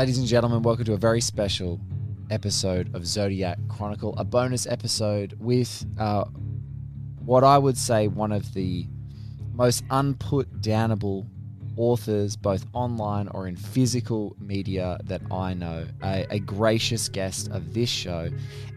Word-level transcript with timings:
Ladies 0.00 0.16
and 0.16 0.26
gentlemen, 0.26 0.62
welcome 0.62 0.86
to 0.86 0.94
a 0.94 0.96
very 0.96 1.20
special 1.20 1.78
episode 2.30 2.94
of 2.96 3.04
Zodiac 3.04 3.58
Chronicle, 3.68 4.14
a 4.16 4.24
bonus 4.24 4.66
episode 4.66 5.36
with 5.38 5.84
uh, 5.98 6.24
what 7.22 7.44
I 7.44 7.58
would 7.58 7.76
say 7.76 8.08
one 8.08 8.32
of 8.32 8.54
the 8.54 8.86
most 9.52 9.84
unput 9.90 10.62
downable 10.62 11.26
authors, 11.76 12.34
both 12.34 12.64
online 12.72 13.28
or 13.28 13.46
in 13.46 13.56
physical 13.56 14.34
media, 14.40 14.98
that 15.04 15.20
I 15.30 15.52
know. 15.52 15.86
A, 16.02 16.26
a 16.30 16.38
gracious 16.38 17.10
guest 17.10 17.50
of 17.50 17.74
this 17.74 17.90
show, 17.90 18.30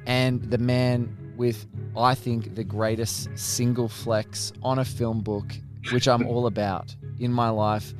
and 0.05 0.43
the 0.43 0.57
man 0.57 1.33
with, 1.37 1.65
I 1.95 2.15
think, 2.15 2.53
the 2.55 2.65
greatest 2.65 3.29
single 3.35 3.87
flex 3.87 4.51
on 4.61 4.77
a 4.77 4.83
film 4.83 5.21
book, 5.21 5.55
which 5.93 6.09
I'm 6.09 6.27
all 6.27 6.47
about 6.47 6.93
in 7.17 7.31
my 7.31 7.47
life. 7.47 7.93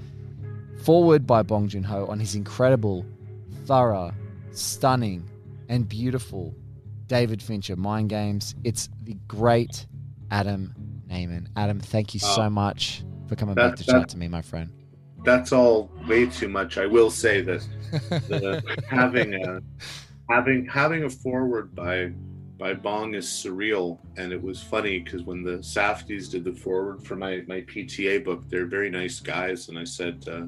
Forward 0.84 1.26
by 1.26 1.44
Bong 1.44 1.70
Joon 1.70 1.84
Ho 1.84 2.06
on 2.08 2.20
his 2.20 2.36
incredible, 2.36 3.06
thorough, 3.66 4.12
stunning, 4.52 5.30
and 5.70 5.88
beautiful 5.88 6.54
David 7.08 7.42
Fincher 7.42 7.76
Mind 7.76 8.10
Games. 8.10 8.56
It's 8.64 8.90
the 9.04 9.16
great 9.28 9.86
Adam 10.32 10.74
Nayman. 11.10 11.48
Adam, 11.56 11.80
thank 11.80 12.14
you 12.14 12.20
so 12.20 12.50
much 12.50 13.04
for 13.28 13.36
coming 13.36 13.56
that- 13.56 13.70
back 13.70 13.76
to 13.78 13.84
that- 13.86 13.92
chat 13.92 14.10
to 14.10 14.18
me, 14.18 14.28
my 14.28 14.42
friend. 14.42 14.72
That's 15.24 15.54
all 15.54 15.90
way 16.06 16.26
too 16.26 16.50
much. 16.50 16.78
I 16.78 16.86
will 16.86 17.10
say 17.10 17.42
that 17.42 17.66
the, 18.28 18.62
having 18.90 19.36
a 19.36 19.62
having 20.30 20.66
having 20.66 21.06
a 21.06 21.10
forward 21.10 21.74
by 21.74 22.12
by 22.58 22.74
Bong 22.74 23.16
is 23.16 23.26
surreal, 23.26 24.00
and 24.18 24.34
it 24.34 24.42
was 24.42 24.62
funny 24.62 25.00
because 25.00 25.24
when 25.24 25.42
the 25.42 25.60
Safdies 25.60 26.30
did 26.30 26.44
the 26.44 26.52
forward 26.52 27.06
for 27.06 27.16
my 27.16 27.42
my 27.48 27.62
PTA 27.62 28.22
book, 28.26 28.44
they're 28.50 28.66
very 28.66 28.90
nice 28.90 29.22
guys, 29.22 29.70
and 29.70 29.80
I 29.80 29.86
said, 29.86 30.26
uh, 30.28 30.48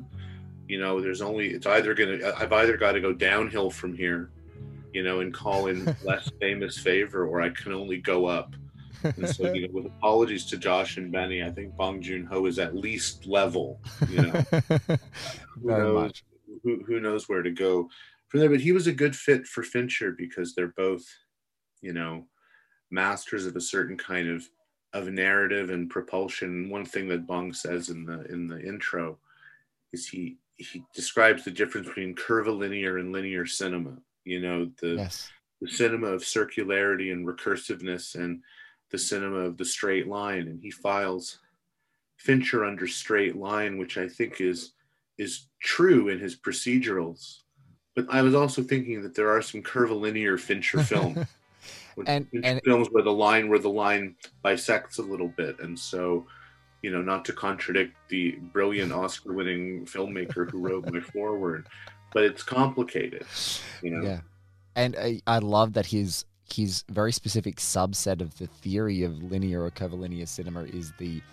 you 0.68 0.80
know, 0.80 1.00
there's 1.00 1.22
only 1.22 1.48
it's 1.48 1.68
either 1.68 1.94
gonna 1.94 2.34
I've 2.38 2.54
either 2.54 2.78
got 2.78 2.94
to 2.94 3.02
go 3.02 3.14
downhill 3.14 3.70
from 3.70 3.94
here, 3.94 4.32
you 4.94 5.04
know, 5.04 5.20
and 5.20 5.34
call 5.34 5.68
in 5.68 5.96
less 6.04 6.30
famous 6.40 6.78
favor, 6.78 7.26
or 7.26 7.42
I 7.42 7.50
can 7.50 7.72
only 7.74 7.98
go 7.98 8.26
up. 8.26 8.56
And 9.04 9.30
so, 9.30 9.54
you 9.54 9.68
know, 9.68 9.74
with 9.74 9.86
apologies 9.86 10.46
to 10.46 10.58
Josh 10.58 10.98
and 10.98 11.12
Benny, 11.12 11.44
I 11.44 11.52
think 11.52 11.76
Bong 11.76 12.02
Joon 12.02 12.26
Ho 12.26 12.46
is 12.48 12.58
at 12.58 12.76
least 12.76 13.28
level. 13.28 13.80
You 14.10 14.24
know, 14.24 14.32
who 14.50 14.98
Very 15.64 15.84
knows? 15.84 15.94
much. 15.94 16.24
Who, 16.64 16.84
who 16.88 17.00
knows 17.00 17.30
where 17.30 17.44
to 17.44 17.52
go 17.52 17.88
from 18.30 18.40
there? 18.40 18.50
But 18.50 18.62
he 18.62 18.72
was 18.72 18.88
a 18.88 18.94
good 18.94 19.16
fit 19.16 19.46
for 19.46 19.62
Fincher 19.62 20.16
because 20.18 20.56
they're 20.56 20.74
both, 20.76 21.04
you 21.82 21.94
know, 21.94 22.26
masters 22.90 23.46
of 23.46 23.56
a 23.56 23.62
certain 23.62 23.98
kind 23.98 24.28
of 24.28 24.50
of 24.94 25.12
narrative 25.12 25.70
and 25.70 25.90
propulsion. 25.90 26.70
One 26.70 26.86
thing 26.86 27.08
that 27.10 27.28
Bong 27.28 27.54
says 27.54 27.90
in 27.90 28.06
the 28.06 28.24
in 28.32 28.48
the 28.48 28.60
intro 28.60 29.20
is 29.94 30.08
he 30.08 30.38
he 30.58 30.84
describes 30.94 31.44
the 31.44 31.52
difference 31.52 31.88
between 31.88 32.16
curvilinear 32.16 32.98
and 33.00 33.12
linear 33.12 33.46
cinema. 33.46 33.98
You 34.24 34.42
know, 34.42 34.72
the 34.82 34.96
Yes. 34.96 35.30
the 35.62 35.68
cinema 35.70 36.08
of 36.08 36.22
circularity 36.22 37.12
and 37.12 37.26
recursiveness 37.28 38.16
and 38.16 38.42
the 38.92 38.98
cinema 38.98 39.38
of 39.38 39.58
the 39.58 39.66
straight 39.66 40.08
line 40.08 40.48
and 40.48 40.62
he 40.62 40.70
files 40.72 41.40
fincher 42.18 42.64
under 42.66 42.88
straight 42.88 43.36
line 43.36 43.78
which 43.78 43.98
i 43.98 44.08
think 44.08 44.40
is 44.42 44.74
is 45.18 45.48
true 45.62 46.10
in 46.10 46.20
his 46.20 46.36
procedurals 46.36 47.40
but 47.96 48.06
i 48.10 48.22
was 48.22 48.36
also 48.36 48.62
thinking 48.64 49.02
that 49.02 49.16
there 49.16 49.30
are 49.30 49.42
some 49.42 49.62
curvilinear 49.62 50.38
fincher 50.38 50.82
films 50.92 51.26
When 51.96 52.08
And- 52.08 52.30
Fincher 52.30 52.48
and- 52.48 52.62
films 52.64 52.88
where 52.92 53.04
the 53.04 53.12
line 53.12 53.50
where 53.50 53.60
the 53.60 53.70
line 53.70 54.16
bisects 54.44 54.98
a 55.00 55.04
little 55.04 55.30
bit 55.30 55.60
and 55.60 55.78
so 55.78 56.28
you 56.86 56.92
know 56.92 57.02
not 57.02 57.26
to 57.26 57.34
contradict 57.34 57.96
the 58.10 58.34
brilliant 58.54 58.92
oscar 58.92 59.34
winning 59.34 59.84
filmmaker 59.86 60.48
who 60.52 60.60
wrote 60.60 60.86
my 60.92 61.00
forward 61.00 61.68
but 62.14 62.24
it's 62.24 62.44
complicated 62.44 63.26
you 63.82 63.90
know? 63.90 64.04
Yeah, 64.04 64.20
and 64.76 64.96
I, 64.96 65.20
I 65.26 65.40
love 65.40 65.74
that 65.74 65.88
his 65.88 66.26
his 66.54 66.84
very 66.90 67.12
specific 67.12 67.56
subset 67.56 68.22
of 68.22 68.38
the 68.38 68.46
theory 68.46 69.02
of 69.02 69.24
linear 69.24 69.64
or 69.64 69.72
curvilinear 69.72 70.28
cinema 70.28 70.62
is 70.66 70.94
the 71.00 71.24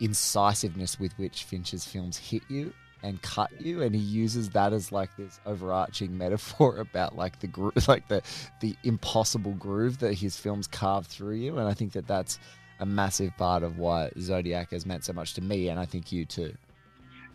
incisiveness 0.00 1.00
with 1.00 1.12
which 1.18 1.42
Fincher's 1.42 1.84
films 1.84 2.16
hit 2.16 2.42
you 2.48 2.72
and 3.02 3.20
cut 3.20 3.50
you, 3.60 3.82
and 3.82 3.94
he 3.94 4.00
uses 4.00 4.50
that 4.50 4.72
as 4.72 4.92
like 4.92 5.14
this 5.16 5.40
overarching 5.44 6.16
metaphor 6.16 6.78
about 6.78 7.16
like 7.16 7.40
the 7.40 7.48
gro- 7.48 7.72
like 7.88 8.06
the 8.06 8.22
the 8.60 8.76
impossible 8.84 9.52
groove 9.52 9.98
that 9.98 10.14
his 10.14 10.36
films 10.36 10.68
carve 10.68 11.06
through 11.06 11.34
you, 11.34 11.58
and 11.58 11.68
I 11.68 11.74
think 11.74 11.92
that 11.92 12.06
that's 12.06 12.38
a 12.80 12.86
massive 12.86 13.36
part 13.36 13.62
of 13.62 13.78
why 13.78 14.10
Zodiac 14.18 14.70
has 14.70 14.86
meant 14.86 15.04
so 15.04 15.12
much 15.12 15.34
to 15.34 15.40
me, 15.40 15.68
and 15.68 15.78
I 15.78 15.86
think 15.86 16.12
you 16.12 16.24
too. 16.24 16.54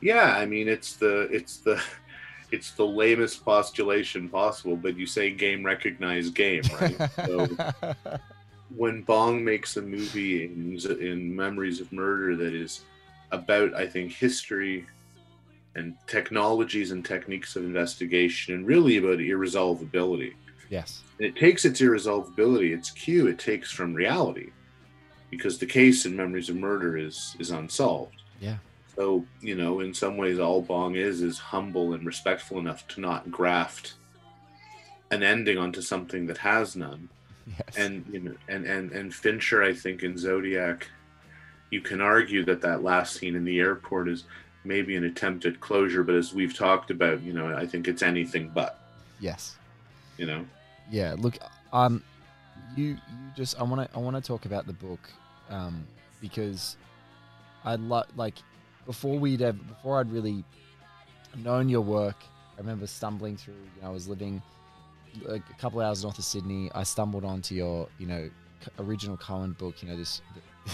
Yeah, 0.01 0.35
I 0.37 0.45
mean 0.45 0.67
it's 0.67 0.95
the 0.95 1.21
it's 1.31 1.57
the 1.57 1.81
it's 2.51 2.71
the 2.71 2.85
lamest 2.85 3.43
postulation 3.45 4.29
possible, 4.29 4.75
but 4.75 4.97
you 4.97 5.05
say 5.05 5.31
game 5.31 5.63
recognized 5.63 6.33
game, 6.35 6.63
right? 6.79 6.97
so 7.25 7.47
when 8.75 9.01
Bong 9.03 9.43
makes 9.43 9.77
a 9.77 9.81
movie 9.81 10.45
in, 10.45 10.77
in 10.99 11.35
Memories 11.35 11.79
of 11.79 11.91
Murder 11.91 12.35
that 12.37 12.53
is 12.53 12.81
about, 13.31 13.73
I 13.75 13.87
think, 13.87 14.11
history 14.11 14.85
and 15.75 15.95
technologies 16.07 16.91
and 16.91 17.05
techniques 17.05 17.55
of 17.55 17.63
investigation, 17.63 18.55
and 18.55 18.65
really 18.65 18.97
about 18.97 19.19
irresolvability. 19.19 20.33
yes, 20.69 21.01
And 21.19 21.27
it 21.27 21.35
takes 21.35 21.65
its 21.65 21.81
irresolvability, 21.81 22.73
its 22.73 22.89
cue, 22.89 23.27
it 23.27 23.37
takes 23.37 23.71
from 23.71 23.93
reality, 23.93 24.49
because 25.29 25.57
the 25.57 25.65
case 25.65 26.05
in 26.05 26.15
Memories 26.15 26.49
of 26.49 26.55
Murder 26.55 26.97
is 26.97 27.35
is 27.39 27.51
unsolved. 27.51 28.21
Yeah. 28.39 28.57
So 28.95 29.25
you 29.41 29.55
know, 29.55 29.79
in 29.79 29.93
some 29.93 30.17
ways, 30.17 30.39
all 30.39 30.61
Bong 30.61 30.95
is 30.95 31.21
is 31.21 31.37
humble 31.39 31.93
and 31.93 32.05
respectful 32.05 32.59
enough 32.59 32.87
to 32.89 33.01
not 33.01 33.31
graft 33.31 33.93
an 35.11 35.23
ending 35.23 35.57
onto 35.57 35.81
something 35.81 36.27
that 36.27 36.37
has 36.37 36.75
none. 36.75 37.09
yes, 37.47 37.77
And 37.77 38.05
you 38.11 38.19
know, 38.19 38.35
and 38.47 38.65
and 38.65 38.91
and 38.91 39.13
Fincher, 39.13 39.63
I 39.63 39.73
think 39.73 40.03
in 40.03 40.17
Zodiac, 40.17 40.87
you 41.71 41.81
can 41.81 41.99
argue 42.01 42.43
that 42.45 42.61
that 42.61 42.83
last 42.83 43.15
scene 43.15 43.35
in 43.35 43.43
the 43.43 43.59
airport 43.59 44.07
is 44.09 44.25
maybe 44.63 44.95
an 44.95 45.05
attempt 45.05 45.45
at 45.45 45.59
closure, 45.59 46.03
but 46.03 46.15
as 46.15 46.33
we've 46.33 46.53
talked 46.55 46.91
about, 46.91 47.21
you 47.23 47.33
know, 47.33 47.55
I 47.55 47.65
think 47.65 47.87
it's 47.87 48.03
anything 48.03 48.51
but. 48.53 48.79
yes. 49.19 49.55
You 50.17 50.25
know. 50.25 50.45
yeah 50.91 51.15
look 51.17 51.37
um 51.71 52.03
you 52.75 52.85
you 52.85 52.97
just 53.35 53.59
i 53.59 53.63
want 53.63 53.81
to 53.81 53.97
i 53.97 53.99
want 53.99 54.15
to 54.15 54.21
talk 54.21 54.45
about 54.45 54.67
the 54.67 54.73
book 54.73 55.09
um 55.49 55.85
because 56.21 56.77
i 57.65 57.75
love 57.75 58.05
like 58.15 58.35
before 58.85 59.17
we'd 59.17 59.41
ever 59.41 59.57
before 59.57 59.99
i'd 59.99 60.11
really 60.11 60.43
known 61.37 61.69
your 61.69 61.81
work 61.81 62.17
i 62.55 62.59
remember 62.59 62.87
stumbling 62.87 63.37
through 63.37 63.53
you 63.53 63.81
know 63.81 63.87
i 63.87 63.91
was 63.91 64.07
living 64.07 64.41
like 65.23 65.43
a 65.49 65.53
couple 65.61 65.81
hours 65.81 66.03
north 66.03 66.17
of 66.17 66.23
sydney. 66.23 66.69
I 66.73 66.83
stumbled 66.83 67.25
onto 67.25 67.55
your 67.55 67.87
you 67.97 68.07
know 68.07 68.29
original 68.79 69.17
coen 69.17 69.57
book 69.57 69.81
you 69.81 69.89
know 69.89 69.97
this 69.97 70.21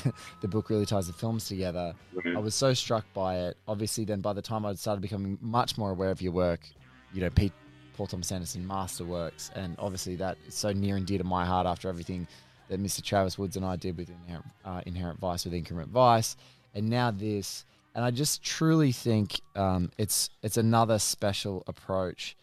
the, 0.03 0.13
the 0.41 0.47
book 0.47 0.69
really 0.69 0.85
ties 0.85 1.07
the 1.07 1.13
films 1.13 1.47
together. 1.47 1.93
I 2.25 2.39
was 2.39 2.55
so 2.55 2.73
struck 2.73 3.05
by 3.13 3.37
it. 3.37 3.57
Obviously, 3.67 4.03
then 4.03 4.19
by 4.19 4.33
the 4.33 4.41
time 4.41 4.65
I'd 4.65 4.79
started 4.79 5.01
becoming 5.01 5.37
much 5.41 5.77
more 5.77 5.91
aware 5.91 6.09
of 6.09 6.21
your 6.21 6.33
work, 6.33 6.67
you 7.13 7.21
know, 7.21 7.29
Pete, 7.29 7.53
Paul 7.95 8.07
Thomas 8.07 8.31
Anderson 8.31 8.65
masterworks, 8.67 9.51
and 9.55 9.75
obviously 9.79 10.15
that 10.17 10.37
is 10.47 10.53
so 10.53 10.71
near 10.71 10.97
and 10.97 11.05
dear 11.05 11.17
to 11.17 11.23
my 11.23 11.45
heart 11.45 11.65
after 11.65 11.89
everything 11.89 12.27
that 12.69 12.81
Mr. 12.81 13.01
Travis 13.01 13.37
Woods 13.37 13.55
and 13.55 13.65
I 13.65 13.75
did 13.75 13.97
with 13.97 14.09
Inherent, 14.09 14.45
uh, 14.63 14.81
Inherent 14.85 15.19
Vice 15.19 15.45
with 15.45 15.53
Increment 15.53 15.89
Vice, 15.89 16.35
and 16.73 16.89
now 16.89 17.11
this. 17.11 17.65
And 17.93 18.03
I 18.03 18.11
just 18.11 18.43
truly 18.43 18.91
think 18.91 19.39
um, 19.55 19.89
it's 19.97 20.29
it's 20.43 20.57
another 20.57 20.99
special 20.99 21.63
approach. 21.65 22.35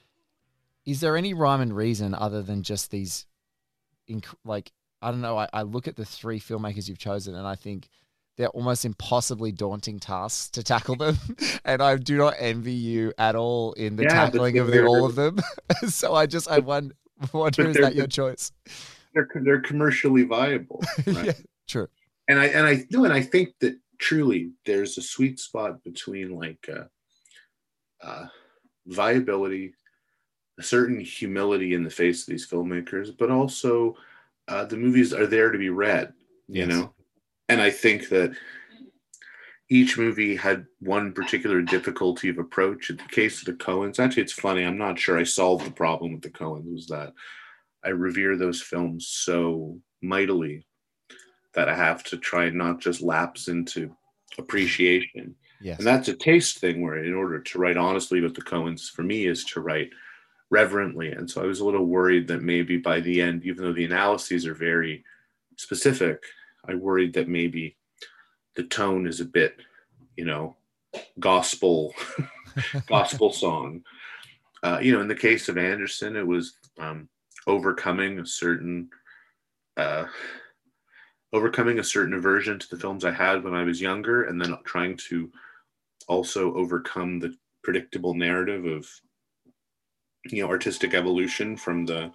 Is 0.86 1.00
there 1.00 1.16
any 1.16 1.34
rhyme 1.34 1.60
and 1.60 1.76
reason 1.76 2.14
other 2.14 2.40
than 2.40 2.62
just 2.62 2.90
these, 2.90 3.26
inc- 4.08 4.34
like 4.44 4.72
I 5.02 5.10
don't 5.10 5.20
know. 5.20 5.36
I, 5.36 5.48
I 5.52 5.62
look 5.62 5.88
at 5.88 5.96
the 5.96 6.04
three 6.04 6.38
filmmakers 6.38 6.88
you've 6.88 6.98
chosen, 6.98 7.34
and 7.34 7.46
I 7.46 7.56
think 7.56 7.88
they're 8.37 8.49
almost 8.49 8.84
impossibly 8.84 9.52
daunting 9.52 9.99
tasks 9.99 10.49
to 10.50 10.62
tackle 10.62 10.96
them, 10.96 11.19
and 11.64 11.82
I 11.82 11.96
do 11.96 12.17
not 12.17 12.34
envy 12.38 12.73
you 12.73 13.12
at 13.19 13.37
all 13.37 13.73
in 13.75 13.96
the 13.96 14.05
Yeah, 14.05 14.29
tackling 14.31 14.58
of 14.58 14.70
the, 14.70 14.84
all 14.84 15.05
of 15.05 15.14
them. 15.14 15.38
so 15.88 16.14
I 16.14 16.26
just 16.26 16.49
I 16.50 16.58
wonder, 16.61 16.94
wonder 17.32 17.69
is 17.69 17.79
that 17.79 17.94
your 17.94 18.06
choice? 18.06 18.52
they're 19.14 19.29
they're 19.43 19.61
commercially 19.61 20.23
viable. 20.23 20.82
Right? 21.11 21.26
yeah, 21.26 21.32
true. 21.69 21.88
and 22.29 22.38
I 22.38 22.46
and 22.46 22.67
I 22.67 22.84
no, 22.90 23.05
and 23.05 23.12
I 23.12 23.23
think 23.23 23.50
that 23.61 23.79
truly 23.99 24.52
there's 24.64 24.99
a 24.99 25.02
sweet 25.02 25.38
spot 25.38 25.82
between 25.85 26.31
like 26.31 26.69
uh, 26.73 26.85
uh, 28.02 28.26
viability, 28.87 29.75
a 30.58 30.62
certain 30.62 31.00
humility 31.00 31.75
in 31.75 31.85
the 31.85 31.90
face 31.90 32.23
of 32.23 32.26
these 32.28 32.49
filmmakers, 32.49 33.11
but 33.17 33.31
also 33.31 33.96
uh, 34.49 34.64
the 34.64 34.76
movies 34.76 35.12
are 35.12 35.26
there 35.26 35.50
to 35.50 35.58
be 35.58 35.70
read, 35.70 36.12
you 36.52 36.67
Yes. 36.67 36.69
know. 36.69 36.94
And 37.52 37.60
I 37.60 37.70
think 37.70 38.08
that 38.08 38.34
each 39.69 39.99
movie 39.99 40.34
had 40.34 40.66
one 40.81 41.12
particular 41.12 41.60
difficulty 41.60 42.31
of 42.31 42.38
approach. 42.38 42.88
In 42.88 42.96
the 42.96 43.02
case 43.04 43.40
of 43.40 43.44
the 43.44 43.52
Coens, 43.52 43.99
actually, 43.99 44.22
it's 44.22 44.32
funny. 44.32 44.64
I'm 44.64 44.78
not 44.78 44.99
sure 44.99 45.19
I 45.19 45.25
solved 45.25 45.66
the 45.66 45.70
problem 45.70 46.12
with 46.12 46.22
the 46.22 46.31
Coens. 46.31 46.72
Was 46.72 46.87
that 46.87 47.12
I 47.84 47.90
revere 47.90 48.37
those 48.37 48.62
films 48.62 49.06
so 49.06 49.78
mightily 50.00 50.64
that 51.54 51.69
I 51.69 51.75
have 51.75 52.02
to 52.04 52.16
try 52.16 52.46
and 52.46 52.56
not 52.56 52.81
just 52.81 53.02
lapse 53.02 53.49
into 53.49 53.94
appreciation. 54.38 55.34
Yes. 55.60 55.76
And 55.76 55.87
that's 55.87 56.08
a 56.08 56.14
taste 56.14 56.58
thing 56.58 56.81
where 56.81 57.04
in 57.04 57.12
order 57.12 57.38
to 57.38 57.58
write 57.58 57.76
honestly 57.76 58.22
with 58.22 58.34
the 58.34 58.43
Coens 58.43 58.90
for 58.90 59.02
me 59.02 59.26
is 59.26 59.44
to 59.44 59.60
write 59.60 59.90
reverently. 60.49 61.12
And 61.12 61.31
so 61.31 61.43
I 61.43 61.46
was 61.46 61.60
a 61.60 61.66
little 61.66 61.84
worried 61.84 62.28
that 62.28 62.43
maybe 62.43 62.78
by 62.78 63.00
the 63.00 63.20
end, 63.20 63.44
even 63.44 63.62
though 63.62 63.72
the 63.72 63.84
analyses 63.84 64.46
are 64.46 64.54
very 64.54 65.04
specific, 65.58 66.22
I 66.69 66.75
worried 66.75 67.14
that 67.14 67.29
maybe 67.29 67.76
the 68.55 68.64
tone 68.64 69.06
is 69.06 69.20
a 69.20 69.25
bit, 69.25 69.56
you 70.17 70.25
know, 70.25 70.56
gospel, 71.19 71.94
gospel 72.87 73.32
song. 73.32 73.82
Uh, 74.62 74.79
you 74.81 74.93
know, 74.93 75.00
in 75.00 75.09
the 75.09 75.14
case 75.14 75.49
of 75.49 75.59
Anderson, 75.59 76.17
it 76.17 76.26
was 76.26 76.55
um, 76.79 77.09
overcoming 77.47 78.20
a 78.20 78.26
certain, 78.26 78.88
uh, 79.76 80.05
overcoming 81.32 81.79
a 81.79 81.85
certain 81.85 82.14
aversion 82.14 82.59
to 82.59 82.69
the 82.69 82.76
films 82.76 83.05
I 83.05 83.11
had 83.11 83.43
when 83.43 83.55
I 83.55 83.64
was 83.64 83.81
younger, 83.81 84.25
and 84.25 84.41
then 84.41 84.56
trying 84.64 84.97
to 85.09 85.31
also 86.06 86.55
overcome 86.55 87.19
the 87.19 87.35
predictable 87.64 88.14
narrative 88.14 88.64
of 88.67 88.88
you 90.26 90.43
know 90.43 90.49
artistic 90.49 90.94
evolution 90.94 91.56
from 91.56 91.85
the 91.87 92.12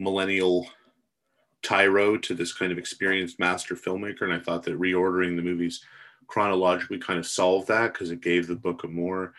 millennial 0.00 0.66
tyro 1.66 2.16
to 2.16 2.34
this 2.34 2.52
kind 2.52 2.70
of 2.70 2.78
experienced 2.78 3.38
master 3.38 3.74
filmmaker 3.74 4.22
and 4.22 4.32
i 4.32 4.38
thought 4.38 4.62
that 4.62 4.78
reordering 4.78 5.34
the 5.34 5.42
movies 5.42 5.84
chronologically 6.28 6.98
kind 6.98 7.18
of 7.18 7.26
solved 7.26 7.68
that 7.68 7.92
because 7.92 8.10
it 8.10 8.20
gave 8.20 8.46
the 8.46 8.54
book 8.54 8.84
a 8.84 8.88
more 8.88 9.32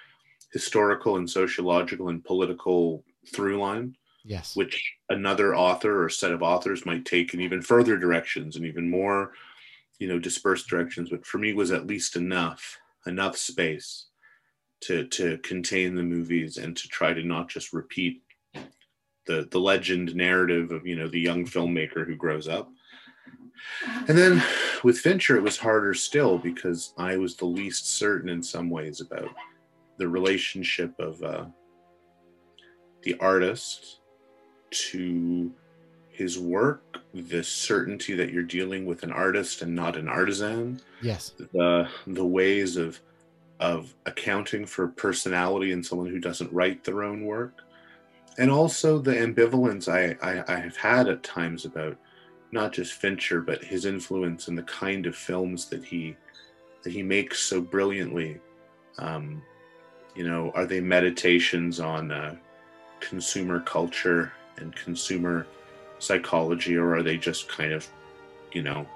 historical 0.51 1.17
and 1.17 1.29
sociological 1.29 2.09
and 2.09 2.23
political 2.23 3.03
through 3.33 3.59
line 3.59 3.95
yes. 4.25 4.55
which 4.55 4.93
another 5.09 5.55
author 5.55 6.03
or 6.03 6.09
set 6.09 6.31
of 6.31 6.43
authors 6.43 6.85
might 6.85 7.05
take 7.05 7.33
in 7.33 7.41
even 7.41 7.61
further 7.61 7.97
directions 7.97 8.55
and 8.55 8.65
even 8.65 8.89
more 8.89 9.31
you 9.99 10.07
know 10.07 10.19
dispersed 10.19 10.67
directions. 10.67 11.09
But 11.09 11.25
for 11.25 11.37
me 11.37 11.53
was 11.53 11.71
at 11.71 11.87
least 11.87 12.15
enough 12.15 12.77
enough 13.05 13.37
space 13.37 14.07
to 14.81 15.07
to 15.07 15.37
contain 15.39 15.95
the 15.95 16.03
movies 16.03 16.57
and 16.57 16.75
to 16.77 16.87
try 16.87 17.13
to 17.13 17.23
not 17.23 17.49
just 17.49 17.73
repeat 17.73 18.21
the 19.27 19.47
the 19.51 19.59
legend 19.59 20.15
narrative 20.15 20.71
of 20.71 20.85
you 20.87 20.95
know 20.95 21.07
the 21.07 21.19
young 21.19 21.45
filmmaker 21.45 22.05
who 22.05 22.15
grows 22.15 22.47
up. 22.47 22.69
And 24.07 24.17
then 24.17 24.41
with 24.83 24.99
fincher 24.99 25.35
it 25.35 25.43
was 25.43 25.57
harder 25.57 25.93
still 25.93 26.37
because 26.37 26.93
i 26.97 27.17
was 27.17 27.35
the 27.35 27.45
least 27.45 27.97
certain 27.97 28.29
in 28.29 28.41
some 28.41 28.69
ways 28.69 29.01
about 29.01 29.29
the 29.97 30.07
relationship 30.07 30.93
of 30.99 31.21
uh, 31.23 31.45
the 33.03 33.15
artist 33.19 33.99
to 34.69 35.51
his 36.09 36.39
work 36.39 36.99
the 37.13 37.43
certainty 37.43 38.13
that 38.13 38.31
you're 38.31 38.43
dealing 38.43 38.85
with 38.85 39.03
an 39.03 39.11
artist 39.11 39.61
and 39.61 39.73
not 39.73 39.95
an 39.95 40.07
artisan 40.07 40.79
yes. 41.01 41.33
the 41.53 41.87
the 42.07 42.25
ways 42.25 42.77
of 42.77 42.99
of 43.59 43.93
accounting 44.05 44.65
for 44.65 44.87
personality 44.87 45.71
in 45.71 45.83
someone 45.83 46.07
who 46.07 46.19
doesn't 46.19 46.51
write 46.53 46.83
their 46.83 47.03
own 47.03 47.23
work 47.23 47.61
and 48.37 48.51
also 48.51 48.99
the 48.99 49.13
ambivalence 49.13 49.87
I, 49.87 50.15
I, 50.21 50.55
I 50.55 50.59
have 50.59 50.77
had 50.77 51.07
at 51.07 51.23
times 51.23 51.65
about 51.65 51.97
not 52.51 52.71
just 52.71 52.93
fincher 52.93 53.41
but 53.41 53.63
his 53.63 53.85
influence 53.85 54.47
and 54.47 54.57
the 54.57 54.63
kind 54.63 55.05
of 55.05 55.15
films 55.15 55.65
that 55.69 55.83
he 55.83 56.15
that 56.83 56.93
he 56.93 57.03
makes 57.03 57.39
so 57.39 57.61
brilliantly. 57.61 58.39
Um, 58.99 59.41
you 60.15 60.27
know 60.27 60.51
are 60.55 60.65
they 60.65 60.79
meditations 60.79 61.79
on 61.79 62.11
uh, 62.11 62.35
consumer 62.99 63.59
culture 63.59 64.33
and 64.57 64.75
consumer 64.75 65.45
psychology 65.99 66.75
or 66.75 66.95
are 66.95 67.03
they 67.03 67.17
just 67.17 67.47
kind 67.47 67.73
of 67.73 67.87
you 68.53 68.63
know 68.63 68.87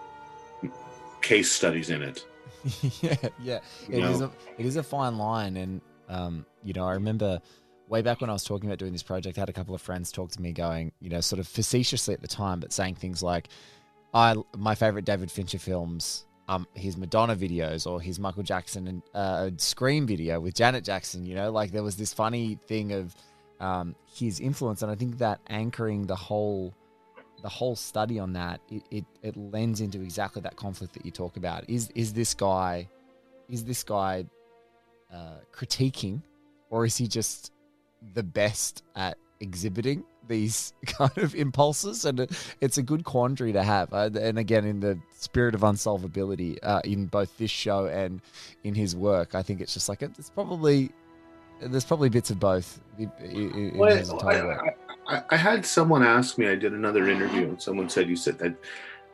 case 1.22 1.52
studies 1.52 1.90
in 1.90 2.02
it? 2.02 2.26
Yeah, 3.02 3.16
yeah. 3.42 3.60
It 3.90 4.04
is 4.04 4.22
a 4.22 4.32
it 4.58 4.66
is 4.68 4.76
a 4.76 4.84
fine 4.84 5.18
line, 5.18 5.58
and 5.58 5.82
um, 6.10 6.46
you 6.64 6.74
know, 6.74 6.86
I 6.86 6.94
remember 6.94 7.42
way 7.92 8.02
back 8.02 8.22
when 8.22 8.30
I 8.30 8.34
was 8.34 8.46
talking 8.46 8.70
about 8.70 8.80
doing 8.80 8.94
this 8.94 9.04
project, 9.04 9.38
I 9.38 9.42
had 9.42 9.50
a 9.50 9.54
couple 9.54 9.76
of 9.76 9.82
friends 9.82 10.12
talk 10.12 10.32
to 10.32 10.42
me, 10.42 10.54
going, 10.54 10.94
you 11.02 11.10
know, 11.10 11.20
sort 11.20 11.40
of 11.40 11.48
facetiously 11.48 12.14
at 12.14 12.22
the 12.22 12.28
time, 12.28 12.62
but 12.62 12.72
saying 12.72 12.96
things 12.96 13.22
like, 13.22 13.50
"I 14.14 14.36
my 14.58 14.74
favorite 14.74 15.06
David 15.06 15.30
Fincher 15.30 15.60
films." 15.60 16.26
Um, 16.48 16.68
his 16.74 16.98
Madonna 16.98 17.36
videos 17.36 17.90
or 17.90 18.02
his 18.02 18.20
Michael 18.20 18.44
Jackson 18.44 18.88
and 18.88 19.02
uh, 19.14 19.52
Scream 19.56 20.06
video 20.06 20.40
with 20.40 20.54
Janet 20.54 20.84
Jackson, 20.84 21.26
you 21.26 21.34
know, 21.34 21.50
like 21.50 21.72
there 21.72 21.84
was 21.84 21.96
this 21.96 22.14
funny 22.14 22.60
thing 22.68 22.92
of 22.92 23.16
um, 23.62 23.96
his 24.14 24.42
influence, 24.42 24.82
and 24.82 24.92
I 24.92 24.96
think 24.96 25.20
that 25.20 25.40
anchoring 25.48 26.08
the 26.08 26.16
whole 26.16 26.74
the 27.42 27.50
whole 27.50 27.76
study 27.76 28.20
on 28.20 28.34
that 28.34 28.60
it, 28.70 28.84
it, 28.92 29.06
it 29.24 29.38
lends 29.38 29.82
into 29.82 30.02
exactly 30.02 30.42
that 30.42 30.56
conflict 30.56 30.94
that 30.94 31.06
you 31.06 31.12
talk 31.12 31.38
about 31.38 31.68
is 31.70 31.90
is 31.96 32.14
this 32.14 32.34
guy 32.34 32.88
is 33.50 33.64
this 33.64 33.84
guy 33.84 34.26
uh, 35.12 35.38
critiquing 35.54 36.22
or 36.70 36.86
is 36.86 36.98
he 36.98 37.08
just 37.08 37.52
the 38.14 38.24
best 38.24 38.84
at 38.96 39.18
exhibiting 39.40 40.04
these 40.28 40.74
kind 40.86 41.18
of 41.18 41.36
impulses 41.36 42.06
and 42.06 42.28
it's 42.62 42.78
a 42.78 42.82
good 42.82 43.04
quandary 43.04 43.52
to 43.52 43.64
have 43.64 43.92
uh, 43.94 44.10
and 44.20 44.38
again 44.38 44.66
in 44.66 44.80
the 44.80 44.98
spirit 45.12 45.56
of 45.56 45.62
unsolvability 45.62 46.58
uh, 46.64 46.82
in 46.84 47.06
both 47.06 47.38
this 47.38 47.52
show 47.52 47.88
and 47.88 48.22
in 48.64 48.76
his 48.76 48.96
work 48.96 49.36
i 49.36 49.42
think 49.42 49.62
it's 49.62 49.74
just 49.74 49.90
like 49.90 50.02
it's 50.02 50.30
probably 50.30 50.92
there's 51.62 51.86
probably 51.86 52.10
bits 52.10 52.30
of 52.30 52.40
both 52.40 52.80
in, 52.98 53.12
in 53.20 53.78
well, 53.78 54.28
I, 54.28 54.72
I, 55.08 55.24
I, 55.30 55.38
had 55.38 55.66
someone 55.66 56.04
ask 56.04 56.38
me. 56.38 56.48
I 56.48 56.56
did 56.56 56.74
another 56.74 57.10
interview, 57.10 57.50
and 57.50 57.62
someone 57.62 57.90
said 57.90 58.10
you 58.10 58.16
said 58.16 58.38
that. 58.40 58.56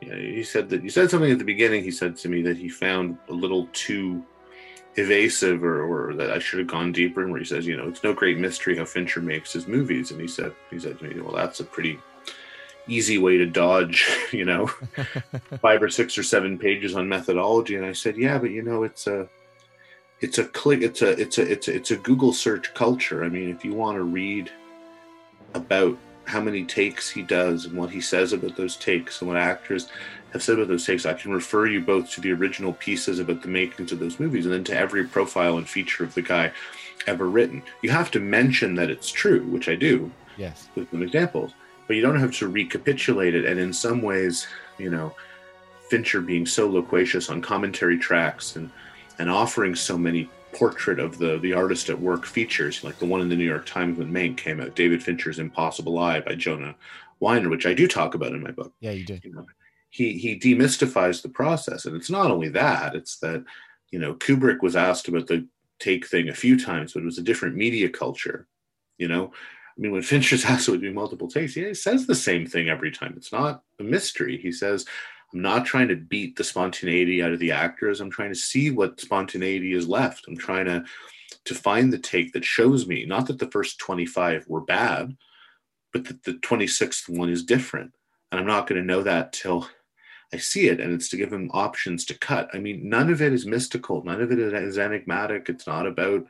You 0.00 0.10
know, 0.10 0.16
he 0.16 0.44
said 0.44 0.68
that 0.70 0.84
you 0.84 0.90
said 0.90 1.10
something 1.10 1.30
at 1.30 1.38
the 1.38 1.44
beginning. 1.44 1.82
He 1.82 1.90
said 1.90 2.16
to 2.18 2.28
me 2.28 2.40
that 2.42 2.56
he 2.56 2.68
found 2.68 3.18
a 3.28 3.32
little 3.32 3.68
too 3.72 4.24
evasive, 4.98 5.64
or, 5.64 5.82
or 5.82 6.14
that 6.14 6.30
I 6.30 6.38
should 6.38 6.58
have 6.58 6.68
gone 6.68 6.92
deeper. 6.92 7.22
And 7.22 7.30
where 7.30 7.40
he 7.40 7.46
says, 7.46 7.66
you 7.66 7.76
know, 7.76 7.88
it's 7.88 8.04
no 8.04 8.12
great 8.12 8.38
mystery 8.38 8.76
how 8.76 8.84
Fincher 8.84 9.20
makes 9.20 9.52
his 9.52 9.66
movies. 9.66 10.10
And 10.10 10.20
he 10.20 10.28
said, 10.28 10.54
he 10.70 10.78
said 10.78 10.98
to 10.98 11.04
me, 11.04 11.20
well, 11.20 11.34
that's 11.34 11.60
a 11.60 11.64
pretty 11.64 11.98
easy 12.86 13.18
way 13.18 13.38
to 13.38 13.46
dodge, 13.46 14.08
you 14.32 14.44
know, 14.44 14.66
five 15.62 15.82
or 15.82 15.88
six 15.88 16.18
or 16.18 16.22
seven 16.22 16.58
pages 16.58 16.94
on 16.94 17.08
methodology. 17.08 17.76
And 17.76 17.86
I 17.86 17.92
said, 17.92 18.16
yeah, 18.16 18.38
but 18.38 18.50
you 18.50 18.62
know, 18.62 18.82
it's 18.82 19.06
a 19.06 19.28
it's 20.20 20.38
a 20.38 20.44
click 20.44 20.82
it's 20.82 21.02
a 21.02 21.10
it's 21.20 21.38
a 21.38 21.42
it's 21.42 21.68
a, 21.68 21.74
it's 21.74 21.90
a 21.90 21.96
google 21.96 22.32
search 22.32 22.74
culture 22.74 23.24
i 23.24 23.28
mean 23.28 23.48
if 23.48 23.64
you 23.64 23.72
want 23.72 23.96
to 23.96 24.02
read 24.02 24.50
about 25.54 25.96
how 26.24 26.40
many 26.40 26.64
takes 26.64 27.08
he 27.08 27.22
does 27.22 27.64
and 27.64 27.76
what 27.76 27.90
he 27.90 28.00
says 28.00 28.32
about 28.32 28.56
those 28.56 28.76
takes 28.76 29.20
and 29.20 29.28
what 29.28 29.38
actors 29.38 29.88
have 30.32 30.42
said 30.42 30.56
about 30.56 30.68
those 30.68 30.86
takes 30.86 31.06
i 31.06 31.12
can 31.12 31.32
refer 31.32 31.66
you 31.66 31.80
both 31.80 32.10
to 32.10 32.20
the 32.20 32.32
original 32.32 32.72
pieces 32.74 33.18
about 33.18 33.42
the 33.42 33.48
makings 33.48 33.92
of 33.92 33.98
those 33.98 34.20
movies 34.20 34.44
and 34.44 34.54
then 34.54 34.64
to 34.64 34.76
every 34.76 35.04
profile 35.04 35.58
and 35.58 35.68
feature 35.68 36.04
of 36.04 36.14
the 36.14 36.22
guy 36.22 36.50
ever 37.06 37.28
written 37.28 37.62
you 37.82 37.90
have 37.90 38.10
to 38.10 38.20
mention 38.20 38.74
that 38.74 38.90
it's 38.90 39.10
true 39.10 39.44
which 39.46 39.68
i 39.68 39.74
do 39.74 40.10
yes 40.36 40.68
with 40.74 40.90
some 40.90 41.02
examples 41.02 41.52
but 41.86 41.96
you 41.96 42.02
don't 42.02 42.20
have 42.20 42.34
to 42.34 42.48
recapitulate 42.48 43.34
it 43.34 43.44
and 43.44 43.58
in 43.58 43.72
some 43.72 44.02
ways 44.02 44.46
you 44.78 44.90
know 44.90 45.14
fincher 45.88 46.20
being 46.20 46.44
so 46.44 46.68
loquacious 46.68 47.30
on 47.30 47.40
commentary 47.40 47.98
tracks 47.98 48.56
and 48.56 48.70
and 49.18 49.30
offering 49.30 49.74
so 49.74 49.98
many 49.98 50.28
portrait 50.52 50.98
of 50.98 51.18
the 51.18 51.38
the 51.38 51.52
artist 51.52 51.88
at 51.90 52.00
work 52.00 52.24
features, 52.26 52.82
like 52.82 52.98
the 52.98 53.06
one 53.06 53.20
in 53.20 53.28
the 53.28 53.36
New 53.36 53.44
York 53.44 53.66
Times 53.66 53.98
when 53.98 54.12
Mank 54.12 54.36
came 54.36 54.60
out, 54.60 54.74
David 54.74 55.02
Fincher's 55.02 55.38
Impossible 55.38 55.98
Eye 55.98 56.20
by 56.20 56.34
Jonah 56.34 56.74
Weiner, 57.20 57.48
which 57.48 57.66
I 57.66 57.74
do 57.74 57.86
talk 57.86 58.14
about 58.14 58.32
in 58.32 58.42
my 58.42 58.50
book. 58.50 58.72
Yeah, 58.80 58.92
you 58.92 59.04
do. 59.04 59.18
You 59.22 59.32
know, 59.32 59.46
he 59.90 60.18
he 60.18 60.38
demystifies 60.38 61.22
the 61.22 61.28
process, 61.28 61.86
and 61.86 61.96
it's 61.96 62.10
not 62.10 62.30
only 62.30 62.48
that; 62.50 62.94
it's 62.94 63.18
that 63.18 63.44
you 63.90 63.98
know 63.98 64.14
Kubrick 64.14 64.62
was 64.62 64.76
asked 64.76 65.08
about 65.08 65.26
the 65.26 65.46
take 65.78 66.06
thing 66.06 66.28
a 66.28 66.34
few 66.34 66.58
times, 66.58 66.92
but 66.92 67.02
it 67.02 67.06
was 67.06 67.18
a 67.18 67.22
different 67.22 67.56
media 67.56 67.88
culture. 67.88 68.46
You 68.98 69.08
know, 69.08 69.32
I 69.78 69.80
mean, 69.80 69.92
when 69.92 70.02
Fincher's 70.02 70.44
asked 70.44 70.68
would 70.68 70.80
do 70.80 70.92
multiple 70.92 71.28
takes, 71.28 71.54
he 71.54 71.72
says 71.74 72.06
the 72.06 72.14
same 72.14 72.46
thing 72.46 72.68
every 72.68 72.90
time. 72.90 73.14
It's 73.16 73.32
not 73.32 73.62
a 73.78 73.84
mystery. 73.84 74.38
He 74.38 74.52
says, 74.52 74.84
I'm 75.32 75.42
not 75.42 75.66
trying 75.66 75.88
to 75.88 75.96
beat 75.96 76.36
the 76.36 76.44
spontaneity 76.44 77.22
out 77.22 77.32
of 77.32 77.38
the 77.38 77.52
actors. 77.52 78.00
I'm 78.00 78.10
trying 78.10 78.30
to 78.30 78.38
see 78.38 78.70
what 78.70 79.00
spontaneity 79.00 79.72
is 79.72 79.88
left. 79.88 80.26
I'm 80.26 80.36
trying 80.36 80.66
to 80.66 80.84
to 81.44 81.54
find 81.54 81.92
the 81.92 81.98
take 81.98 82.32
that 82.32 82.44
shows 82.44 82.86
me 82.86 83.04
not 83.06 83.26
that 83.26 83.38
the 83.38 83.50
first 83.50 83.78
25 83.78 84.46
were 84.48 84.60
bad, 84.60 85.16
but 85.92 86.04
that 86.06 86.24
the 86.24 86.34
26th 86.34 87.08
one 87.08 87.30
is 87.30 87.44
different. 87.44 87.92
And 88.30 88.40
I'm 88.40 88.46
not 88.46 88.66
going 88.66 88.80
to 88.80 88.86
know 88.86 89.02
that 89.02 89.32
till 89.32 89.68
I 90.32 90.36
see 90.36 90.68
it. 90.68 90.80
And 90.80 90.92
it's 90.92 91.08
to 91.10 91.16
give 91.16 91.32
him 91.32 91.50
options 91.52 92.04
to 92.06 92.18
cut. 92.18 92.50
I 92.52 92.58
mean, 92.58 92.88
none 92.88 93.10
of 93.10 93.22
it 93.22 93.32
is 93.32 93.46
mystical. 93.46 94.04
None 94.04 94.20
of 94.20 94.30
it 94.30 94.38
is 94.38 94.78
enigmatic. 94.78 95.48
It's 95.48 95.66
not 95.66 95.86
about 95.86 96.26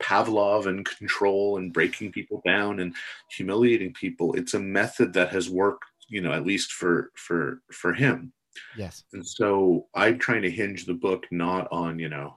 Pavlov 0.00 0.66
and 0.66 0.84
control 0.84 1.56
and 1.56 1.72
breaking 1.72 2.12
people 2.12 2.42
down 2.44 2.80
and 2.80 2.94
humiliating 3.30 3.92
people. 3.94 4.34
It's 4.34 4.54
a 4.54 4.60
method 4.60 5.12
that 5.14 5.30
has 5.30 5.50
worked, 5.50 5.86
you 6.08 6.20
know, 6.20 6.32
at 6.32 6.46
least 6.46 6.72
for 6.72 7.10
for 7.14 7.62
for 7.72 7.92
him. 7.92 8.32
Yes. 8.76 9.04
And 9.12 9.26
so 9.26 9.86
I'm 9.94 10.18
trying 10.18 10.42
to 10.42 10.50
hinge 10.50 10.84
the 10.84 10.94
book 10.94 11.26
not 11.30 11.68
on, 11.72 11.98
you 11.98 12.08
know, 12.08 12.36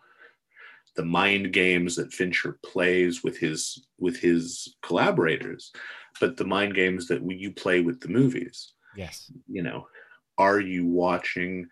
the 0.95 1.05
mind 1.05 1.53
games 1.53 1.95
that 1.95 2.13
Fincher 2.13 2.59
plays 2.63 3.23
with 3.23 3.37
his 3.37 3.85
with 3.99 4.17
his 4.17 4.75
collaborators, 4.81 5.71
but 6.19 6.37
the 6.37 6.45
mind 6.45 6.75
games 6.75 7.07
that 7.07 7.21
you 7.29 7.51
play 7.51 7.81
with 7.81 7.99
the 8.01 8.09
movies. 8.09 8.73
Yes. 8.95 9.31
You 9.47 9.63
know, 9.63 9.87
are 10.41 10.59
you 10.59 10.85
watching 10.85 11.67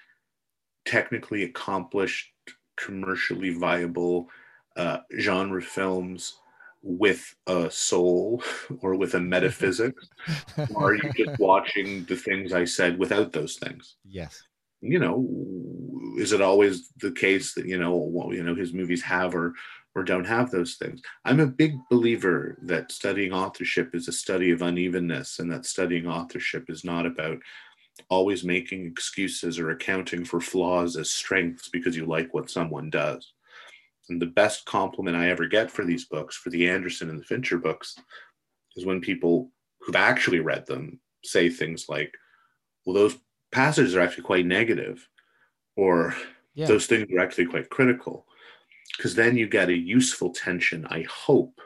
technically 0.86 1.44
accomplished, 1.44 2.32
commercially 2.78 3.50
viable 3.50 4.30
uh, 4.78 5.00
genre 5.20 5.62
films 5.62 6.40
with 6.82 7.36
a 7.48 7.70
soul 7.70 8.44
or 8.82 8.96
with 8.96 9.16
a 9.16 9.20
metaphysics? 9.20 10.08
or 10.76 10.92
are 10.92 10.96
you 10.96 11.12
just 11.18 11.40
watching 11.40 12.06
the 12.06 12.16
things 12.16 12.54
I 12.54 12.66
said 12.66 13.00
without 13.00 13.34
those 13.34 13.56
things? 13.58 13.96
Yes. 14.06 14.44
You 14.82 15.00
know, 15.00 15.28
is 16.18 16.32
it 16.32 16.42
always 16.42 16.90
the 17.02 17.12
case 17.12 17.54
that 17.56 17.66
you 17.66 17.78
know, 17.78 17.96
well, 17.98 18.34
you 18.34 18.44
know, 18.44 18.56
his 18.56 18.74
movies 18.74 19.02
have 19.02 19.36
or 19.36 19.54
or 19.94 20.04
don't 20.04 20.28
have 20.28 20.52
those 20.52 20.76
things? 20.76 21.02
I'm 21.26 21.42
a 21.42 21.48
big 21.48 21.74
believer 21.90 22.58
that 22.62 22.94
studying 22.94 23.34
authorship 23.34 23.94
is 23.94 24.08
a 24.08 24.14
study 24.14 24.52
of 24.52 24.62
unevenness, 24.62 25.40
and 25.40 25.52
that 25.52 25.66
studying 25.66 26.08
authorship 26.08 26.70
is 26.70 26.86
not 26.86 27.06
about 27.06 27.40
always 28.10 28.44
making 28.44 28.86
excuses 28.86 29.60
or 29.60 29.72
accounting 29.72 30.24
for 30.26 30.40
flaws 30.40 30.96
as 30.98 31.12
strengths 31.12 31.70
because 31.70 31.96
you 31.96 32.06
like 32.06 32.34
what 32.34 32.50
someone 32.50 32.90
does. 32.90 33.34
And 34.10 34.22
the 34.22 34.26
best 34.28 34.66
compliment 34.66 35.16
I 35.16 35.30
ever 35.30 35.48
get 35.48 35.70
for 35.70 35.86
these 35.86 36.06
books, 36.06 36.36
for 36.36 36.50
the 36.50 36.68
Anderson 36.68 37.10
and 37.10 37.20
the 37.20 37.24
Fincher 37.24 37.58
books, 37.58 37.96
is 38.76 38.86
when 38.86 39.02
people 39.02 39.52
who've 39.80 39.96
actually 39.96 40.40
read 40.40 40.66
them 40.66 41.00
say 41.24 41.50
things 41.50 41.88
like, 41.90 42.14
well, 42.86 42.96
those 42.96 43.18
passages 43.52 43.96
are 43.96 44.02
actually 44.02 44.24
quite 44.24 44.46
negative, 44.46 45.08
or 45.76 46.16
yeah. 46.56 46.66
those 46.66 46.88
things 46.88 47.08
are 47.12 47.20
actually 47.20 47.46
quite 47.46 47.70
critical. 47.70 48.26
Because 48.98 49.16
then 49.16 49.38
you 49.38 49.48
get 49.48 49.70
a 49.70 49.78
useful 49.78 50.32
tension, 50.32 50.86
I 50.90 51.06
hope, 51.10 51.62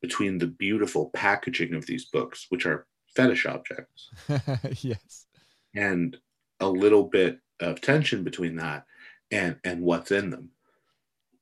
between 0.00 0.38
the 0.38 0.46
beautiful 0.46 1.10
packaging 1.10 1.74
of 1.74 1.86
these 1.86 2.06
books, 2.06 2.46
which 2.50 2.66
are 2.66 2.86
fetish 3.16 3.46
objects. 3.46 4.10
yes. 4.84 5.26
And 5.74 6.16
a 6.60 6.68
little 6.68 7.04
bit 7.04 7.40
of 7.60 7.80
tension 7.80 8.24
between 8.24 8.56
that 8.56 8.86
and 9.30 9.56
and 9.64 9.82
what's 9.82 10.10
in 10.10 10.30
them. 10.30 10.50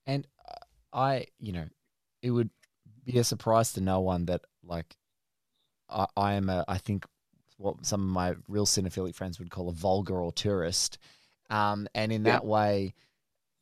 And 0.06 0.26
I, 0.92 1.26
you 1.38 1.52
know, 1.52 1.66
it 2.22 2.30
would 2.30 2.50
be 3.04 3.18
a 3.18 3.24
surprise 3.24 3.72
to 3.74 3.80
no 3.80 4.00
one 4.00 4.26
that 4.26 4.42
like 4.64 4.96
I, 5.88 6.06
I 6.16 6.32
am 6.34 6.48
a 6.48 6.64
I 6.68 6.78
think 6.78 7.04
what 7.58 7.86
some 7.86 8.02
of 8.02 8.08
my 8.08 8.34
real 8.48 8.66
cinephilic 8.66 9.14
friends 9.14 9.38
would 9.38 9.50
call 9.50 9.68
a 9.68 9.72
vulgar 9.72 10.20
or 10.20 10.32
tourist. 10.32 10.98
Um, 11.50 11.86
and 11.94 12.10
in 12.12 12.22
that 12.24 12.44
yeah. 12.44 12.48
way, 12.48 12.94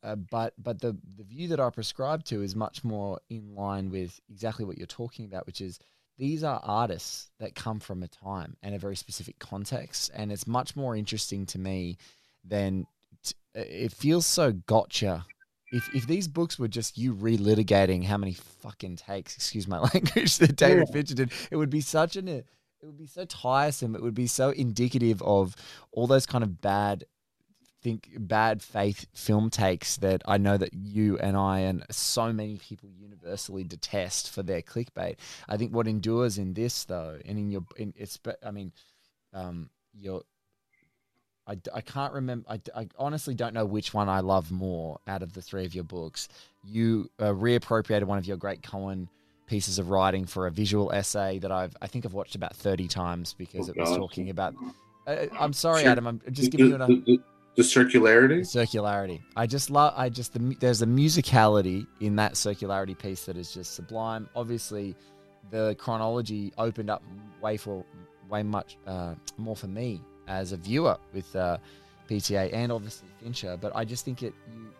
uh, 0.03 0.15
but 0.15 0.53
but 0.57 0.79
the 0.81 0.97
the 1.17 1.23
view 1.23 1.49
that 1.49 1.59
I 1.59 1.69
prescribe 1.69 2.23
to 2.25 2.41
is 2.41 2.55
much 2.55 2.83
more 2.83 3.19
in 3.29 3.53
line 3.53 3.89
with 3.89 4.19
exactly 4.29 4.65
what 4.65 4.77
you're 4.77 4.87
talking 4.87 5.25
about, 5.25 5.45
which 5.45 5.61
is 5.61 5.79
these 6.17 6.43
are 6.43 6.59
artists 6.63 7.29
that 7.39 7.55
come 7.55 7.79
from 7.79 8.03
a 8.03 8.07
time 8.07 8.57
and 8.61 8.75
a 8.75 8.79
very 8.79 8.95
specific 8.95 9.39
context, 9.39 10.11
and 10.13 10.31
it's 10.31 10.47
much 10.47 10.75
more 10.75 10.95
interesting 10.95 11.45
to 11.47 11.59
me 11.59 11.97
than 12.43 12.85
t- 13.23 13.35
it 13.53 13.91
feels 13.91 14.25
so 14.25 14.51
gotcha 14.51 15.25
if 15.71 15.93
if 15.95 16.05
these 16.05 16.27
books 16.27 16.59
were 16.59 16.67
just 16.67 16.97
you 16.97 17.15
relitigating 17.15 18.03
how 18.03 18.17
many 18.17 18.33
fucking 18.33 18.97
takes, 18.97 19.35
excuse 19.35 19.67
my 19.67 19.79
language, 19.93 20.37
that 20.37 20.55
David 20.55 20.87
yeah. 20.87 20.93
Fincher 20.93 21.15
did, 21.15 21.31
it 21.49 21.55
would 21.55 21.69
be 21.69 21.81
such 21.81 22.15
an 22.15 22.27
it 22.27 22.45
would 22.87 22.97
be 22.97 23.07
so 23.07 23.25
tiresome. 23.25 23.95
It 23.95 24.01
would 24.01 24.15
be 24.15 24.27
so 24.27 24.49
indicative 24.49 25.21
of 25.21 25.55
all 25.91 26.07
those 26.07 26.25
kind 26.25 26.43
of 26.43 26.61
bad 26.61 27.05
think 27.81 28.09
bad 28.17 28.61
faith 28.61 29.05
film 29.13 29.49
takes 29.49 29.97
that 29.97 30.21
I 30.25 30.37
know 30.37 30.57
that 30.57 30.73
you 30.73 31.17
and 31.17 31.35
I 31.35 31.59
and 31.59 31.83
so 31.89 32.31
many 32.31 32.57
people 32.57 32.89
universally 32.97 33.63
detest 33.63 34.29
for 34.29 34.43
their 34.43 34.61
clickbait. 34.61 35.15
I 35.49 35.57
think 35.57 35.73
what 35.73 35.87
endures 35.87 36.37
in 36.37 36.53
this 36.53 36.85
though, 36.85 37.19
and 37.25 37.37
in 37.37 37.49
your 37.49 37.63
in 37.77 37.93
it's 37.97 38.19
I 38.45 38.51
mean, 38.51 38.71
um, 39.33 39.69
your 39.93 40.21
I, 41.47 41.57
I 41.73 41.81
can't 41.81 42.13
remember. 42.13 42.45
I, 42.49 42.61
I 42.75 42.87
honestly 42.97 43.33
don't 43.33 43.53
know 43.53 43.65
which 43.65 43.93
one 43.93 44.09
I 44.09 44.19
love 44.19 44.51
more 44.51 44.99
out 45.07 45.23
of 45.23 45.33
the 45.33 45.41
three 45.41 45.65
of 45.65 45.73
your 45.73 45.83
books. 45.83 46.29
You 46.63 47.09
uh, 47.19 47.25
reappropriated 47.25 48.03
one 48.03 48.17
of 48.17 48.25
your 48.25 48.37
great 48.37 48.61
Coen 48.61 49.07
pieces 49.47 49.79
of 49.79 49.89
writing 49.89 50.25
for 50.25 50.47
a 50.47 50.51
visual 50.51 50.91
essay 50.93 51.39
that 51.39 51.51
I've 51.51 51.75
I 51.81 51.87
think 51.87 52.05
I've 52.05 52.13
watched 52.13 52.35
about 52.35 52.55
thirty 52.55 52.87
times 52.87 53.33
because 53.33 53.67
oh, 53.67 53.71
it 53.71 53.77
was 53.79 53.89
God. 53.89 53.97
talking 53.97 54.29
about. 54.29 54.53
Uh, 55.07 55.25
I'm 55.39 55.53
sorry, 55.53 55.83
Adam. 55.83 56.05
I'm 56.05 56.21
just 56.31 56.51
giving 56.51 56.67
you 56.67 56.75
an. 56.75 57.23
The, 57.55 57.63
circularity. 57.63 58.51
The 58.51 58.59
circularity. 58.59 59.21
I 59.35 59.45
just 59.45 59.69
love. 59.69 59.93
I 59.95 60.09
just 60.09 60.33
the, 60.33 60.55
there's 60.59 60.81
a 60.81 60.85
musicality 60.85 61.85
in 61.99 62.15
that 62.15 62.33
circularity 62.33 62.97
piece 62.97 63.25
that 63.25 63.37
is 63.37 63.53
just 63.53 63.75
sublime. 63.75 64.29
Obviously, 64.35 64.95
the 65.49 65.75
chronology 65.77 66.53
opened 66.57 66.89
up 66.89 67.03
way 67.41 67.57
for 67.57 67.83
way 68.29 68.43
much 68.43 68.77
uh, 68.87 69.15
more 69.37 69.55
for 69.55 69.67
me 69.67 70.01
as 70.27 70.53
a 70.53 70.57
viewer 70.57 70.97
with 71.13 71.35
uh, 71.35 71.57
PTA 72.09 72.53
and 72.53 72.71
obviously 72.71 73.09
Fincher. 73.21 73.57
But 73.59 73.75
I 73.75 73.85
just 73.85 74.05
think 74.05 74.23
it. 74.23 74.33
You, 74.47 74.71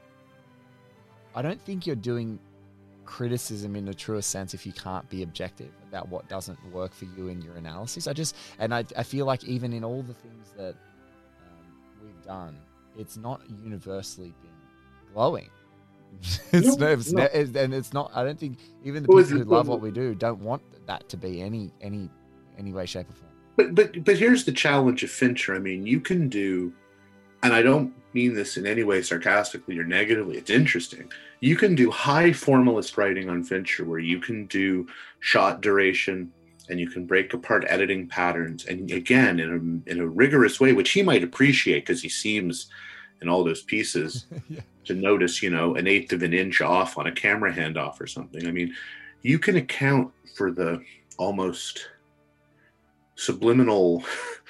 I 1.36 1.42
don't 1.42 1.62
think 1.62 1.86
you're 1.86 1.96
doing 1.96 2.40
criticism 3.06 3.76
in 3.76 3.84
the 3.86 3.94
truest 3.94 4.30
sense 4.30 4.54
if 4.54 4.66
you 4.66 4.72
can't 4.72 5.10
be 5.10 5.24
objective 5.24 5.72
about 5.90 6.08
what 6.08 6.28
doesn't 6.30 6.58
work 6.72 6.94
for 6.94 7.06
you 7.18 7.28
in 7.28 7.42
your 7.42 7.56
analysis. 7.56 8.08
I 8.08 8.14
just 8.14 8.36
and 8.60 8.74
I, 8.74 8.86
I 8.96 9.04
feel 9.04 9.26
like 9.26 9.44
even 9.44 9.74
in 9.74 9.84
all 9.84 10.02
the 10.02 10.14
things 10.14 10.54
that 10.58 10.76
done, 12.26 12.58
it's 12.98 13.18
not 13.18 13.42
universally 13.64 14.34
been 14.42 15.14
glowing. 15.14 15.50
it's, 16.52 16.78
no, 16.78 16.88
it's 16.88 17.12
no. 17.12 17.24
Ne- 17.34 17.60
and 17.60 17.74
it's 17.74 17.94
not. 17.94 18.12
I 18.14 18.24
don't 18.24 18.40
think 18.40 18.60
even 18.84 19.04
the 19.04 19.08
people 19.08 19.24
who 19.24 19.44
love 19.44 19.68
what 19.68 19.82
we 19.82 19.92
do 19.92 20.14
don't 20.14 20.42
want 20.42 20.62
that 20.86 21.08
to 21.10 21.18
be 21.18 21.42
any 21.42 21.72
any 21.82 22.10
any 22.58 22.74
way, 22.74 22.86
shape, 22.86 23.10
or 23.10 23.14
form. 23.14 23.32
But 23.56 23.76
but 23.76 24.04
but 24.04 24.18
here's 24.18 24.46
the 24.46 24.52
challenge 24.52 25.04
of 25.04 25.10
Fincher. 25.10 25.56
I 25.56 25.60
mean, 25.60 25.86
you 25.88 26.00
can 26.00 26.28
do, 26.28 26.74
and 27.44 27.54
I 27.54 27.62
don't 27.62 27.94
mean 28.14 28.34
this 28.34 28.58
in 28.58 28.68
any 28.68 28.84
way 28.84 29.02
sarcastically 29.02 29.80
or 29.80 29.86
negatively. 29.86 30.38
It's 30.38 30.50
interesting. 30.50 31.10
You 31.40 31.56
can 31.56 31.76
do 31.76 31.90
high 31.90 32.34
formalist 32.34 32.98
writing 32.98 33.30
on 33.30 33.44
Fincher, 33.44 33.86
where 33.86 34.00
you 34.00 34.20
can 34.20 34.46
do 34.48 34.88
shot 35.22 35.62
duration 35.62 36.32
and 36.72 36.80
you 36.80 36.90
can 36.90 37.06
break 37.06 37.34
apart 37.34 37.66
editing 37.68 38.08
patterns, 38.08 38.66
and 38.66 38.90
again 38.92 39.40
in 39.40 39.84
a 39.86 39.92
in 39.92 40.00
a 40.00 40.08
rigorous 40.08 40.60
way, 40.60 40.72
which 40.72 40.92
he 40.92 41.04
might 41.04 41.24
appreciate 41.24 41.82
because 41.82 42.02
he 42.02 42.10
seems 42.10 42.68
in 43.22 43.30
all 43.30 43.44
those 43.44 43.62
pieces 43.62 44.26
yeah. 44.50 44.62
to 44.86 44.96
notice, 44.96 45.44
you 45.44 45.50
know, 45.50 45.76
an 45.76 45.86
eighth 45.86 46.14
of 46.14 46.24
an 46.24 46.34
inch 46.34 46.62
off 46.62 46.98
on 46.98 47.08
a 47.08 47.12
camera 47.12 47.54
handoff 47.54 48.00
or 48.00 48.08
something. 48.08 48.48
I 48.48 48.52
mean, 48.52 48.74
you 49.22 49.38
can 49.38 49.58
account 49.58 50.12
for 50.36 50.50
the 50.50 50.82
almost 51.18 51.90
subliminal 53.16 54.04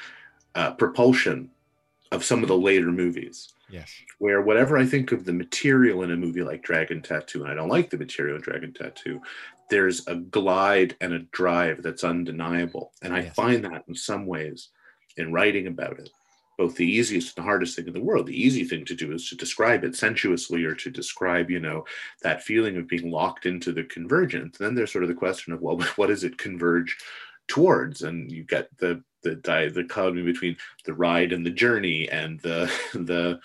uh, 0.56 0.72
propulsion 0.74 1.50
of 2.12 2.24
some 2.24 2.44
of 2.44 2.48
the 2.48 2.58
later 2.58 2.92
movies. 2.92 3.54
Yes. 3.70 3.92
Where 4.20 4.42
whatever 4.42 4.78
I 4.78 4.86
think 4.86 5.12
of 5.12 5.26
the 5.26 5.34
material 5.34 6.04
in 6.04 6.12
a 6.12 6.18
movie 6.18 6.44
like 6.44 6.62
Dragon 6.62 7.02
Tattoo, 7.02 7.44
and 7.44 7.52
I 7.52 7.56
don't 7.56 7.70
like 7.70 7.90
the 7.90 7.98
material 7.98 8.36
in 8.36 8.42
Dragon 8.42 8.74
Tattoo, 8.74 9.22
there's 9.72 10.06
a 10.08 10.16
glide 10.16 10.96
and 11.00 11.14
a 11.14 11.20
drive 11.20 11.82
that's 11.82 12.04
undeniable. 12.04 12.92
And 13.02 13.14
I 13.14 13.22
yes. 13.22 13.36
find 13.36 13.64
that 13.64 13.86
in 13.88 13.96
some 13.96 14.28
ways 14.28 14.70
in 15.16 15.32
writing 15.32 15.66
about 15.66 15.98
it, 15.98 16.10
both 16.58 16.76
the 16.76 16.86
easiest 16.86 17.38
and 17.38 17.44
the 17.44 17.48
hardest 17.48 17.78
thing 17.78 17.88
in 17.88 17.94
the 17.94 18.02
world. 18.02 18.28
The 18.28 18.40
easy 18.40 18.66
thing 18.66 18.84
to 18.86 18.94
do 18.94 19.14
is 19.14 19.30
to 19.30 19.36
describe 19.36 19.86
it 19.86 19.96
sensuously 19.96 20.66
or 20.66 20.76
to 20.76 20.90
describe, 20.92 21.50
you 21.50 21.62
know, 21.62 21.86
that 22.22 22.44
feeling 22.44 22.76
of 22.76 22.90
being 22.90 23.10
locked 23.10 23.46
into 23.46 23.72
the 23.72 23.86
convergence. 23.86 24.60
And 24.60 24.68
then 24.68 24.76
there's 24.76 24.92
sort 24.92 25.06
of 25.06 25.08
the 25.08 25.16
question 25.16 25.54
of, 25.54 25.62
well, 25.62 25.78
what 25.96 26.08
does 26.08 26.26
it 26.26 26.38
converge 26.38 26.98
towards 27.48 28.04
and 28.04 28.32
you 28.32 28.44
get 28.44 28.70
the 28.78 29.02
the 29.24 29.36
the 29.74 29.84
dichotomy 29.84 30.24
between 30.24 30.56
the 30.86 30.94
ride 30.94 31.34
and 31.34 31.46
the 31.46 31.50
journey 31.50 32.10
and 32.10 32.40
the 32.42 32.72
the 32.94 33.40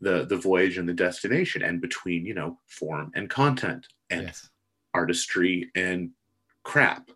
the 0.00 0.24
the 0.26 0.36
voyage 0.36 0.78
and 0.78 0.88
the 0.88 0.94
destination 0.94 1.62
and 1.62 1.80
between 1.80 2.24
you 2.26 2.34
know 2.34 2.58
form 2.66 3.12
and 3.14 3.30
content 3.30 3.86
and 4.10 4.22
yes. 4.22 4.48
Artistry 4.94 5.70
and 5.74 6.10
crap 6.62 7.10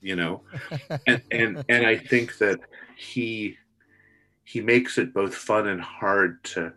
you 0.00 0.16
know? 0.16 0.42
And 1.06 1.22
and 1.30 1.64
and 1.68 1.86
i 1.86 1.96
think 1.96 2.38
that 2.38 2.60
he 2.96 3.56
he 4.44 4.60
makes 4.60 4.98
it 4.98 5.14
both 5.14 5.34
fun 5.34 5.68
and 5.68 5.80
hard 5.80 6.42
to 6.42 6.72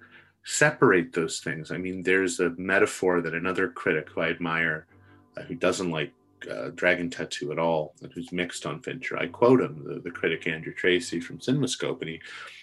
separate 0.45 1.13
those 1.13 1.39
things. 1.39 1.71
I 1.71 1.77
mean 1.77 2.03
there's 2.03 2.39
a 2.39 2.51
metaphor 2.57 3.21
that 3.21 3.33
another 3.33 3.69
critic 3.69 4.09
who 4.09 4.21
i 4.21 4.29
admire 4.29 4.85
uh, 5.37 5.41
who 5.43 5.55
doesn't 5.55 5.89
like 5.89 6.13
uh, 6.49 6.69
Dragon 6.75 7.09
Tattoo 7.09 7.51
at 7.51 7.59
all, 7.59 7.95
and 8.01 8.11
who's 8.13 8.31
mixed 8.31 8.65
on 8.65 8.81
Fincher. 8.81 9.17
I 9.17 9.27
quote 9.27 9.61
him, 9.61 9.83
the, 9.85 9.99
the 9.99 10.11
critic 10.11 10.47
Andrew 10.47 10.73
Tracy 10.73 11.19
from 11.19 11.39
CinemaScope, 11.39 12.01
and 12.01 12.09
he 12.09 12.21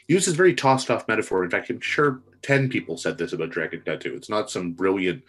uses 0.09 0.35
very 0.35 0.55
tossed 0.55 0.91
off 0.91 1.09
metaphor. 1.09 1.45
In 1.45 1.51
fact, 1.51 1.71
I'm 1.71 1.81
sure 1.81 2.23
10 2.43 2.69
people 2.69 2.97
said 2.97 3.19
this 3.19 3.33
about 3.33 3.51
Dragon 3.51 3.83
Tattoo. 3.83 4.15
It's 4.15 4.29
not 4.29 4.51
some 4.51 4.73
brilliant, 4.73 5.23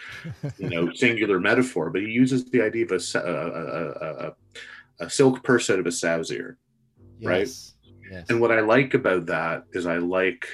you 0.58 0.70
know, 0.70 0.91
singular 0.96 1.39
metaphor, 1.39 1.89
but 1.89 2.01
he 2.01 2.08
uses 2.08 2.46
the 2.46 2.62
idea 2.62 2.86
of 2.86 2.91
a, 2.91 3.20
a, 3.20 4.27
a, 4.27 5.05
a 5.05 5.10
silk 5.10 5.43
purse 5.43 5.70
out 5.70 5.79
of 5.79 5.86
a 5.86 5.91
sow's 5.91 6.31
ear, 6.31 6.58
yes. 7.20 7.27
right? 7.27 8.12
Yes. 8.12 8.25
And 8.29 8.41
what 8.41 8.51
I 8.51 8.62
like 8.62 8.93
about 8.93 9.25
that 9.27 9.65
is 9.74 9.86
I 9.86 9.98
like, 9.98 10.48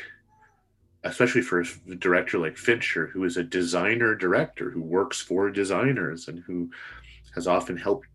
especially 1.03 1.41
for 1.41 1.61
a 1.61 1.95
director 1.95 2.37
like 2.37 2.57
Fincher, 2.57 3.07
who 3.07 3.23
is 3.23 3.37
a 3.37 3.43
designer 3.43 4.13
director 4.15 4.69
who 4.69 4.81
works 4.81 5.21
for 5.21 5.49
designers 5.49 6.27
and 6.27 6.39
who 6.39 6.69
has 7.35 7.47
often 7.47 7.77
helped 7.77 8.07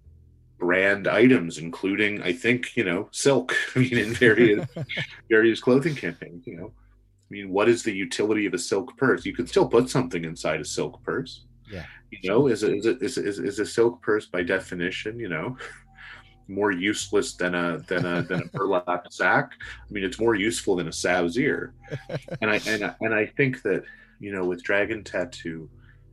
brand 0.59 1.09
items, 1.09 1.59
including, 1.59 2.23
I 2.23 2.33
think, 2.33 2.77
you 2.77 2.85
know, 2.85 3.09
silk. 3.11 3.55
I 3.77 3.81
mean, 3.81 3.99
in 3.99 4.15
various 4.15 4.67
various 5.29 5.61
clothing 5.61 5.95
campaigns. 5.95 6.47
You 6.47 6.57
know, 6.57 6.67
I 6.67 7.29
mean, 7.31 7.51
what 7.51 7.69
is 7.69 7.83
the 7.83 7.93
utility 7.93 8.47
of 8.47 8.55
a 8.55 8.59
silk 8.59 8.97
purse? 8.97 9.27
You 9.27 9.35
can 9.35 9.47
still 9.47 9.69
put 9.69 9.91
something 9.91 10.25
inside 10.25 10.61
a 10.61 10.65
silk 10.65 11.03
purse. 11.03 11.45
Yeah. 11.71 11.87
You 12.11 12.31
know, 12.31 12.47
is 12.47 12.63
a, 12.63 12.75
is 12.75 12.87
a, 12.87 12.99
is 12.99 13.19
a, 13.19 13.45
is 13.45 13.59
a 13.59 13.67
silk 13.67 14.03
purse 14.03 14.27
by 14.27 14.43
definition, 14.43 15.19
you 15.19 15.29
know, 15.29 15.57
more 16.49 16.71
useless 16.71 17.35
than 17.35 17.55
a 17.55 17.79
than 17.89 18.05
a 18.05 18.23
than 18.23 18.43
a 18.43 18.57
burlap 18.57 19.11
sack. 19.11 19.53
I 19.63 19.93
mean, 19.93 20.05
it's 20.05 20.21
more 20.21 20.35
useful 20.35 20.77
than 20.77 20.89
a 20.89 20.93
sow's 20.93 21.39
ear. 21.39 21.75
And 22.41 22.51
I 22.51 22.61
and 22.67 22.85
I, 22.85 22.95
and 23.01 23.15
I 23.15 23.27
think 23.27 23.63
that 23.63 23.83
you 24.21 24.33
know 24.33 24.45
with 24.45 24.63
Dragon 24.63 25.03
Tattoo, 25.03 25.69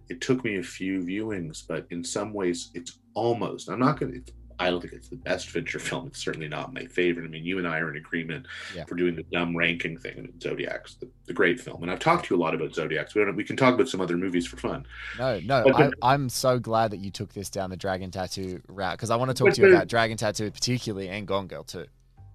it 0.10 0.22
took 0.22 0.44
me 0.44 0.58
a 0.58 0.64
few 0.64 1.00
viewings, 1.02 1.64
but 1.68 1.86
in 1.92 2.04
some 2.04 2.34
ways, 2.34 2.72
it's 2.74 3.00
almost. 3.14 3.70
I'm 3.70 3.80
not 3.80 4.00
gonna. 4.00 4.14
I 4.62 4.70
don't 4.70 4.82
think 4.82 4.92
it's 4.92 5.08
the 5.08 5.16
best 5.16 5.50
Fincher 5.50 5.80
film. 5.80 6.08
It's 6.08 6.22
certainly 6.22 6.50
not 6.50 6.74
my 6.74 6.84
favorite. 6.84 7.24
I 7.24 7.30
mean, 7.30 7.46
you 7.46 7.60
and 7.60 7.68
I 7.68 7.80
are 7.80 7.90
in 7.92 7.96
agreement 7.96 8.46
Yeah. 8.76 8.84
for 8.84 8.96
doing 8.96 9.16
the 9.16 9.24
dumb 9.24 9.56
ranking 9.56 9.96
thing. 9.98 10.16
I 10.18 10.22
mean, 10.24 10.38
Zodiac's 10.42 10.96
the, 10.96 11.10
the 11.28 11.34
great 11.34 11.62
film, 11.62 11.82
and 11.82 11.90
I've 11.90 12.00
talked 12.00 12.26
to 12.26 12.36
you 12.36 12.42
a 12.42 12.44
lot 12.44 12.54
about 12.54 12.76
Zodiac. 12.76 13.10
So 13.10 13.24
we, 13.24 13.32
we 13.32 13.44
can 13.46 13.56
talk 13.56 13.74
about 13.74 13.88
some 13.88 14.02
other 14.02 14.18
movies 14.18 14.46
for 14.46 14.58
fun. 14.58 14.86
No, 15.18 15.40
no, 15.46 15.64
But 15.64 15.94
I, 16.02 16.14
I'm 16.14 16.28
so 16.28 16.60
glad 16.60 16.92
that 16.92 16.98
you 16.98 17.10
took 17.10 17.32
this 17.34 17.50
down 17.50 17.70
the 17.70 17.78
Dragon 17.78 18.12
Tattoo 18.12 18.62
route 18.68 18.98
because 18.98 19.12
I 19.12 19.16
want 19.16 19.30
to 19.30 19.34
talk 19.34 19.54
to 19.54 19.62
you 19.62 19.74
about 19.74 19.88
Dragon 19.88 20.18
Tattoo 20.18 20.52
particularly 20.52 21.08
and 21.08 21.26
Gone 21.26 21.48
Girl 21.48 21.64
too. 21.64 21.86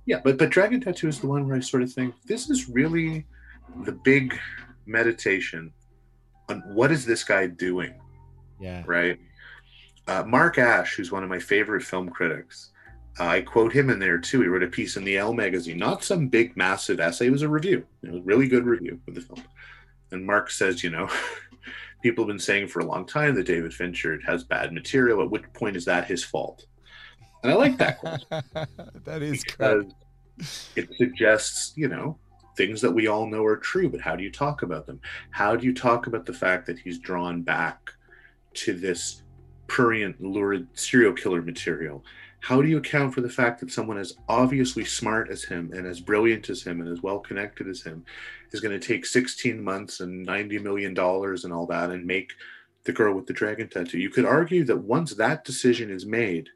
Yeah, 0.07 0.21
but 0.25 0.39
but 0.39 0.49
Dragon 0.49 0.81
Tattoo 0.81 1.09
is 1.09 1.21
the 1.21 1.27
one 1.27 1.47
where 1.47 1.57
I 1.57 1.61
sort 1.61 1.83
of 1.83 1.93
think 1.93 2.15
this 2.27 2.49
is 2.49 2.71
really 2.71 3.27
the 3.85 3.93
big 3.93 4.39
meditation 4.87 5.61
on 5.61 5.73
what 6.73 6.91
is 6.93 7.05
this 7.05 7.25
guy 7.25 7.47
doing, 7.47 7.95
Yeah. 8.61 8.83
right? 8.87 9.19
Uh, 10.07 10.23
Mark 10.25 10.59
Asch, 10.59 10.95
who's 10.97 11.11
one 11.11 11.23
of 11.23 11.31
my 11.31 11.39
favorite 11.39 11.83
film 11.83 12.09
critics, 12.11 12.71
uh, 13.19 13.25
I 13.27 13.41
quote 13.43 13.73
him 13.73 13.91
in 13.91 13.99
there 13.99 14.19
too. 14.19 14.43
He 14.43 14.49
wrote 14.49 14.63
a 14.63 14.69
piece 14.69 14.97
in 14.97 15.05
the 15.05 15.17
L 15.17 15.33
magazine, 15.33 15.79
not 15.79 16.05
some 16.05 16.29
big 16.29 16.57
massive 16.57 17.01
essay. 17.01 17.27
It 17.27 17.33
was 17.33 17.43
a 17.43 17.49
review, 17.49 17.87
it 18.03 18.11
was 18.11 18.21
a 18.21 18.25
really 18.25 18.49
good 18.49 18.67
review 18.67 19.01
of 19.09 19.15
the 19.15 19.21
film. 19.21 19.43
And 20.11 20.27
Mark 20.27 20.51
says, 20.51 20.85
you 20.85 20.91
know, 20.91 21.09
people 22.03 22.25
have 22.25 22.29
been 22.29 22.39
saying 22.39 22.69
for 22.69 22.81
a 22.81 22.85
long 22.85 23.07
time 23.07 23.35
that 23.37 23.47
David 23.47 23.73
Fincher 23.73 24.21
has 24.27 24.45
bad 24.45 24.73
material. 24.73 25.23
At 25.23 25.31
which 25.31 25.45
point 25.55 25.77
is 25.77 25.85
that 25.87 26.07
his 26.07 26.23
fault? 26.23 26.67
And 27.43 27.53
I 27.53 27.57
like 27.57 27.77
that 27.79 27.99
quote 27.99 28.25
that 29.05 29.23
is 29.23 29.43
because 29.45 29.85
it 30.77 30.89
suggests, 30.97 31.73
you 31.77 31.89
know, 31.89 32.19
things 32.57 32.81
that 32.81 32.93
we 32.93 33.07
all 33.07 33.27
know 33.27 33.45
are 33.45 33.57
true, 33.57 33.89
but 33.89 34.01
how 34.01 34.17
do 34.17 34.23
you 34.23 34.31
talk 34.31 34.63
about 34.63 34.87
them? 34.87 35.01
How 35.31 35.57
do 35.57 35.67
you 35.67 35.75
talk 35.75 36.07
about 36.07 36.27
the 36.27 36.33
fact 36.33 36.67
that 36.67 36.79
he's 36.79 36.99
drawn 36.99 37.43
back 37.43 37.93
to 38.55 38.73
this 38.73 39.23
prurient, 39.67 40.21
lurid 40.23 40.67
serial 40.75 41.13
killer 41.13 41.43
material? 41.43 42.05
How 42.41 42.61
do 42.61 42.69
you 42.69 42.77
account 42.77 43.15
for 43.15 43.23
the 43.23 43.29
fact 43.31 43.61
that 43.61 43.73
someone 43.73 43.97
as 43.97 44.17
obviously 44.29 44.85
smart 44.85 45.31
as 45.31 45.45
him 45.45 45.71
and 45.73 45.87
as 45.87 46.01
brilliant 46.01 46.51
as 46.51 46.63
him 46.63 46.81
and 46.81 46.91
as 46.91 47.03
well 47.03 47.19
connected 47.19 47.67
as 47.69 47.83
him 47.83 48.05
is 48.53 48.61
going 48.61 48.79
to 48.79 48.87
take 48.87 49.07
16 49.07 49.63
months 49.63 50.01
and 50.01 50.27
90 50.27 50.59
million 50.59 50.93
dollars 50.93 51.45
and 51.45 51.55
all 51.55 51.67
that 51.67 51.91
and 51.91 52.07
make 52.07 52.33
the 52.85 52.93
girl 52.93 53.15
with 53.15 53.27
the 53.27 53.33
dragon 53.33 53.67
tattoo? 53.69 53.99
You 53.99 54.11
could 54.11 54.27
argue 54.27 54.63
that 54.65 54.77
once 54.77 55.15
that 55.15 55.45
decision 55.45 55.91
is 55.91 56.05
made, 56.05 56.51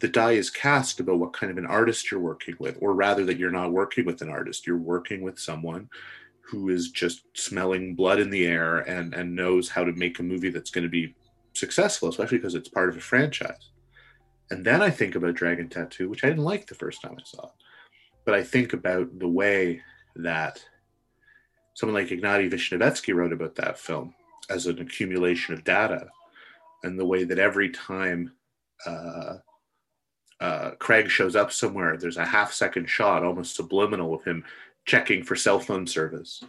the 0.00 0.08
die 0.08 0.32
is 0.32 0.50
cast 0.50 1.00
about 1.00 1.18
what 1.18 1.32
kind 1.32 1.50
of 1.50 1.58
an 1.58 1.66
artist 1.66 2.10
you're 2.10 2.20
working 2.20 2.54
with, 2.58 2.78
or 2.80 2.94
rather, 2.94 3.24
that 3.24 3.38
you're 3.38 3.50
not 3.50 3.72
working 3.72 4.04
with 4.04 4.22
an 4.22 4.30
artist, 4.30 4.66
you're 4.66 4.76
working 4.76 5.22
with 5.22 5.38
someone 5.38 5.88
who 6.40 6.68
is 6.68 6.90
just 6.90 7.22
smelling 7.34 7.94
blood 7.94 8.18
in 8.18 8.30
the 8.30 8.46
air 8.46 8.78
and 8.78 9.14
and 9.14 9.34
knows 9.34 9.68
how 9.68 9.84
to 9.84 9.92
make 9.92 10.18
a 10.18 10.22
movie 10.22 10.50
that's 10.50 10.70
going 10.70 10.84
to 10.84 10.90
be 10.90 11.14
successful, 11.52 12.08
especially 12.08 12.38
because 12.38 12.54
it's 12.54 12.68
part 12.68 12.88
of 12.88 12.96
a 12.96 13.00
franchise. 13.00 13.70
And 14.50 14.64
then 14.64 14.80
I 14.80 14.90
think 14.90 15.14
about 15.14 15.34
Dragon 15.34 15.68
Tattoo, 15.68 16.08
which 16.08 16.24
I 16.24 16.28
didn't 16.28 16.44
like 16.44 16.66
the 16.66 16.74
first 16.74 17.02
time 17.02 17.16
I 17.18 17.24
saw 17.24 17.46
it, 17.46 17.52
but 18.24 18.34
I 18.34 18.42
think 18.42 18.72
about 18.72 19.18
the 19.18 19.28
way 19.28 19.82
that 20.16 20.64
someone 21.74 22.00
like 22.00 22.10
Ignatiy 22.10 22.50
Vishnevetsky 22.50 23.14
wrote 23.14 23.32
about 23.32 23.56
that 23.56 23.78
film 23.78 24.14
as 24.48 24.66
an 24.66 24.80
accumulation 24.80 25.54
of 25.54 25.64
data, 25.64 26.08
and 26.82 26.98
the 26.98 27.06
way 27.06 27.24
that 27.24 27.38
every 27.38 27.70
time. 27.70 28.32
Uh, 28.86 29.38
uh, 30.40 30.72
Craig 30.78 31.10
shows 31.10 31.36
up 31.36 31.52
somewhere, 31.52 31.96
there's 31.96 32.16
a 32.16 32.24
half 32.24 32.52
second 32.52 32.88
shot, 32.88 33.24
almost 33.24 33.56
subliminal, 33.56 34.14
of 34.14 34.24
him 34.24 34.44
checking 34.84 35.22
for 35.22 35.36
cell 35.36 35.58
phone 35.58 35.86
service 35.86 36.42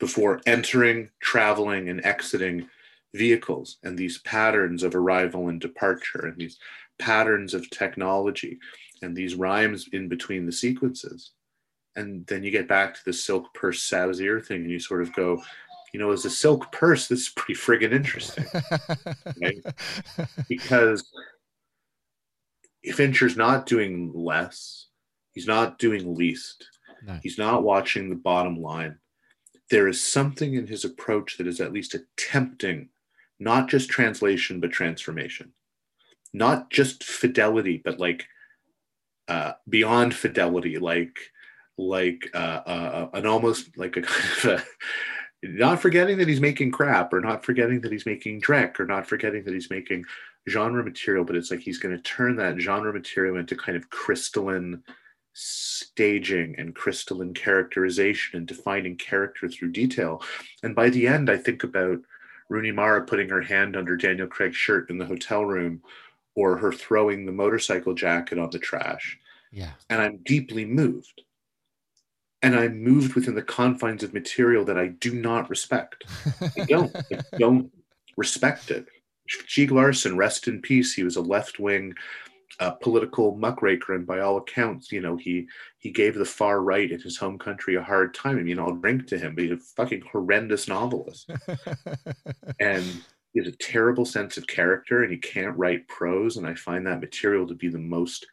before 0.00 0.40
entering, 0.46 1.10
traveling, 1.20 1.88
and 1.88 2.04
exiting 2.04 2.68
vehicles, 3.14 3.78
and 3.84 3.96
these 3.96 4.18
patterns 4.18 4.82
of 4.82 4.94
arrival 4.94 5.48
and 5.48 5.60
departure, 5.60 6.26
and 6.26 6.36
these 6.36 6.58
patterns 6.98 7.54
of 7.54 7.68
technology, 7.70 8.58
and 9.02 9.16
these 9.16 9.34
rhymes 9.34 9.88
in 9.92 10.08
between 10.08 10.46
the 10.46 10.52
sequences. 10.52 11.32
And 11.96 12.26
then 12.26 12.42
you 12.42 12.50
get 12.50 12.66
back 12.66 12.94
to 12.94 13.00
the 13.04 13.12
silk 13.12 13.54
purse 13.54 13.92
ear 13.92 14.40
thing, 14.40 14.62
and 14.62 14.70
you 14.70 14.80
sort 14.80 15.02
of 15.02 15.12
go, 15.14 15.40
you 15.92 16.00
know, 16.00 16.10
as 16.10 16.24
a 16.24 16.30
silk 16.30 16.72
purse, 16.72 17.06
this 17.06 17.20
is 17.20 17.28
pretty 17.28 17.54
friggin' 17.54 17.92
interesting 17.92 18.46
Right. 19.40 19.62
because 20.48 21.04
Fincher's 22.92 23.36
not 23.36 23.66
doing 23.66 24.12
less. 24.14 24.86
He's 25.32 25.46
not 25.46 25.78
doing 25.78 26.14
least. 26.14 26.66
No. 27.06 27.18
He's 27.22 27.38
not 27.38 27.62
watching 27.62 28.08
the 28.08 28.16
bottom 28.16 28.60
line. 28.60 28.98
There 29.70 29.88
is 29.88 30.02
something 30.02 30.54
in 30.54 30.66
his 30.66 30.84
approach 30.84 31.38
that 31.38 31.46
is 31.46 31.60
at 31.60 31.72
least 31.72 31.94
attempting 31.94 32.90
not 33.40 33.68
just 33.68 33.90
translation, 33.90 34.60
but 34.60 34.70
transformation. 34.70 35.52
Not 36.32 36.70
just 36.70 37.04
fidelity, 37.04 37.80
but 37.84 37.98
like 37.98 38.26
uh, 39.28 39.52
beyond 39.68 40.14
fidelity, 40.14 40.78
like 40.78 41.16
like 41.76 42.30
uh, 42.34 42.60
uh, 42.66 43.08
an 43.14 43.26
almost 43.26 43.76
like 43.76 43.96
a 43.96 44.02
kind 44.02 44.30
of 44.38 44.44
a 44.60 44.64
not 45.46 45.80
forgetting 45.80 46.18
that 46.18 46.28
he's 46.28 46.40
making 46.40 46.70
crap 46.70 47.12
or 47.12 47.20
not 47.20 47.44
forgetting 47.44 47.80
that 47.82 47.92
he's 47.92 48.06
making 48.06 48.40
dreck 48.40 48.80
or 48.80 48.86
not 48.86 49.06
forgetting 49.06 49.44
that 49.44 49.54
he's 49.54 49.70
making 49.70 50.04
genre 50.48 50.84
material, 50.84 51.24
but 51.24 51.36
it's 51.36 51.50
like 51.50 51.60
he's 51.60 51.78
going 51.78 51.96
to 51.96 52.02
turn 52.02 52.36
that 52.36 52.58
genre 52.58 52.92
material 52.92 53.36
into 53.36 53.56
kind 53.56 53.76
of 53.76 53.90
crystalline 53.90 54.82
staging 55.32 56.54
and 56.58 56.74
crystalline 56.74 57.34
characterization 57.34 58.38
and 58.38 58.46
defining 58.46 58.96
character 58.96 59.48
through 59.48 59.72
detail. 59.72 60.22
And 60.62 60.74
by 60.74 60.90
the 60.90 61.06
end, 61.06 61.28
I 61.28 61.36
think 61.36 61.64
about 61.64 61.98
Rooney 62.48 62.70
Mara 62.70 63.04
putting 63.04 63.28
her 63.30 63.42
hand 63.42 63.76
under 63.76 63.96
Daniel 63.96 64.28
Craig's 64.28 64.56
shirt 64.56 64.90
in 64.90 64.98
the 64.98 65.06
hotel 65.06 65.44
room 65.44 65.82
or 66.36 66.56
her 66.56 66.72
throwing 66.72 67.26
the 67.26 67.32
motorcycle 67.32 67.94
jacket 67.94 68.38
on 68.38 68.50
the 68.50 68.58
trash. 68.58 69.18
yeah. 69.52 69.70
And 69.88 70.00
I'm 70.00 70.18
deeply 70.24 70.64
moved. 70.64 71.22
And 72.42 72.54
I'm 72.54 72.82
moved 72.82 73.14
within 73.14 73.34
the 73.34 73.42
confines 73.42 74.02
of 74.02 74.12
material 74.12 74.66
that 74.66 74.76
I 74.76 74.88
do 74.88 75.14
not 75.14 75.48
respect. 75.48 76.04
I 76.42 76.64
don't. 76.64 76.94
I 76.94 77.22
don't 77.38 77.72
respect 78.18 78.70
it. 78.70 78.86
Stieg 79.28 79.70
Larsson, 79.70 80.16
rest 80.16 80.48
in 80.48 80.60
peace. 80.60 80.94
He 80.94 81.04
was 81.04 81.16
a 81.16 81.22
left-wing 81.22 81.94
uh, 82.60 82.70
political 82.72 83.36
muckraker, 83.36 83.94
and 83.94 84.06
by 84.06 84.20
all 84.20 84.36
accounts, 84.36 84.92
you 84.92 85.00
know, 85.00 85.16
he 85.16 85.48
he 85.78 85.90
gave 85.90 86.14
the 86.14 86.24
far 86.24 86.62
right 86.62 86.90
in 86.90 87.00
his 87.00 87.16
home 87.16 87.38
country 87.38 87.74
a 87.74 87.82
hard 87.82 88.14
time. 88.14 88.38
I 88.38 88.42
mean, 88.42 88.58
I'll 88.58 88.76
drink 88.76 89.06
to 89.08 89.18
him, 89.18 89.34
but 89.34 89.44
he's 89.44 89.52
a 89.52 89.56
fucking 89.56 90.02
horrendous 90.12 90.68
novelist, 90.68 91.30
and 92.60 92.84
he 93.32 93.40
has 93.40 93.48
a 93.48 93.56
terrible 93.56 94.04
sense 94.04 94.36
of 94.36 94.46
character, 94.46 95.02
and 95.02 95.12
he 95.12 95.18
can't 95.18 95.56
write 95.56 95.88
prose. 95.88 96.36
And 96.36 96.46
I 96.46 96.54
find 96.54 96.86
that 96.86 97.00
material 97.00 97.46
to 97.48 97.54
be 97.54 97.68
the 97.68 97.78
most 97.78 98.26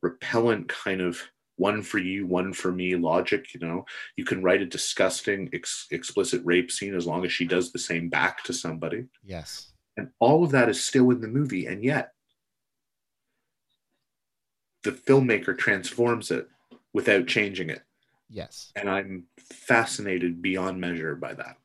repellent 0.00 0.68
kind 0.68 1.00
of 1.00 1.20
one 1.56 1.82
for 1.82 1.98
you, 1.98 2.26
one 2.26 2.52
for 2.52 2.72
me 2.72 2.96
logic. 2.96 3.52
You 3.52 3.60
know, 3.60 3.84
you 4.16 4.24
can 4.24 4.42
write 4.42 4.62
a 4.62 4.66
disgusting, 4.66 5.50
ex- 5.52 5.88
explicit 5.90 6.40
rape 6.44 6.70
scene 6.70 6.94
as 6.94 7.06
long 7.06 7.24
as 7.24 7.32
she 7.32 7.44
does 7.44 7.70
the 7.70 7.78
same 7.78 8.08
back 8.08 8.42
to 8.44 8.54
somebody. 8.54 9.04
yes. 9.24 9.71
And 9.96 10.10
all 10.18 10.44
of 10.44 10.50
that 10.52 10.68
is 10.68 10.82
still 10.82 11.10
in 11.10 11.20
the 11.20 11.28
movie. 11.28 11.66
And 11.66 11.84
yet, 11.84 12.12
the 14.84 14.92
filmmaker 14.92 15.56
transforms 15.56 16.30
it 16.30 16.48
without 16.92 17.26
changing 17.26 17.70
it. 17.70 17.82
Yes. 18.28 18.72
And 18.74 18.88
I'm 18.88 19.24
fascinated 19.38 20.40
beyond 20.42 20.80
measure 20.80 21.14
by 21.14 21.34
that. 21.34 21.56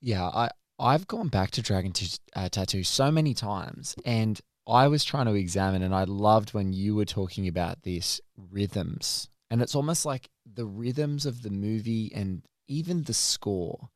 Yeah, 0.00 0.24
I 0.26 0.50
I've 0.78 1.06
gone 1.06 1.28
back 1.28 1.50
to 1.52 1.62
Dragon 1.62 1.92
T- 1.92 2.18
uh, 2.34 2.48
Tattoo 2.50 2.84
so 2.84 3.10
many 3.10 3.32
times, 3.34 3.94
and 4.04 4.38
I 4.66 4.88
was 4.88 5.04
trying 5.04 5.26
to 5.26 5.34
examine, 5.34 5.82
and 5.82 5.94
I 5.94 6.04
loved 6.04 6.52
when 6.52 6.72
you 6.72 6.94
were 6.94 7.04
talking 7.06 7.48
about 7.48 7.82
this 7.82 8.20
rhythms, 8.36 9.28
and 9.50 9.62
it's 9.62 9.74
almost 9.74 10.04
like 10.04 10.28
the 10.50 10.66
rhythms 10.66 11.24
of 11.24 11.42
the 11.42 11.50
movie 11.50 12.12
and 12.14 12.42
even 12.68 13.04
the 13.04 13.14
score, 13.14 13.88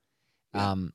Yeah. 0.55 0.71
um, 0.71 0.93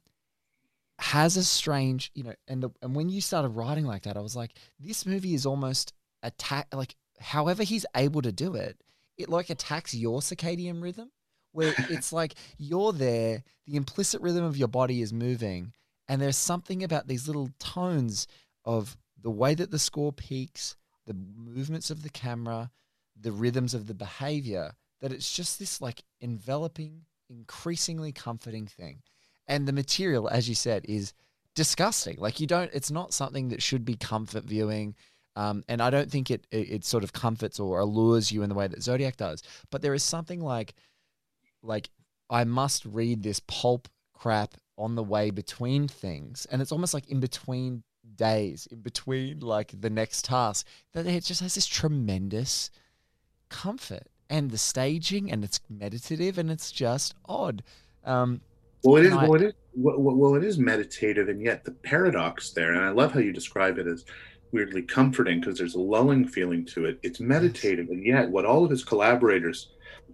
has 1.05 1.37
a 1.37 1.43
strange, 1.43 2.09
you 2.15 2.23
know, 2.23 2.33
and 2.47 2.63
the, 2.63 2.69
and 2.81 2.95
when 2.95 3.09
you 3.09 3.21
started 3.21 3.49
writing 3.49 3.85
like 3.85 4.03
that, 4.03 4.17
I 4.17 4.21
was 4.21 4.35
like, 4.35 4.53
this 4.79 5.05
movie 5.05 5.35
is 5.35 5.45
almost 5.45 5.93
attack, 6.23 6.67
like 6.73 6.95
however 7.19 7.61
he's 7.61 7.85
able 7.95 8.23
to 8.23 8.31
do 8.31 8.55
it, 8.55 8.81
it 9.15 9.29
like 9.29 9.51
attacks 9.51 9.93
your 9.93 10.21
circadian 10.21 10.81
rhythm 10.81 11.11
where 11.51 11.75
it's 11.91 12.11
like 12.11 12.33
you're 12.57 12.91
there, 12.91 13.43
the 13.67 13.75
implicit 13.75 14.19
rhythm 14.19 14.43
of 14.43 14.57
your 14.57 14.67
body 14.67 15.03
is 15.03 15.13
moving, 15.13 15.73
and 16.09 16.19
there's 16.19 16.37
something 16.37 16.83
about 16.83 17.07
these 17.07 17.27
little 17.27 17.51
tones 17.59 18.25
of 18.65 18.97
the 19.21 19.29
way 19.29 19.53
that 19.53 19.69
the 19.69 19.77
score 19.77 20.11
peaks, 20.11 20.75
the 21.05 21.15
movements 21.37 21.91
of 21.91 22.01
the 22.01 22.09
camera, 22.09 22.71
the 23.19 23.31
rhythms 23.31 23.75
of 23.75 23.85
the 23.85 23.93
behavior, 23.93 24.71
that 25.01 25.11
it's 25.11 25.31
just 25.31 25.59
this 25.59 25.79
like 25.79 26.03
enveloping, 26.19 27.01
increasingly 27.29 28.11
comforting 28.11 28.65
thing. 28.65 29.03
And 29.47 29.67
the 29.67 29.73
material, 29.73 30.29
as 30.29 30.49
you 30.49 30.55
said, 30.55 30.85
is 30.87 31.13
disgusting. 31.55 32.17
Like 32.17 32.39
you 32.39 32.47
don't. 32.47 32.71
It's 32.73 32.91
not 32.91 33.13
something 33.13 33.49
that 33.49 33.61
should 33.61 33.85
be 33.85 33.95
comfort 33.95 34.43
viewing. 34.43 34.95
Um, 35.37 35.63
and 35.67 35.81
I 35.81 35.89
don't 35.89 36.09
think 36.09 36.31
it, 36.31 36.47
it 36.51 36.69
it 36.69 36.85
sort 36.85 37.03
of 37.03 37.13
comforts 37.13 37.59
or 37.59 37.79
allures 37.79 38.31
you 38.31 38.43
in 38.43 38.49
the 38.49 38.55
way 38.55 38.67
that 38.67 38.83
Zodiac 38.83 39.17
does. 39.17 39.43
But 39.69 39.81
there 39.81 39.93
is 39.93 40.03
something 40.03 40.41
like 40.41 40.75
like 41.61 41.89
I 42.29 42.43
must 42.43 42.85
read 42.85 43.23
this 43.23 43.41
pulp 43.41 43.87
crap 44.13 44.55
on 44.77 44.95
the 44.95 45.03
way 45.03 45.31
between 45.31 45.87
things, 45.87 46.45
and 46.51 46.61
it's 46.61 46.71
almost 46.71 46.93
like 46.93 47.07
in 47.09 47.19
between 47.19 47.83
days, 48.15 48.67
in 48.71 48.81
between 48.81 49.39
like 49.39 49.79
the 49.79 49.89
next 49.89 50.25
task, 50.25 50.67
that 50.93 51.05
it 51.05 51.23
just 51.23 51.41
has 51.41 51.55
this 51.55 51.67
tremendous 51.67 52.69
comfort 53.49 54.07
and 54.29 54.51
the 54.51 54.57
staging, 54.57 55.31
and 55.31 55.43
it's 55.43 55.59
meditative, 55.69 56.37
and 56.37 56.49
it's 56.49 56.71
just 56.71 57.13
odd. 57.25 57.63
Um, 58.03 58.41
well, 58.85 58.97
it 58.97 59.05
is. 59.05 59.15
well, 59.15 59.35
it 59.35 59.41
is. 59.41 59.53
Well, 59.75 60.35
it 60.35 60.43
is 60.43 60.57
meditative, 60.57 61.27
and 61.27 61.41
yet 61.41 61.65
the 61.65 61.71
paradox 61.71 62.51
there, 62.51 62.73
and 62.73 62.83
I 62.83 62.89
love 62.89 63.11
how 63.11 63.19
you 63.19 63.33
describe 63.33 63.77
it 63.77 63.87
as 63.87 64.05
weirdly 64.51 64.83
comforting 64.83 65.39
because 65.39 65.57
there's 65.57 65.75
a 65.75 65.79
lulling 65.79 66.27
feeling 66.27 66.65
to 66.67 66.85
it. 66.85 66.99
It's 67.03 67.19
meditative, 67.19 67.89
and 67.89 68.05
yet 68.05 68.29
what 68.29 68.45
all 68.45 68.63
of 68.63 68.71
his 68.71 68.83
collaborators, 68.83 69.71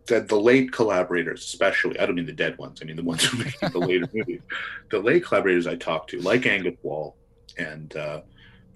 the, 0.07 0.21
the 0.21 0.39
late 0.39 0.71
collaborators, 0.71 1.43
especially, 1.43 1.99
I 1.99 2.05
don't 2.05 2.15
mean 2.15 2.25
the 2.25 2.33
dead 2.33 2.57
ones, 2.57 2.79
I 2.81 2.85
mean 2.85 2.95
the 2.95 3.03
ones 3.03 3.23
who 3.23 3.43
make 3.43 3.59
the 3.59 3.77
later 3.79 4.07
movies, 4.13 4.41
the 4.89 4.99
late 4.99 5.25
collaborators 5.25 5.67
I 5.67 5.75
talked 5.75 6.09
to, 6.11 6.21
like 6.21 6.45
Angus 6.45 6.77
Wall, 6.81 7.15
and 7.57 7.95
uh, 7.95 8.21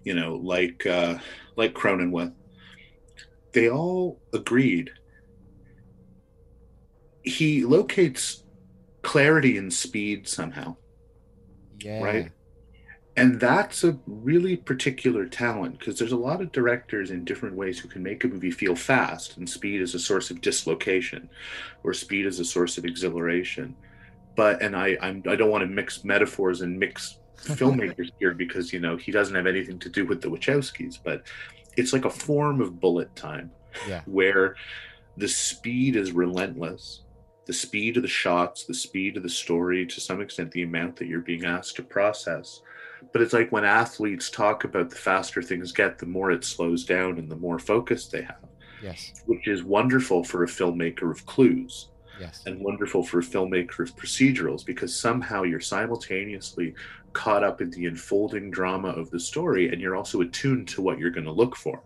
you 0.04 0.14
know, 0.14 0.36
like 0.36 0.86
uh, 0.86 1.18
like 1.56 1.74
Cronenweth, 1.74 2.34
they 3.54 3.70
all 3.70 4.20
agreed. 4.34 4.92
He 7.24 7.66
locates 7.66 8.44
clarity 9.06 9.58
and 9.58 9.72
speed 9.72 10.28
somehow 10.28 10.76
yeah, 11.80 12.04
right? 12.04 12.32
And 13.18 13.40
that's 13.40 13.84
a 13.84 13.98
really 14.08 14.58
particular 14.58 15.26
talent 15.26 15.80
because 15.80 15.98
there's 15.98 16.12
a 16.12 16.18
lot 16.18 16.42
of 16.42 16.52
directors 16.52 17.12
in 17.12 17.24
different 17.24 17.56
ways 17.56 17.80
who 17.80 17.88
can 17.88 18.04
make 18.04 18.24
a 18.24 18.28
movie 18.28 18.52
feel 18.52 18.76
fast, 18.76 19.38
and 19.38 19.50
speed 19.50 19.82
is 19.82 19.96
a 19.96 20.00
source 20.00 20.32
of 20.32 20.42
dislocation, 20.42 21.30
or 21.84 21.94
speed 21.94 22.26
is 22.26 22.40
a 22.40 22.46
source 22.46 22.78
of 22.78 22.84
exhilaration. 22.84 23.76
But 24.36 24.62
and 24.62 24.76
I 24.76 24.98
I'm, 25.02 25.24
I 25.28 25.36
don't 25.36 25.50
want 25.52 25.62
to 25.62 25.68
mix 25.68 26.04
metaphors 26.04 26.62
and 26.62 26.78
mix 26.78 27.20
filmmakers 27.38 28.10
here 28.20 28.34
because 28.34 28.74
you 28.74 28.80
know 28.80 28.98
he 28.98 29.12
doesn't 29.12 29.36
have 29.36 29.48
anything 29.48 29.80
to 29.80 29.90
do 29.90 30.06
with 30.06 30.22
the 30.22 30.28
Wachowskis, 30.28 31.00
but 31.02 31.24
it's 31.78 31.94
like 31.94 32.06
a 32.06 32.10
form 32.10 32.60
of 32.62 32.80
bullet 32.80 33.16
time 33.16 33.52
yeah, 33.88 34.02
where 34.06 34.56
the 35.18 35.28
speed 35.28 35.96
is 35.96 36.12
relentless 36.12 37.05
the 37.46 37.54
speed 37.54 37.98
of 37.98 38.04
the 38.04 38.10
shots 38.10 38.66
the 38.66 38.74
speed 38.74 39.18
of 39.18 39.24
the 39.24 39.30
story 39.30 39.86
to 39.86 40.02
some 40.02 40.22
extent 40.22 40.52
the 40.52 40.64
amount 40.64 40.96
that 40.96 41.08
you're 41.08 41.22
being 41.22 41.46
asked 41.46 41.76
to 41.76 41.84
process. 41.84 42.62
But 43.12 43.22
it's 43.22 43.34
like 43.34 43.52
when 43.52 43.66
athletes 43.66 44.30
talk 44.30 44.64
about 44.64 44.90
the 44.90 44.96
faster 44.96 45.42
things 45.42 45.72
get 45.72 45.98
the 45.98 46.06
more 46.06 46.32
it 46.32 46.44
slows 46.44 46.86
down 46.86 47.18
and 47.20 47.30
the 47.30 47.36
more 47.36 47.60
focus 47.60 48.08
they 48.08 48.24
have 48.24 48.44
yes, 48.82 49.14
which 49.26 49.48
is 49.48 49.64
wonderful 49.64 50.24
for 50.24 50.44
a 50.44 50.48
filmmaker 50.48 51.12
of 51.12 51.26
clues 51.26 51.90
yes, 52.20 52.44
and 52.46 52.60
wonderful 52.60 53.04
for 53.04 53.20
a 53.20 53.24
filmmaker 53.24 53.82
of 53.82 53.96
procedurals 53.96 54.66
because 54.66 54.98
somehow 54.98 55.44
you're 55.44 55.60
simultaneously 55.60 56.74
caught 57.14 57.44
up 57.44 57.62
in 57.62 57.70
the 57.72 57.86
unfolding 57.86 58.52
drama 58.52 58.90
of 58.90 59.10
the 59.12 59.20
story 59.20 59.70
and 59.70 59.80
you're 59.80 59.96
also 59.96 60.22
attuned 60.22 60.68
to 60.68 60.82
what 60.82 61.00
you're 61.00 61.10
going 61.10 61.26
to 61.26 61.32
look 61.32 61.56
for. 61.56 61.82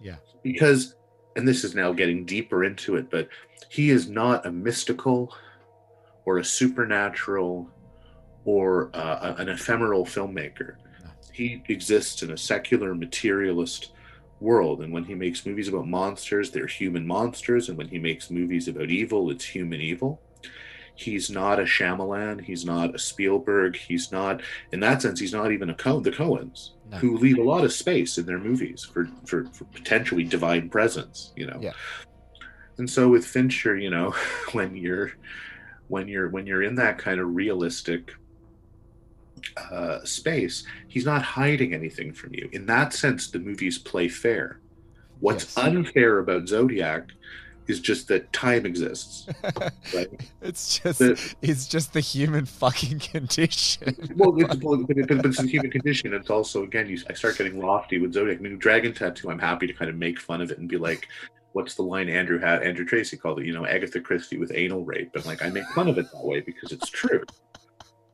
Yeah. 0.00 0.16
because 0.42 0.96
and 1.36 1.46
this 1.46 1.64
is 1.64 1.74
now 1.74 1.92
getting 1.92 2.24
deeper 2.24 2.64
into 2.64 2.96
it 2.96 3.10
but 3.10 3.28
he 3.68 3.90
is 3.90 4.08
not 4.08 4.44
a 4.46 4.52
mystical 4.52 5.34
or 6.24 6.38
a 6.38 6.44
supernatural 6.44 7.68
or 8.44 8.90
uh, 8.94 9.34
an 9.38 9.48
ephemeral 9.48 10.04
filmmaker. 10.04 10.76
He 11.32 11.62
exists 11.68 12.22
in 12.22 12.32
a 12.32 12.36
secular 12.36 12.94
materialist 12.94 13.92
world 14.40 14.82
and 14.82 14.92
when 14.92 15.04
he 15.04 15.14
makes 15.14 15.46
movies 15.46 15.68
about 15.68 15.86
monsters 15.86 16.50
they're 16.50 16.66
human 16.66 17.06
monsters 17.06 17.68
and 17.68 17.78
when 17.78 17.86
he 17.86 17.98
makes 17.98 18.28
movies 18.28 18.66
about 18.66 18.90
evil 18.90 19.30
it's 19.30 19.44
human 19.44 19.80
evil 19.80 20.20
he's 20.94 21.30
not 21.30 21.58
a 21.58 21.62
Shyamalan 21.64 22.42
he's 22.42 22.64
not 22.64 22.94
a 22.94 22.98
Spielberg 22.98 23.76
he's 23.76 24.12
not 24.12 24.42
in 24.72 24.80
that 24.80 25.00
sense 25.02 25.18
he's 25.18 25.32
not 25.32 25.50
even 25.52 25.70
a 25.70 25.74
Coen 25.74 26.02
the 26.04 26.10
Coens 26.10 26.70
No. 26.90 26.98
who 26.98 27.16
leave 27.16 27.38
a 27.38 27.42
lot 27.42 27.64
of 27.64 27.72
space 27.72 28.18
in 28.18 28.26
their 28.26 28.38
movies 28.38 28.84
for, 28.84 29.08
for 29.24 29.44
for 29.46 29.64
potentially 29.64 30.24
divine 30.24 30.68
presence 30.68 31.32
you 31.34 31.46
know 31.46 31.58
Yeah. 31.60 31.72
and 32.78 32.88
so 32.88 33.08
with 33.08 33.24
Fincher 33.26 33.76
you 33.76 33.90
know 33.90 34.14
when 34.52 34.76
you're 34.76 35.12
when 35.88 36.08
you're 36.08 36.28
when 36.28 36.46
you're 36.46 36.62
in 36.62 36.74
that 36.76 36.98
kind 36.98 37.20
of 37.20 37.34
realistic 37.34 38.12
uh, 39.70 40.02
space, 40.04 40.64
he's 40.88 41.04
not 41.04 41.20
hiding 41.22 41.74
anything 41.74 42.12
from 42.12 42.32
you. 42.32 42.48
In 42.52 42.64
that 42.66 42.92
sense, 42.92 43.28
the 43.30 43.40
movies 43.40 43.76
play 43.76 44.08
fair. 44.08 44.60
What's 45.20 45.56
Yes. 45.56 45.66
unfair 45.66 46.18
about 46.20 46.48
Zodiac 46.48 47.08
is 47.72 47.80
just 47.80 48.06
that 48.08 48.32
time 48.32 48.64
exists. 48.66 49.26
Right? 49.94 50.08
it's 50.40 50.78
just 50.78 50.98
The- 51.00 51.34
it's 51.42 51.66
just 51.66 51.92
the 51.92 52.00
human 52.00 52.46
fucking 52.46 52.98
condition. 53.12 53.96
well, 54.16 54.32
it's, 54.40 54.56
well, 54.62 54.76
but, 54.86 54.96
it- 54.96 55.08
but 55.08 55.26
it's 55.26 55.40
a 55.40 55.46
human 55.46 55.70
condition. 55.70 56.14
It's 56.14 56.30
also 56.30 56.62
again, 56.62 56.88
you, 56.88 56.98
I 57.10 57.14
start 57.14 57.36
getting 57.38 57.58
lofty 57.60 57.98
with 57.98 58.12
Zodiac. 58.12 58.38
I 58.38 58.40
mean, 58.42 58.58
Dragon 58.58 58.92
Tattoo. 58.94 59.30
I'm 59.30 59.38
happy 59.40 59.66
to 59.66 59.72
kind 59.72 59.90
of 59.90 59.96
make 59.96 60.20
fun 60.20 60.40
of 60.40 60.50
it 60.52 60.58
and 60.58 60.68
be 60.68 60.78
like, 60.78 61.08
"What's 61.52 61.74
the 61.74 61.82
line 61.82 62.08
Andrew 62.08 62.38
had? 62.38 62.62
Andrew 62.62 62.84
Tracy 62.84 63.16
called 63.16 63.40
it, 63.40 63.46
you 63.46 63.52
know, 63.52 63.66
Agatha 63.66 64.00
Christie 64.00 64.38
with 64.38 64.52
anal 64.54 64.84
rape." 64.84 65.10
And 65.14 65.24
like, 65.26 65.42
I 65.42 65.48
make 65.50 65.66
fun 65.74 65.88
of 65.88 65.98
it 65.98 66.06
that 66.12 66.24
way 66.24 66.40
because 66.40 66.70
it's 66.72 66.88
true. 66.88 67.22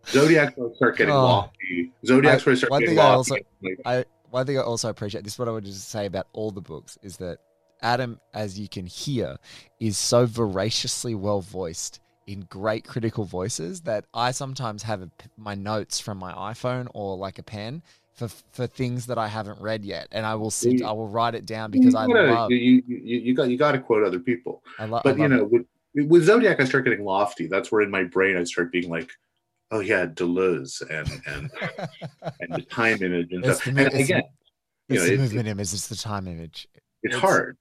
Zodiac, 0.07 0.55
I 0.59 0.75
start 0.77 0.97
getting 0.97 1.13
Oh. 1.15 1.23
lofty. 1.23 1.93
Zodiac's 2.07 2.47
where 2.47 2.55
I 2.55 2.57
start 2.57 2.71
one 2.71 2.81
getting 2.81 2.97
thing 2.97 3.05
I 3.05 3.15
lofty. 3.15 3.45
like, 3.85 4.07
One 4.31 4.47
thing 4.47 4.59
I 4.59 4.63
also 4.63 4.89
appreciate, 4.89 5.25
this 5.25 5.35
is 5.35 5.39
what 5.39 5.49
I 5.49 5.53
would 5.53 5.65
just 5.65 5.89
say 5.91 6.07
about 6.07 6.29
all 6.33 6.51
the 6.51 6.61
books, 6.63 6.99
is 7.03 7.17
that 7.19 7.39
Adam, 7.83 8.21
as 8.35 8.59
you 8.59 8.69
can 8.69 8.87
hear, 8.87 9.37
is 9.81 9.97
so 9.97 10.27
voraciously 10.27 11.15
well 11.15 11.41
voiced 11.41 12.01
in 12.27 12.41
great 12.51 12.85
critical 12.87 13.25
voices 13.25 13.81
that 13.83 14.05
I 14.13 14.33
sometimes 14.33 14.83
have 14.83 15.03
a 15.03 15.11
my 15.37 15.55
notes 15.55 15.99
from 16.01 16.19
my 16.19 16.33
iPhone 16.33 16.89
or 16.93 17.17
like 17.17 17.39
a 17.39 17.43
pen 17.43 17.83
for 18.15 18.29
for 18.53 18.67
things 18.67 19.07
that 19.07 19.17
I 19.17 19.29
haven't 19.29 19.61
read 19.61 19.85
yet, 19.85 20.09
and 20.13 20.27
I 20.27 20.35
will 20.35 20.51
sit, 20.51 20.81
You- 20.81 20.87
I 20.87 20.93
will 20.93 21.09
write 21.09 21.35
it 21.35 21.47
down 21.47 21.71
because 21.71 21.95
I 21.95 22.07
gotta- 22.07 22.33
love, 22.35 22.51
you, 22.51 22.83
you, 22.87 23.19
you 23.19 23.35
got 23.35 23.49
you 23.49 23.57
got 23.57 23.73
to 23.73 23.79
quote 23.79 24.05
other 24.05 24.19
people. 24.19 24.63
I, 24.79 24.85
lo- 24.87 24.99
I 24.99 25.01
But 25.05 25.19
you 25.19 25.29
know, 25.29 25.45
with, 25.45 25.67
with 25.95 26.25
Zodiac, 26.25 26.61
I 26.61 26.65
start 26.65 26.85
getting 26.85 27.05
lofty. 27.05 27.47
That's 27.47 27.71
where 27.73 27.81
in 27.83 27.91
my 27.91 28.05
brain 28.05 28.37
I 28.37 28.45
start 28.45 28.73
being 28.73 28.91
like, 28.91 29.09
"Oh 29.71 29.81
yeah, 29.81 30.05
Deleuze 30.07 30.83
and 30.91 31.09
and 31.27 31.51
and 32.41 32.55
the 32.55 32.63
time 32.63 33.01
image 33.03 33.33
and 33.33 33.45
It's 33.45 33.63
stuff." 33.63 33.65
the 33.65 33.71
And 33.71 33.77
mo- 33.79 33.83
it's- 33.87 34.05
again, 34.05 34.23
you 34.89 34.97
it's 34.97 35.03
know, 35.05 35.09
the 35.09 35.15
it- 35.15 35.21
movement 35.21 35.49
image, 35.49 35.73
it's 35.73 35.89
the 35.89 35.97
time 35.97 36.27
image. 36.27 36.67
it's 37.05 37.15
It's- 37.15 37.21
hard. 37.21 37.57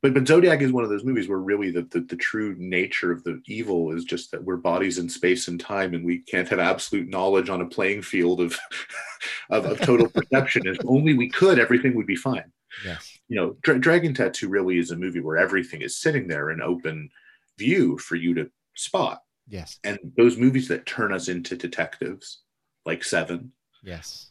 But 0.00 0.14
but 0.14 0.28
Zodiac 0.28 0.60
is 0.62 0.70
one 0.72 0.84
of 0.84 0.90
those 0.90 1.04
movies 1.04 1.28
where 1.28 1.38
really 1.38 1.70
the, 1.70 1.82
the 1.82 2.00
the 2.00 2.16
true 2.16 2.54
nature 2.58 3.10
of 3.10 3.24
the 3.24 3.42
evil 3.46 3.90
is 3.90 4.04
just 4.04 4.30
that 4.30 4.44
we're 4.44 4.56
bodies 4.56 4.98
in 4.98 5.08
space 5.08 5.48
and 5.48 5.58
time, 5.58 5.94
and 5.94 6.04
we 6.04 6.18
can't 6.20 6.48
have 6.48 6.60
absolute 6.60 7.08
knowledge 7.08 7.48
on 7.48 7.60
a 7.60 7.66
playing 7.66 8.02
field 8.02 8.40
of 8.40 8.56
of, 9.50 9.64
of 9.66 9.80
total 9.80 10.08
perception. 10.14 10.66
If 10.66 10.78
only 10.86 11.14
we 11.14 11.28
could, 11.28 11.58
everything 11.58 11.94
would 11.96 12.06
be 12.06 12.16
fine. 12.16 12.52
Yes, 12.84 13.18
you 13.28 13.36
know, 13.36 13.56
Dra- 13.62 13.80
Dragon 13.80 14.14
Tattoo 14.14 14.48
really 14.48 14.78
is 14.78 14.92
a 14.92 14.96
movie 14.96 15.20
where 15.20 15.36
everything 15.36 15.82
is 15.82 15.96
sitting 15.96 16.28
there 16.28 16.50
in 16.50 16.60
open 16.62 17.10
view 17.58 17.98
for 17.98 18.14
you 18.14 18.34
to 18.34 18.48
spot. 18.76 19.22
yes, 19.48 19.80
And 19.82 19.98
those 20.16 20.36
movies 20.36 20.68
that 20.68 20.86
turn 20.86 21.12
us 21.12 21.26
into 21.26 21.56
detectives, 21.56 22.42
like 22.86 23.02
Seven, 23.02 23.50
yes. 23.82 24.30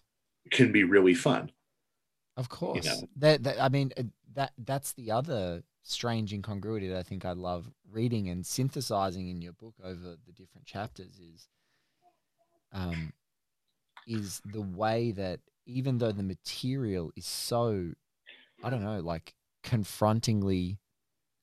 can 0.51 0.71
be 0.71 0.85
really 0.85 1.13
fun. 1.13 1.51
Of 2.37 2.49
course. 2.49 2.85
know. 2.85 3.07
That, 3.17 3.43
that 3.43 3.61
I 3.61 3.69
mean 3.69 3.91
uh, 3.97 4.03
that 4.35 4.53
that's 4.63 4.93
the 4.93 5.11
other 5.11 5.63
strange 5.81 6.31
incongruity 6.31 6.87
that 6.89 6.97
I 6.97 7.03
think 7.03 7.25
I 7.25 7.31
love 7.31 7.69
reading 7.91 8.29
and 8.29 8.45
synthesizing 8.45 9.27
in 9.27 9.41
your 9.41 9.53
book 9.53 9.73
over 9.83 10.15
the 10.25 10.31
different 10.33 10.67
chapters 10.67 11.19
is 11.19 11.47
um 12.71 13.11
is 14.05 14.41
the 14.45 14.61
way 14.61 15.11
that 15.11 15.39
even 15.65 15.97
though 15.97 16.11
the 16.11 16.23
material 16.23 17.11
is 17.15 17.25
so 17.25 17.91
I 18.63 18.69
don't 18.69 18.83
know 18.83 18.99
like 18.99 19.33
confrontingly 19.63 20.77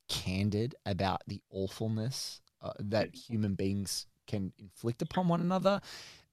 candid 0.09 0.75
about 0.87 1.23
the 1.27 1.41
awfulness 1.51 2.41
uh, 2.63 2.73
that 2.79 3.15
human 3.15 3.55
beings 3.55 4.07
can 4.27 4.53
inflict 4.59 5.03
upon 5.03 5.29
one 5.29 5.41
another 5.41 5.81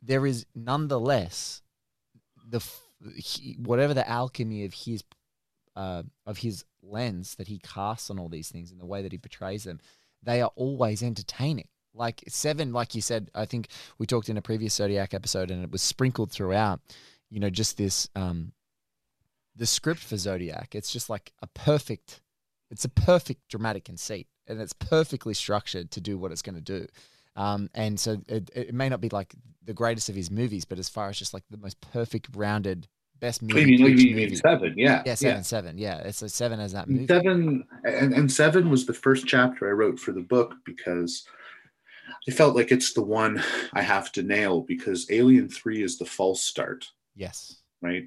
there 0.02 0.26
is 0.26 0.46
nonetheless 0.54 1.62
the 2.50 2.58
f- 2.58 2.91
he, 3.16 3.58
whatever 3.60 3.94
the 3.94 4.08
alchemy 4.08 4.66
of 4.66 4.74
his 4.74 5.04
uh, 5.76 6.04
of 6.26 6.40
his 6.40 6.66
lens 6.84 7.36
that 7.36 7.48
he 7.48 7.60
casts 7.60 8.10
on 8.10 8.20
all 8.20 8.30
these 8.30 8.50
things 8.50 8.72
and 8.72 8.80
the 8.80 8.86
way 8.86 9.02
that 9.02 9.12
he 9.12 9.18
portrays 9.18 9.64
them, 9.64 9.80
they 10.22 10.42
are 10.42 10.52
always 10.56 11.02
entertaining. 11.02 11.68
Like 11.94 12.24
Seven, 12.28 12.72
like 12.72 12.96
you 12.96 13.02
said, 13.02 13.30
I 13.36 13.46
think 13.46 13.68
we 13.98 14.06
talked 14.06 14.30
in 14.30 14.38
a 14.38 14.42
previous 14.42 14.76
Zodiac 14.76 15.14
episode, 15.14 15.52
and 15.52 15.64
it 15.64 15.72
was 15.72 15.82
sprinkled 15.82 16.32
throughout. 16.32 16.80
You 17.30 17.40
know, 17.40 17.50
just 17.50 17.78
this 17.78 18.10
um, 18.16 18.54
the 19.56 19.66
script 19.66 20.02
for 20.02 20.18
Zodiac. 20.18 20.74
It's 20.74 20.92
just 20.92 21.10
like 21.10 21.34
a 21.42 21.48
perfect. 21.48 22.22
It's 22.70 22.86
a 22.86 22.90
perfect 22.90 23.50
dramatic 23.50 23.84
conceit, 23.84 24.28
and 24.48 24.62
it's 24.62 24.74
perfectly 24.74 25.34
structured 25.34 25.92
to 25.92 26.02
do 26.02 26.18
what 26.18 26.32
it's 26.32 26.42
going 26.42 26.56
to 26.56 26.62
do. 26.62 26.88
Um, 27.36 27.70
and 27.74 28.00
so 28.00 28.18
it, 28.28 28.50
it 28.54 28.74
may 28.74 28.90
not 28.90 29.02
be 29.02 29.10
like 29.10 29.34
the 29.64 29.74
greatest 29.74 30.10
of 30.10 30.16
his 30.16 30.30
movies, 30.32 30.66
but 30.66 30.80
as 30.80 30.90
far 30.90 31.10
as 31.10 31.18
just 31.18 31.34
like 31.34 31.44
the 31.50 31.58
most 31.58 31.80
perfect, 31.82 32.28
rounded, 32.36 32.88
best 33.20 33.42
movie. 33.42 33.62
You 33.62 33.78
mean, 33.78 33.96
pitch 33.98 34.16
movie. 34.16 34.36
seven? 34.36 34.74
Yeah, 34.76 35.04
Yeah, 35.06 35.16
seven, 35.16 35.44
seven. 35.44 35.78
Yeah, 35.78 36.00
it's 36.00 36.22
a 36.22 36.30
seven 36.30 36.60
as 36.60 36.74
that 36.74 36.90
movie. 36.90 37.08
Seven 37.08 37.64
and, 37.84 38.14
and 38.14 38.32
seven 38.32 38.70
was 38.70 38.86
the 38.86 38.94
first 38.94 39.28
chapter 39.28 39.70
I 39.70 39.72
wrote 39.74 40.00
for 40.00 40.12
the 40.12 40.22
book 40.22 40.56
because 40.66 41.24
I 42.28 42.32
felt 42.32 42.56
like 42.56 42.72
it's 42.72 42.94
the 42.94 43.04
one 43.04 43.42
I 43.74 43.82
have 43.82 44.12
to 44.14 44.24
nail 44.24 44.62
because 44.62 45.10
Alien 45.10 45.48
Three 45.50 45.84
is 45.84 45.98
the 45.98 46.06
false 46.06 46.42
start, 46.44 46.86
Yes. 47.16 47.58
right? 47.82 48.04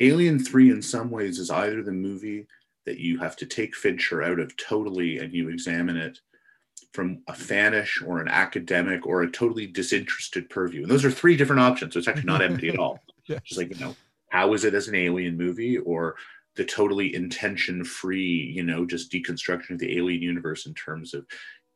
Alien 0.00 0.38
Three, 0.38 0.70
in 0.70 0.80
some 0.82 1.10
ways, 1.10 1.38
is 1.38 1.50
either 1.50 1.82
the 1.82 1.90
movie 1.90 2.46
that 2.86 2.98
you 2.98 3.18
have 3.18 3.34
to 3.36 3.46
take 3.46 3.74
Fincher 3.74 4.22
out 4.22 4.38
of 4.38 4.56
totally 4.56 5.18
and 5.18 5.32
you 5.32 5.48
examine 5.48 5.96
it 5.96 6.20
from 6.92 7.22
a 7.28 7.32
fanish 7.32 8.06
or 8.06 8.20
an 8.20 8.28
academic 8.28 9.06
or 9.06 9.22
a 9.22 9.30
totally 9.30 9.66
disinterested 9.66 10.48
purview. 10.48 10.82
And 10.82 10.90
those 10.90 11.04
are 11.04 11.10
three 11.10 11.36
different 11.36 11.60
options. 11.60 11.94
So 11.94 11.98
it's 11.98 12.08
actually 12.08 12.24
not 12.24 12.42
empty 12.42 12.68
at 12.68 12.78
all. 12.78 13.00
Yeah. 13.28 13.40
Just 13.44 13.58
like, 13.58 13.68
you 13.78 13.84
know, 13.84 13.94
how 14.30 14.54
is 14.54 14.64
it 14.64 14.72
as 14.72 14.88
an 14.88 14.94
alien 14.94 15.36
movie 15.36 15.76
or 15.76 16.16
the 16.56 16.64
totally 16.64 17.14
intention 17.14 17.84
free, 17.84 18.50
you 18.54 18.62
know, 18.62 18.86
just 18.86 19.12
deconstruction 19.12 19.72
of 19.72 19.78
the 19.78 19.98
alien 19.98 20.22
universe 20.22 20.64
in 20.64 20.72
terms 20.72 21.12
of 21.12 21.26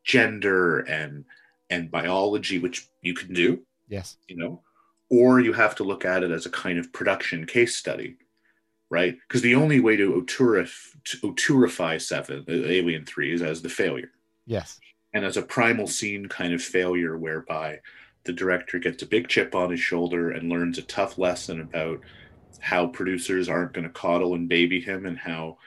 gender 0.03 0.79
and 0.81 1.27
and 1.69 1.91
biology, 1.91 2.59
which 2.59 2.89
you 3.03 3.13
can 3.13 3.35
do, 3.35 3.61
Yes. 3.89 4.17
you 4.29 4.37
know, 4.39 4.63
or 5.11 5.41
you 5.41 5.53
have 5.53 5.75
to 5.75 5.85
look 5.85 6.07
at 6.07 6.23
it 6.23 6.31
as 6.31 6.47
a 6.47 6.51
kind 6.51 6.79
of 6.79 6.91
production 6.95 7.45
case 7.45 7.77
study, 7.77 8.17
right? 8.89 9.19
Because 9.29 9.43
the 9.43 9.55
only 9.55 9.81
way 9.81 9.97
to 9.97 10.13
auteurif- 10.15 10.97
auteurify 11.21 12.01
seven, 12.01 12.47
uh, 12.49 12.53
Alien 12.53 13.05
Three, 13.05 13.35
is 13.35 13.43
as 13.43 13.61
the 13.61 13.69
failure 13.69 14.11
Yes. 14.47 14.81
And 15.13 15.25
as 15.25 15.37
a 15.37 15.43
primal 15.43 15.87
scene 15.87 16.27
kind 16.27 16.55
of 16.55 16.63
failure 16.63 17.17
whereby 17.17 17.81
the 18.25 18.33
director 18.33 18.79
gets 18.79 19.03
a 19.03 19.07
big 19.07 19.29
chip 19.29 19.55
on 19.55 19.71
his 19.71 19.81
shoulder 19.81 20.31
and 20.31 20.49
learns 20.49 20.79
a 20.79 20.83
tough 20.83 21.19
lesson 21.19 21.61
about 21.61 22.01
how 22.61 22.87
producers 22.87 23.49
aren't 23.49 23.73
going 23.73 23.85
to 23.85 23.91
coddle 23.91 24.35
and 24.35 24.49
baby 24.49 24.81
him 24.81 25.07
and 25.07 25.19
how 25.19 25.59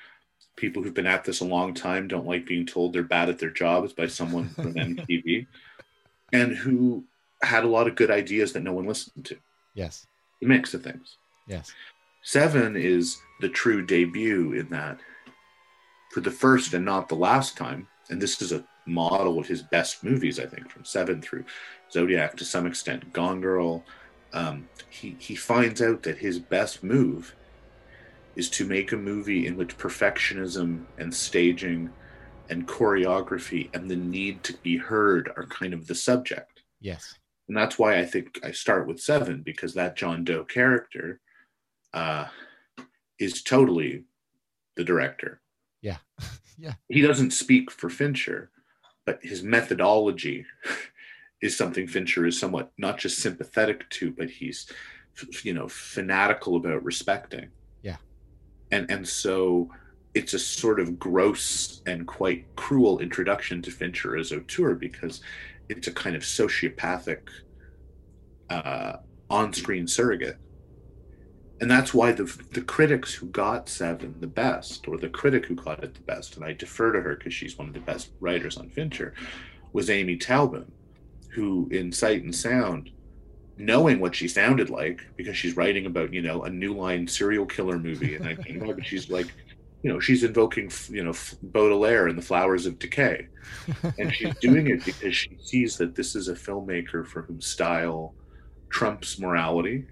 people 0.56 0.82
who've 0.82 0.94
been 0.94 1.06
at 1.06 1.26
this 1.26 1.42
a 1.42 1.46
long 1.46 1.74
time 1.74 2.08
don't 2.08 2.26
like 2.26 2.46
being 2.46 2.66
told 2.66 2.94
they're 2.94 3.04
bad 3.04 3.28
at 3.28 3.40
their 3.40 3.50
jobs 3.50 3.92
by 3.92 4.08
someone 4.08 4.48
from 4.50 4.74
MTV 4.76 5.46
and 6.32 6.56
who 6.56 7.04
had 7.42 7.66
a 7.66 7.68
lot 7.68 7.88
of 7.88 7.96
good 7.96 8.10
ideas 8.10 8.54
that 8.54 8.64
no 8.64 8.74
one 8.74 8.86
listened 8.86 9.26
to. 9.26 9.38
Yes. 9.74 10.08
A 10.42 10.46
mix 10.46 10.74
of 10.74 10.84
things. 10.84 11.18
Yes. 11.48 11.74
Seven 12.24 12.76
is 12.76 13.18
the 13.42 13.50
true 13.50 13.86
debut 13.86 14.54
in 14.54 14.70
that 14.70 15.00
for 16.12 16.22
the 16.22 16.32
first 16.32 16.74
and 16.74 16.86
not 16.86 17.10
the 17.10 17.16
last 17.16 17.58
time, 17.58 17.88
and 18.10 18.22
this 18.22 18.42
is 18.42 18.54
a 18.54 18.66
model 18.86 19.40
of 19.40 19.48
his 19.48 19.62
best 19.62 20.04
movies, 20.04 20.40
I 20.40 20.46
think, 20.46 20.70
from 20.70 20.86
Seven 20.86 21.22
through 21.22 21.46
Zodiac 21.92 22.36
to 22.38 22.46
some 22.46 22.66
extent, 22.66 23.12
Gone 23.14 23.42
Girl. 23.42 23.84
Um, 24.34 24.68
he, 24.90 25.16
he 25.20 25.36
finds 25.36 25.82
out 25.82 26.04
that 26.04 26.18
his 26.18 26.40
best 26.40 26.84
move 26.84 27.36
is 28.36 28.50
to 28.50 28.66
make 28.66 28.92
a 28.92 28.98
movie 28.98 29.48
in 29.48 29.56
which 29.56 29.78
perfectionism 29.78 30.84
and 30.98 31.14
staging 31.14 31.90
and 32.50 32.68
choreography 32.68 33.74
and 33.74 33.90
the 33.90 33.96
need 33.96 34.44
to 34.44 34.54
be 34.58 34.78
heard 34.78 35.32
are 35.36 35.46
kind 35.48 35.74
of 35.74 35.88
the 35.88 35.96
subject. 35.96 36.62
Yes. 36.80 37.16
And 37.48 37.56
that's 37.56 37.80
why 37.80 38.00
I 38.00 38.06
think 38.06 38.40
I 38.44 38.52
start 38.52 38.88
with 38.88 39.00
Seven, 39.00 39.42
because 39.44 39.74
that 39.74 39.96
John 39.96 40.24
Doe 40.24 40.44
character 40.44 41.20
uh, 41.94 42.26
is 43.20 43.44
totally 43.44 44.04
the 44.76 44.84
director. 44.84 45.42
Yeah. 45.82 45.98
yeah. 46.58 46.74
He 46.90 47.02
doesn't 47.02 47.32
speak 47.32 47.72
for 47.72 47.90
Fincher, 47.90 48.52
but 49.06 49.20
his 49.22 49.44
methodology 49.44 50.46
is 51.42 51.56
something 51.56 51.88
Fincher 51.88 52.26
is 52.26 52.40
somewhat 52.40 52.72
not 52.78 52.98
just 52.98 53.20
sympathetic 53.20 53.90
to, 53.92 54.12
but 54.12 54.30
he's, 54.30 54.72
you 55.44 55.54
know, 55.54 55.68
fanatical 55.68 56.56
about 56.56 56.84
respecting. 56.84 57.50
Yeah. 57.82 57.98
And 58.72 58.90
and 58.90 59.08
so 59.08 59.70
it's 60.14 60.34
a 60.34 60.40
sort 60.40 60.80
of 60.80 60.98
gross 60.98 61.82
and 61.86 62.08
quite 62.08 62.46
cruel 62.56 63.00
introduction 63.00 63.62
to 63.62 63.72
Fincher 63.72 64.18
as 64.18 64.32
auteur 64.32 64.74
because 64.74 65.22
it's 65.70 65.88
a 65.88 65.92
kind 65.92 66.16
of 66.16 66.22
sociopathic 66.22 67.28
uh, 68.50 68.98
on-screen 69.30 69.88
surrogate 69.88 70.38
and 71.62 71.72
that's 71.72 71.94
why 71.94 72.12
the 72.12 72.24
the 72.52 72.62
critics 72.62 73.14
who 73.14 73.28
got 73.28 73.70
seven 73.70 74.16
the 74.20 74.28
best 74.28 74.88
or 74.88 74.98
the 74.98 75.10
critic 75.10 75.46
who 75.46 75.56
got 75.56 75.84
it 75.84 75.94
the 75.94 76.02
best 76.02 76.36
and 76.36 76.46
i 76.46 76.52
defer 76.54 76.92
to 76.92 77.02
her 77.02 77.16
because 77.16 77.34
she's 77.34 77.58
one 77.58 77.68
of 77.68 77.74
the 77.74 77.80
best 77.80 78.10
writers 78.20 78.58
on 78.58 78.70
fincher 78.70 79.14
was 79.74 79.90
amy 79.90 80.18
taubin 80.18 80.66
who 81.30 81.68
in 81.72 81.92
sight 81.92 82.24
and 82.24 82.36
sound 82.36 82.90
knowing 83.58 84.00
what 84.00 84.16
she 84.16 84.28
sounded 84.28 84.70
like 84.70 85.06
because 85.16 85.38
she's 85.38 85.56
writing 85.56 85.86
about 85.86 86.14
you 86.14 86.22
know 86.22 86.44
a 86.44 86.50
new 86.50 86.74
line 86.74 87.08
serial 87.08 87.46
killer 87.46 87.80
movie 87.80 88.16
and 88.16 88.28
i 88.28 88.36
think 88.44 88.62
oh, 88.64 88.74
but 88.74 88.86
she's 88.86 89.10
like 89.10 89.34
you 89.82 89.92
know 89.92 90.00
she's 90.00 90.24
invoking 90.24 90.70
you 90.90 91.04
know 91.04 91.14
baudelaire 91.44 92.08
and 92.08 92.18
the 92.18 92.22
flowers 92.22 92.66
of 92.66 92.78
decay 92.80 93.28
and 93.98 94.14
she's 94.14 94.36
doing 94.42 94.68
it 94.68 94.84
because 94.84 95.16
she 95.16 95.38
sees 95.42 95.78
that 95.78 95.96
this 95.96 96.16
is 96.16 96.28
a 96.28 96.34
filmmaker 96.34 97.06
for 97.06 97.22
whom 97.22 97.40
style 97.40 98.14
trumps 98.70 99.20
morality 99.20 99.86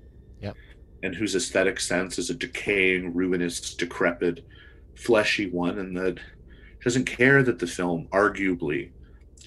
Yep. 0.44 0.58
And 1.04 1.14
whose 1.14 1.36
aesthetic 1.36 1.80
sense 1.80 2.18
is 2.18 2.30
a 2.30 2.34
decaying 2.34 3.14
ruinous 3.14 3.76
decrepit 3.76 4.44
fleshy 4.96 5.50
one 5.50 5.78
and 5.80 5.96
that 5.96 6.18
doesn't 6.84 7.06
care 7.06 7.44
that 7.44 7.60
the 7.60 7.68
film 7.68 8.08
arguably 8.12 8.90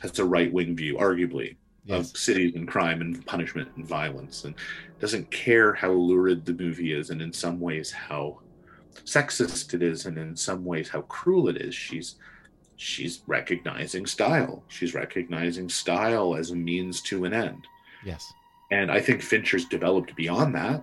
has 0.01 0.19
a 0.19 0.25
right-wing 0.25 0.77
view 0.77 0.97
arguably 0.97 1.57
yes. 1.85 2.11
of 2.11 2.17
cities 2.17 2.55
and 2.55 2.69
crime 2.69 3.01
and 3.01 3.25
punishment 3.27 3.69
and 3.77 3.87
violence 3.87 4.45
and 4.45 4.55
doesn't 5.01 5.31
care 5.31 5.73
how 5.73 5.91
lurid 5.91 6.45
the 6.45 6.53
movie 6.55 6.93
is 6.93 7.11
and 7.11 7.21
in 7.23 7.33
some 7.33 7.59
ways 7.59 7.91
how 7.91 8.39
sexist 9.05 9.75
it 9.75 9.83
is 9.83 10.07
and 10.07 10.19
in 10.19 10.37
some 10.37 10.65
ways 10.65 10.89
how 10.89 11.03
cruel 11.03 11.49
it 11.49 11.57
is 11.57 11.75
she's 11.75 12.17
she's 12.77 13.23
recognizing 13.27 14.05
style 14.05 14.63
she's 14.69 14.95
recognizing 14.95 15.69
style 15.69 16.35
as 16.37 16.51
a 16.51 16.57
means 16.57 17.01
to 17.01 17.25
an 17.25 17.33
end 17.33 17.67
Yes. 18.05 18.33
and 18.71 18.91
i 18.91 19.01
think 19.01 19.23
fincher's 19.23 19.65
developed 19.67 20.15
beyond 20.17 20.55
that 20.55 20.83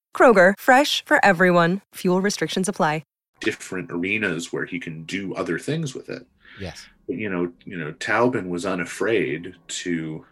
Kroger, 0.15 0.53
fresh 0.59 1.03
for 1.05 1.17
everyone. 1.25 1.81
Fuel 1.95 2.21
restrictions 2.21 2.69
apply. 2.69 3.01
different 3.39 3.89
arenas 3.91 4.53
where 4.53 4.65
he 4.65 4.79
can 4.79 5.03
do 5.05 5.33
other 5.33 5.57
things 5.57 5.95
with 5.95 6.09
it 6.09 6.27
Yes. 6.59 6.85
but 7.07 7.15
you 7.15 7.27
know 7.27 7.51
you 7.65 7.75
know 7.75 7.91
taubin 7.93 8.49
was 8.49 8.67
unafraid 8.67 9.55
to 9.81 10.23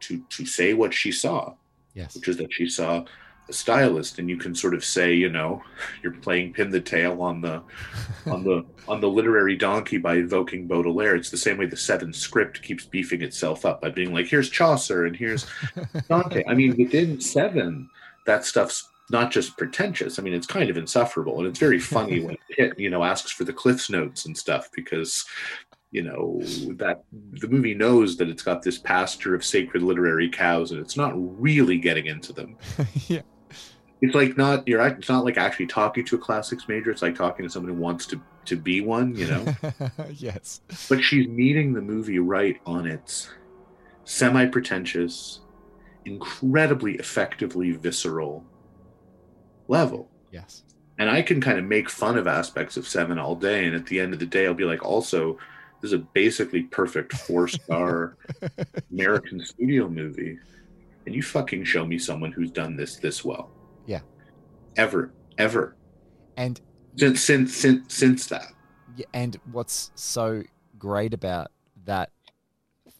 to 0.00 0.22
to 0.30 0.46
say 0.46 0.72
what 0.72 0.94
she 0.94 1.12
saw 1.12 1.52
Yes. 1.92 2.14
which 2.14 2.28
is 2.28 2.38
that 2.38 2.50
she 2.50 2.66
saw 2.66 3.04
a 3.50 3.52
stylist 3.52 4.18
and 4.18 4.30
you 4.30 4.38
can 4.38 4.54
sort 4.54 4.72
of 4.72 4.82
say 4.84 5.12
you 5.12 5.28
know 5.28 5.62
you're 6.02 6.14
playing 6.14 6.54
pin 6.54 6.70
the 6.70 6.80
tail 6.80 7.20
on 7.20 7.42
the 7.42 7.62
on 8.26 8.42
the 8.42 8.64
on 8.88 9.02
the 9.02 9.08
literary 9.08 9.54
donkey 9.56 9.98
by 9.98 10.14
invoking 10.14 10.66
baudelaire 10.66 11.14
it's 11.14 11.30
the 11.30 11.36
same 11.36 11.58
way 11.58 11.66
the 11.66 11.76
seven 11.76 12.10
script 12.10 12.62
keeps 12.62 12.86
beefing 12.86 13.20
itself 13.20 13.66
up 13.66 13.82
by 13.82 13.90
being 13.90 14.14
like 14.14 14.26
here's 14.26 14.48
chaucer 14.48 15.04
and 15.04 15.14
here's 15.14 15.44
dante 16.08 16.42
i 16.48 16.54
mean 16.54 16.74
within 16.78 17.20
seven 17.20 17.90
that 18.28 18.44
stuff's 18.44 18.90
not 19.10 19.30
just 19.30 19.56
pretentious 19.56 20.18
i 20.18 20.22
mean 20.22 20.34
it's 20.34 20.46
kind 20.46 20.68
of 20.68 20.76
insufferable 20.76 21.38
and 21.38 21.46
it's 21.46 21.58
very 21.58 21.80
funny 21.80 22.20
when 22.24 22.36
it 22.50 22.78
you 22.78 22.90
know 22.90 23.02
asks 23.02 23.32
for 23.32 23.44
the 23.44 23.52
cliffs 23.52 23.90
notes 23.90 24.26
and 24.26 24.36
stuff 24.36 24.68
because 24.72 25.24
you 25.90 26.02
know 26.02 26.38
that 26.76 27.04
the 27.40 27.48
movie 27.48 27.74
knows 27.74 28.18
that 28.18 28.28
it's 28.28 28.42
got 28.42 28.62
this 28.62 28.76
pasture 28.78 29.34
of 29.34 29.42
sacred 29.42 29.82
literary 29.82 30.28
cows 30.28 30.70
and 30.70 30.80
it's 30.80 30.96
not 30.96 31.12
really 31.16 31.78
getting 31.78 32.06
into 32.06 32.34
them 32.34 32.54
yeah. 33.08 33.22
it's 34.02 34.14
like 34.14 34.36
not 34.36 34.68
you're 34.68 34.86
it's 34.86 35.08
not 35.08 35.24
like 35.24 35.38
actually 35.38 35.66
talking 35.66 36.04
to 36.04 36.16
a 36.16 36.18
classics 36.18 36.68
major 36.68 36.90
it's 36.90 37.00
like 37.00 37.14
talking 37.14 37.46
to 37.46 37.50
someone 37.50 37.74
who 37.74 37.80
wants 37.80 38.04
to 38.04 38.20
to 38.44 38.56
be 38.56 38.82
one 38.82 39.16
you 39.16 39.26
know 39.26 39.54
yes. 40.12 40.60
but 40.90 41.02
she's 41.02 41.26
meeting 41.28 41.72
the 41.72 41.80
movie 41.80 42.18
right 42.18 42.60
on 42.66 42.86
its 42.86 43.30
semi 44.04 44.44
pretentious 44.44 45.40
incredibly 46.08 46.94
effectively 46.96 47.70
visceral 47.72 48.44
level 49.68 50.10
Yes. 50.32 50.62
and 50.98 51.08
I 51.10 51.22
can 51.22 51.40
kind 51.40 51.58
of 51.58 51.64
make 51.64 51.88
fun 51.90 52.16
of 52.18 52.26
aspects 52.26 52.76
of 52.76 52.86
Seven 52.86 53.18
all 53.18 53.34
day, 53.34 53.66
and 53.66 53.74
at 53.74 53.86
the 53.86 54.00
end 54.00 54.12
of 54.14 54.18
the 54.20 54.26
day, 54.26 54.46
I'll 54.46 54.54
be 54.54 54.64
like, 54.64 54.84
also, 54.84 55.38
This 55.80 55.92
is 55.92 55.92
a 55.92 55.98
basically 55.98 56.64
perfect 56.64 57.12
four 57.14 57.46
star 57.48 58.16
American 58.92 59.40
studio 59.44 59.88
movie. 59.88 60.38
And 61.06 61.14
you 61.14 61.22
fucking 61.22 61.64
show 61.64 61.86
me 61.86 61.98
someone 61.98 62.32
who's 62.32 62.50
done 62.50 62.76
this 62.76 62.96
this 62.96 63.24
well. 63.24 63.50
Yeah. 63.86 64.00
Ever, 64.76 65.12
ever. 65.38 65.76
And 66.36 66.60
Since 66.96 67.20
since 67.22 67.54
since 67.56 67.94
since 67.94 68.26
that. 68.26 68.48
Yeah, 68.96 69.06
and 69.14 69.38
what's 69.52 69.90
so 69.94 70.42
great 70.78 71.14
about 71.14 71.52
that 71.84 72.10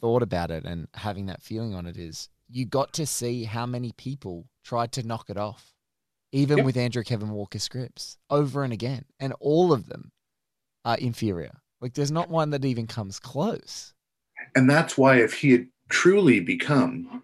thought 0.00 0.22
about 0.22 0.50
it 0.52 0.64
and 0.64 0.86
having 0.94 1.26
that 1.26 1.42
feeling 1.42 1.74
on 1.74 1.84
it 1.86 1.96
is 1.96 2.28
you 2.50 2.66
got 2.66 2.92
to 2.94 3.06
see 3.06 3.44
how 3.44 3.66
many 3.66 3.92
people 3.92 4.46
tried 4.64 4.92
to 4.92 5.06
knock 5.06 5.30
it 5.30 5.36
off, 5.36 5.72
even 6.32 6.58
Yep. 6.58 6.66
with 6.66 6.76
Andrew 6.76 7.02
Kevin 7.02 7.30
Walker 7.30 7.58
scripts 7.58 8.16
over 8.30 8.64
and 8.64 8.72
again, 8.72 9.04
and 9.20 9.34
all 9.40 9.72
of 9.72 9.88
them 9.88 10.12
are 10.84 10.96
inferior. 10.98 11.60
Like 11.80 11.94
there's 11.94 12.10
not 12.10 12.28
one 12.30 12.50
that 12.50 12.64
even 12.64 12.86
comes 12.86 13.18
close. 13.20 13.92
And 14.56 14.68
that's 14.68 14.96
why 14.96 15.16
if 15.16 15.32
he 15.34 15.52
had 15.52 15.66
truly 15.88 16.40
become 16.40 17.22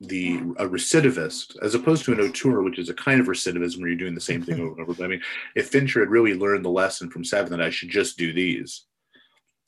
the 0.00 0.36
a 0.58 0.64
recidivist 0.68 1.56
as 1.62 1.74
opposed 1.74 2.04
to 2.04 2.12
an 2.12 2.20
auteur, 2.20 2.62
which 2.62 2.78
is 2.78 2.88
a 2.88 2.94
kind 2.94 3.20
of 3.20 3.26
recidivism 3.26 3.80
where 3.80 3.88
you're 3.88 3.98
doing 3.98 4.14
the 4.14 4.20
same 4.20 4.42
thing 4.42 4.60
over 4.60 4.72
and 4.72 4.80
over. 4.82 4.94
But 4.94 5.04
I 5.04 5.08
mean, 5.08 5.22
if 5.56 5.68
Fincher 5.70 6.00
had 6.00 6.08
really 6.08 6.34
learned 6.34 6.64
the 6.64 6.70
lesson 6.70 7.10
from 7.10 7.24
Seven 7.24 7.50
that 7.50 7.60
I 7.60 7.70
should 7.70 7.88
just 7.88 8.16
do 8.16 8.32
these, 8.32 8.84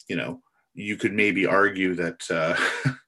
you 0.08 0.14
know, 0.14 0.40
you 0.74 0.96
could 0.96 1.12
maybe 1.12 1.46
argue 1.46 1.94
that 1.96 2.22
uh, 2.30 2.54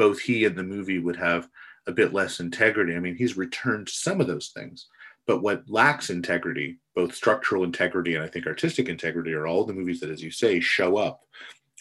both 0.00 0.18
he 0.18 0.46
and 0.46 0.56
the 0.56 0.62
movie 0.62 0.98
would 0.98 1.16
have 1.16 1.46
a 1.86 1.92
bit 1.92 2.14
less 2.14 2.40
integrity. 2.40 2.96
I 2.96 3.00
mean, 3.00 3.16
he's 3.16 3.36
returned 3.36 3.86
some 3.90 4.18
of 4.18 4.26
those 4.26 4.48
things, 4.48 4.86
but 5.26 5.42
what 5.42 5.68
lacks 5.68 6.08
integrity, 6.08 6.78
both 6.94 7.14
structural 7.14 7.64
integrity 7.64 8.14
and 8.14 8.24
I 8.24 8.28
think 8.28 8.46
artistic 8.46 8.88
integrity, 8.88 9.34
are 9.34 9.46
all 9.46 9.64
the 9.64 9.74
movies 9.74 10.00
that, 10.00 10.08
as 10.08 10.22
you 10.22 10.30
say, 10.30 10.58
show 10.58 10.96
up 10.96 11.20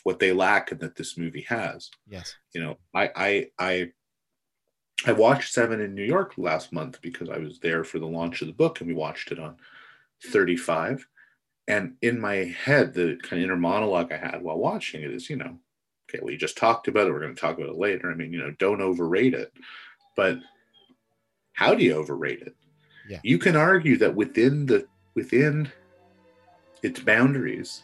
what 0.04 0.20
they 0.20 0.34
lack 0.34 0.74
and 0.74 0.82
that 0.82 0.98
this 0.98 1.18
movie 1.18 1.46
has 1.48 1.90
Yes. 2.08 2.36
you 2.54 2.62
know 2.62 2.78
i 2.94 3.10
i 3.16 3.48
i 3.60 3.92
i 5.06 5.12
watched 5.12 5.54
seven 5.54 5.82
in 5.82 5.94
new 5.94 6.04
york 6.04 6.34
last 6.38 6.72
month 6.72 7.02
because 7.02 7.30
i 7.30 7.38
was 7.38 7.60
there 7.60 7.84
for 7.84 8.00
the 8.00 8.06
launch 8.06 8.42
of 8.42 8.48
the 8.48 8.54
book 8.54 8.80
and 8.80 8.88
we 8.88 8.94
watched 8.94 9.32
it 9.34 9.40
on 9.40 9.58
35 10.32 11.06
and 11.68 11.96
in 12.02 12.20
my 12.20 12.36
head 12.66 12.94
the 12.94 13.18
kind 13.24 13.42
of 13.42 13.46
inner 13.46 13.58
monologue 13.58 14.12
i 14.14 14.18
had 14.18 14.42
while 14.42 14.58
watching 14.58 15.02
it 15.04 15.12
is 15.12 15.30
you 15.30 15.36
know 15.36 15.60
okay 16.10 16.20
we 16.24 16.36
just 16.36 16.58
talked 16.58 16.88
about 16.88 17.08
it 17.08 17.14
we're 17.14 17.22
going 17.22 17.36
to 17.36 17.40
talk 17.40 17.58
about 17.58 17.70
it 17.70 17.78
later. 17.78 18.12
I 18.12 18.16
mean 18.16 18.34
you 18.34 18.40
know 18.40 18.52
don't 18.60 18.82
overrate 18.82 19.34
it 19.34 19.54
but 20.16 20.40
how 21.54 21.74
do 21.74 21.84
you 21.84 21.96
overrate 21.96 22.42
it? 22.42 22.56
Yeah. 23.08 23.20
you 23.24 23.38
can 23.38 23.56
argue 23.56 23.98
that 23.98 24.14
within 24.14 24.66
the 24.66 24.88
within 25.16 25.72
its 26.84 27.00
boundaries 27.00 27.84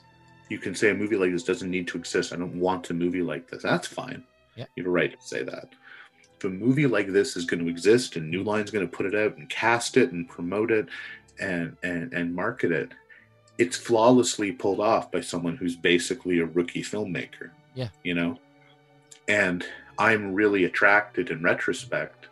you 0.50 0.60
can 0.60 0.76
say 0.76 0.92
a 0.92 0.96
movie 0.96 1.16
like 1.16 1.32
this 1.32 1.44
doesn't 1.44 1.72
need 1.72 1.88
to 1.88 1.98
exist. 1.98 2.32
I 2.32 2.36
don't 2.36 2.60
want 2.60 2.92
a 2.92 2.94
movie 2.94 3.24
like 3.24 3.50
this. 3.50 3.64
That's 3.64 3.88
fine. 3.88 4.24
Yeah. 4.56 4.66
you 4.76 4.84
have 4.84 4.88
a 4.88 4.92
right 4.92 5.20
to 5.20 5.28
say 5.28 5.44
that. 5.44 5.70
If 6.38 6.44
a 6.44 6.50
movie 6.50 6.86
like 6.86 7.08
this 7.08 7.36
is 7.36 7.46
going 7.46 7.64
to 7.64 7.70
exist 7.70 8.16
and 8.16 8.30
new 8.30 8.44
line's 8.44 8.70
going 8.70 8.88
to 8.88 8.98
put 8.98 9.08
it 9.08 9.16
out 9.16 9.38
and 9.38 9.50
cast 9.50 9.98
it 9.98 10.12
and 10.12 10.30
promote 10.30 10.72
it 10.72 10.88
and 11.40 11.76
and 11.84 12.14
and 12.14 12.34
market 12.34 12.72
it 12.72 12.92
it's 13.58 13.78
flawlessly 13.78 14.52
pulled 14.52 14.80
off 14.80 15.12
by 15.12 15.22
someone 15.22 15.56
who's 15.56 15.76
basically 15.76 16.40
a 16.40 16.46
rookie 16.46 16.84
filmmaker 16.84 17.52
Yeah. 17.76 17.90
you 18.04 18.14
know 18.16 18.40
and 19.28 19.66
i'm 20.00 20.34
really 20.34 20.64
attracted 20.64 21.30
in 21.30 21.44
retrospect 21.44 22.28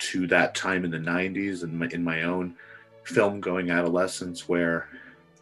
to 0.00 0.26
that 0.26 0.54
time 0.54 0.84
in 0.84 0.90
the 0.90 0.98
90s 0.98 1.62
and 1.62 1.80
in 1.92 2.02
my 2.04 2.22
own 2.24 2.56
film 3.04 3.40
going 3.40 3.70
adolescence 3.70 4.48
where 4.48 4.88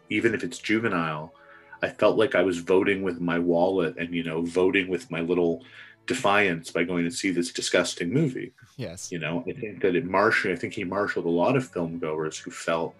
even 0.09 0.33
if 0.33 0.43
it's 0.43 0.59
juvenile 0.59 1.33
i 1.81 1.89
felt 1.89 2.17
like 2.17 2.35
i 2.35 2.41
was 2.43 2.59
voting 2.59 3.01
with 3.01 3.19
my 3.19 3.39
wallet 3.39 3.95
and 3.97 4.13
you 4.13 4.23
know 4.23 4.41
voting 4.41 4.87
with 4.87 5.09
my 5.09 5.21
little 5.21 5.63
defiance 6.05 6.69
by 6.69 6.83
going 6.83 7.05
to 7.05 7.11
see 7.11 7.31
this 7.31 7.51
disgusting 7.51 8.11
movie 8.13 8.51
Yes. 8.77 9.11
you 9.11 9.19
know 9.19 9.43
i 9.47 9.53
think 9.53 9.81
that 9.81 9.95
it 9.95 10.05
marshal 10.05 10.51
i 10.51 10.55
think 10.55 10.73
he 10.73 10.83
marshaled 10.83 11.25
a 11.25 11.29
lot 11.29 11.55
of 11.55 11.67
film 11.67 11.97
goers 11.99 12.37
who 12.37 12.51
felt 12.51 12.93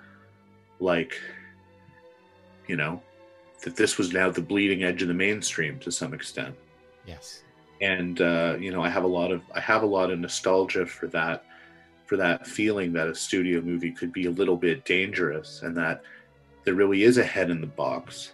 like 0.80 1.14
you 2.68 2.76
know 2.78 3.02
that 3.64 3.76
this 3.76 3.98
was 3.98 4.14
now 4.14 4.30
the 4.30 4.42
bleeding 4.42 4.84
edge 4.84 5.02
of 5.02 5.08
the 5.08 5.14
mainstream 5.14 5.80
to 5.80 5.92
some 5.92 6.14
extent 6.14 6.56
Yes. 7.06 7.44
and 7.82 8.22
uh, 8.22 8.56
you 8.60 8.72
know 8.72 8.82
i 8.84 8.90
have 8.90 9.04
a 9.04 9.08
lot 9.08 9.32
of 9.32 9.42
i 9.54 9.60
have 9.60 9.84
a 9.84 9.86
lot 9.86 10.12
of 10.12 10.20
nostalgia 10.20 10.86
for 10.86 11.08
that 11.08 11.44
for 12.06 12.18
that 12.18 12.46
feeling 12.46 12.94
that 12.94 13.08
a 13.08 13.16
studio 13.16 13.62
movie 13.62 13.92
could 13.92 14.12
be 14.14 14.26
a 14.28 14.32
little 14.32 14.58
bit 14.58 14.84
dangerous 14.86 15.62
and 15.64 15.76
that 15.78 16.02
there 16.64 16.76
really 16.76 17.04
is 17.04 17.18
a 17.18 17.24
head 17.24 17.50
in 17.50 17.60
the 17.62 17.68
box 17.68 18.34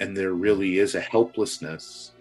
and 0.00 0.16
there 0.16 0.32
really 0.32 0.78
is 0.78 0.94
a 0.94 1.00
helplessness 1.00 2.12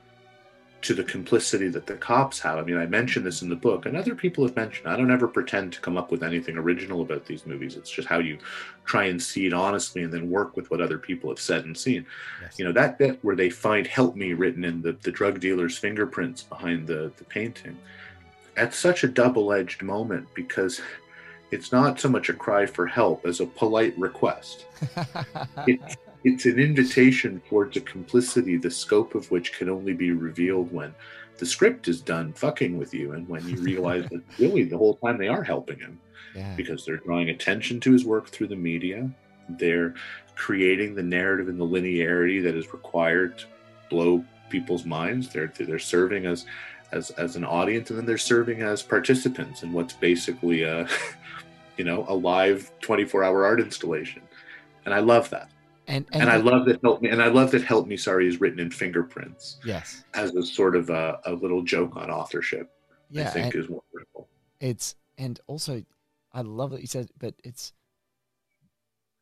to 0.81 0.93
the 0.93 1.03
complicity 1.03 1.67
that 1.67 1.85
the 1.85 1.95
cops 1.95 2.39
have. 2.39 2.57
I 2.57 2.63
mean 2.63 2.77
i 2.77 2.85
mentioned 2.85 3.25
this 3.25 3.41
in 3.41 3.49
the 3.49 3.55
book 3.55 3.85
and 3.85 3.97
other 3.97 4.15
people 4.15 4.45
have 4.45 4.55
mentioned 4.55 4.87
i 4.87 4.95
don't 4.95 5.11
ever 5.11 5.27
pretend 5.27 5.73
to 5.73 5.81
come 5.81 5.97
up 5.97 6.09
with 6.11 6.23
anything 6.23 6.57
original 6.57 7.01
about 7.01 7.25
these 7.25 7.45
movies. 7.45 7.75
It's 7.75 7.89
just 7.89 8.07
how 8.07 8.19
you 8.19 8.37
try 8.85 9.05
and 9.05 9.21
see 9.21 9.45
it 9.45 9.53
honestly 9.53 10.03
and 10.03 10.13
then 10.13 10.29
work 10.29 10.55
with 10.55 10.71
what 10.71 10.81
other 10.81 10.97
people 10.97 11.29
have 11.29 11.39
said 11.39 11.65
and 11.65 11.77
seen. 11.77 12.05
Yes. 12.41 12.57
you 12.57 12.65
know 12.65 12.71
that 12.71 12.97
bit 12.97 13.19
where 13.23 13.35
they 13.35 13.49
find 13.49 13.85
help 13.87 14.15
me 14.15 14.33
written 14.33 14.63
in 14.63 14.81
the, 14.81 14.93
the 15.03 15.11
drug 15.11 15.39
dealer's 15.39 15.77
fingerprints 15.77 16.43
behind 16.43 16.87
the, 16.87 17.11
the 17.17 17.23
painting 17.25 17.77
that's 18.55 18.77
such 18.77 19.03
a 19.03 19.07
double-edged 19.07 19.81
moment 19.83 20.27
because 20.33 20.81
it's 21.51 21.71
not 21.71 21.99
so 21.99 22.09
much 22.09 22.27
a 22.29 22.33
cry 22.33 22.65
for 22.65 22.85
help 22.85 23.25
as 23.25 23.39
a 23.39 23.45
polite 23.45 23.97
request. 23.97 24.65
It- 25.67 25.81
it's 26.23 26.45
an 26.45 26.59
invitation 26.59 27.41
towards 27.49 27.77
a 27.77 27.81
complicity 27.81 28.57
the 28.57 28.71
scope 28.71 29.15
of 29.15 29.29
which 29.31 29.53
can 29.53 29.69
only 29.69 29.93
be 29.93 30.11
revealed 30.11 30.71
when 30.71 30.93
the 31.37 31.45
script 31.45 31.87
is 31.87 32.01
done 32.01 32.33
fucking 32.33 32.77
with 32.77 32.93
you 32.93 33.13
and 33.13 33.27
when 33.27 33.47
you 33.47 33.55
realize 33.61 34.05
that 34.09 34.21
really 34.37 34.63
the 34.63 34.77
whole 34.77 34.95
time 34.97 35.17
they 35.17 35.27
are 35.27 35.43
helping 35.43 35.79
him 35.79 35.99
yeah. 36.35 36.53
because 36.55 36.85
they're 36.85 36.97
drawing 36.97 37.29
attention 37.29 37.79
to 37.81 37.91
his 37.91 38.05
work 38.05 38.29
through 38.29 38.47
the 38.47 38.55
media. 38.55 39.09
They're 39.49 39.95
creating 40.35 40.95
the 40.95 41.03
narrative 41.03 41.47
and 41.47 41.59
the 41.59 41.65
linearity 41.65 42.41
that 42.43 42.55
is 42.55 42.71
required 42.73 43.39
to 43.39 43.45
blow 43.89 44.23
people's 44.49 44.85
minds. 44.85 45.29
They're 45.29 45.51
they're 45.57 45.79
serving 45.79 46.25
as 46.25 46.45
as 46.91 47.11
as 47.11 47.35
an 47.35 47.43
audience, 47.43 47.89
and 47.89 47.99
then 47.99 48.05
they're 48.05 48.17
serving 48.17 48.61
as 48.61 48.81
participants 48.81 49.63
in 49.63 49.73
what's 49.73 49.93
basically 49.93 50.63
a 50.63 50.87
you 51.77 51.83
know 51.83 52.05
a 52.07 52.13
live 52.13 52.71
24 52.81 53.23
hour 53.23 53.45
art 53.45 53.59
installation. 53.59 54.21
And 54.85 54.93
I 54.93 54.99
love 54.99 55.29
that. 55.31 55.49
And 55.89 56.05
And, 56.11 56.29
I 56.29 56.37
love 56.37 56.65
that 56.67 56.79
help 56.83 57.01
me. 57.01 57.09
And 57.09 57.21
I 57.21 57.27
love 57.27 57.49
that 57.51 57.63
help 57.63 57.87
me. 57.87 57.97
Sorry, 57.97 58.27
is 58.27 58.39
written 58.39 58.59
in 58.59 58.69
fingerprints 58.69 59.57
yes. 59.65 60.03
as 60.13 60.35
a 60.35 60.43
sort 60.43 60.75
of 60.75 60.91
a, 60.91 61.19
a 61.25 61.33
little 61.33 61.63
joke 61.63 61.97
on 61.97 62.11
authorship. 62.11 62.71
Yeah, 63.09 63.27
I 63.27 63.31
think 63.31 63.55
is 63.55 63.67
wonderful. 63.67 64.29
it's 64.59 64.95
and 65.17 65.39
also 65.47 65.83
I 66.31 66.41
love 66.41 66.69
that 66.71 66.81
you 66.81 66.87
said, 66.87 67.09
but 67.17 67.33
it's 67.43 67.73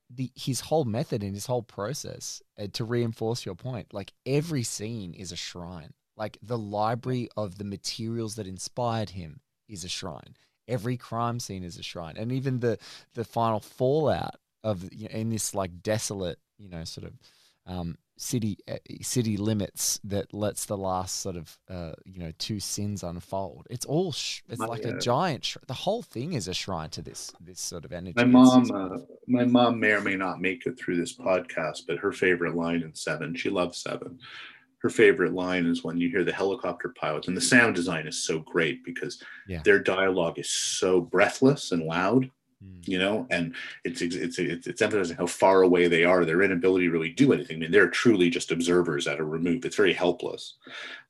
the 0.09 0.29
his 0.35 0.59
whole 0.59 0.83
method 0.83 1.23
and 1.23 1.33
his 1.33 1.45
whole 1.45 1.63
process 1.63 2.41
uh, 2.59 2.67
to 2.73 2.83
reinforce 2.83 3.45
your 3.45 3.55
point. 3.55 3.93
Like 3.93 4.11
every 4.25 4.63
scene 4.63 5.13
is 5.13 5.31
a 5.31 5.37
shrine. 5.37 5.93
Like 6.17 6.37
the 6.41 6.57
library 6.57 7.29
of 7.37 7.57
the 7.57 7.63
materials 7.63 8.35
that 8.35 8.47
inspired 8.47 9.11
him 9.11 9.39
is 9.69 9.85
a 9.85 9.89
shrine. 9.89 10.35
Every 10.67 10.97
crime 10.97 11.39
scene 11.39 11.63
is 11.63 11.77
a 11.77 11.83
shrine, 11.83 12.17
and 12.17 12.29
even 12.33 12.59
the 12.59 12.77
the 13.13 13.23
final 13.23 13.61
fallout 13.61 14.35
of 14.63 14.87
you 14.91 15.07
know, 15.09 15.15
in 15.15 15.29
this 15.29 15.53
like 15.55 15.81
desolate, 15.81 16.39
you 16.57 16.69
know, 16.69 16.83
sort 16.83 17.07
of 17.07 17.13
um, 17.65 17.97
city 18.15 18.57
uh, 18.69 18.77
city 19.01 19.37
limits 19.37 19.99
that 20.03 20.33
lets 20.33 20.65
the 20.65 20.77
last 20.77 21.17
sort 21.21 21.35
of 21.35 21.57
uh, 21.69 21.91
you 22.05 22.19
know 22.19 22.31
two 22.39 22.59
sins 22.59 23.03
unfold. 23.03 23.67
It's 23.69 23.85
all 23.85 24.11
sh- 24.11 24.41
it's 24.49 24.59
My, 24.59 24.65
like 24.67 24.85
uh, 24.85 24.95
a 24.95 24.99
giant. 24.99 25.45
Sh- 25.45 25.57
the 25.67 25.73
whole 25.73 26.01
thing 26.01 26.33
is 26.33 26.47
a 26.47 26.53
shrine 26.53 26.89
to 26.91 27.01
this 27.01 27.31
this 27.39 27.59
sort 27.59 27.85
of 27.85 27.91
energy. 27.91 28.13
My 28.15 28.23
mom, 28.25 28.71
uh, 28.73 28.97
my 29.27 29.45
mom 29.45 29.79
may 29.79 29.91
or 29.91 30.01
may 30.01 30.15
not 30.15 30.39
make 30.41 30.65
it 30.65 30.79
through 30.79 30.95
this 30.97 31.15
podcast, 31.17 31.81
but 31.87 31.97
her 31.99 32.11
favorite 32.11 32.55
line 32.55 32.81
in 32.83 32.95
Seven, 32.95 33.35
she 33.35 33.49
loves 33.49 33.77
Seven. 33.79 34.17
Her 34.79 34.89
favorite 34.89 35.33
line 35.33 35.65
is 35.65 35.83
when 35.83 35.97
you 35.97 36.07
hear 36.09 36.23
the 36.23 36.31
helicopter 36.31 36.93
pilots, 36.99 37.27
and 37.27 37.35
the 37.35 37.41
sound 37.41 37.75
design 37.75 38.07
is 38.07 38.23
so 38.23 38.39
great 38.39 38.85
because 38.85 39.21
Yeah. 39.47 39.61
their 39.63 39.79
dialogue 39.79 40.37
is 40.39 40.49
so 40.51 41.01
breathless 41.01 41.71
and 41.71 41.83
loud. 41.83 42.29
Mm. 42.63 42.87
you 42.87 42.97
know, 42.97 43.27
and 43.29 43.53
it's 43.83 44.01
it's 44.01 44.15
it's 44.15 44.39
it's, 44.39 44.65
it's 44.65 44.81
emphasizing 44.81 45.17
how 45.17 45.27
far 45.27 45.61
away 45.61 45.87
they 45.87 46.03
are, 46.03 46.25
their 46.25 46.41
inability 46.41 46.85
to 46.87 46.91
really 46.91 47.11
do 47.11 47.31
anything. 47.33 47.57
I 47.57 47.59
mean, 47.59 47.71
they're 47.71 47.89
truly 47.89 48.29
just 48.31 48.51
observers 48.51 49.05
at 49.07 49.19
a 49.19 49.23
remove. 49.23 49.63
It's 49.63 49.75
very 49.75 49.93
helpless. 49.93 50.55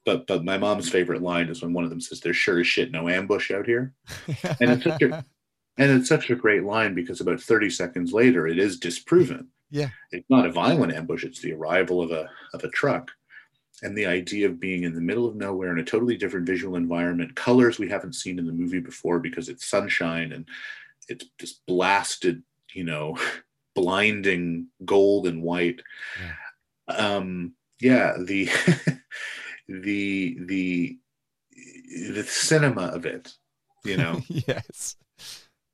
But 0.06 0.28
but 0.28 0.44
my 0.44 0.58
mom's 0.58 0.90
favorite 0.90 1.22
line 1.22 1.48
is 1.48 1.62
when 1.62 1.72
one 1.74 1.86
of 1.86 1.90
them 1.90 2.02
says, 2.02 2.20
"There's 2.20 2.36
sure 2.36 2.60
as 2.60 2.68
shit 2.68 2.92
no 2.92 3.08
ambush 3.08 3.52
out 3.52 3.66
here." 3.66 3.94
And 4.60 4.72
it's 4.72 4.84
such 4.84 5.02
a- 5.02 5.26
And 5.80 5.92
it's 5.92 6.10
such 6.10 6.30
a 6.32 6.36
great 6.36 6.64
line 6.64 6.96
because 6.96 7.22
about 7.22 7.40
30 7.40 7.70
seconds 7.70 8.12
later, 8.12 8.48
it 8.48 8.58
is 8.58 8.80
disproven. 8.80 9.48
Yeah. 9.70 9.90
It's 10.12 10.28
not 10.30 10.48
a 10.48 10.52
violent 10.52 10.92
ambush, 10.92 11.24
it's 11.24 11.40
the 11.40 11.54
arrival 11.54 12.02
of 12.02 12.10
a, 12.12 12.28
of 12.56 12.64
a 12.64 12.70
truck. 12.70 13.12
And 13.84 13.96
the 13.96 14.08
idea 14.08 14.48
of 14.48 14.60
being 14.60 14.84
in 14.84 14.96
the 14.96 15.02
middle 15.02 15.28
of 15.28 15.36
nowhere 15.36 15.72
in 15.72 15.78
a 15.78 15.84
totally 15.84 16.18
different 16.18 16.48
visual 16.48 16.78
environment, 16.78 17.36
colors 17.36 17.78
we 17.78 17.88
haven't 17.88 18.16
seen 18.16 18.40
in 18.40 18.48
the 18.48 18.54
movie 18.54 18.80
before 18.80 19.20
because 19.20 19.50
it's 19.50 19.68
sunshine 19.68 20.32
and 20.32 20.46
it's 21.08 21.26
just 21.40 21.66
blasted, 21.66 22.44
you 22.74 22.84
know, 22.84 23.18
blinding 23.76 24.68
gold 24.86 25.28
and 25.28 25.42
white. 25.42 25.82
Um, 26.88 27.54
yeah 27.80 28.18
the 28.20 28.50
the 29.68 30.38
the 30.40 30.98
the 32.14 32.24
cinema 32.24 32.88
of 32.88 33.06
it 33.06 33.32
you 33.88 33.98
know? 33.98 34.22
Yes. 34.30 34.96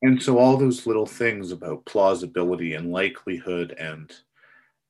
And 0.02 0.22
so 0.22 0.38
all 0.38 0.58
those 0.58 0.86
little 0.86 1.06
things 1.06 1.54
about 1.54 1.86
plausibility 1.86 2.74
and 2.74 2.92
likelihood 2.92 3.74
and 3.80 4.12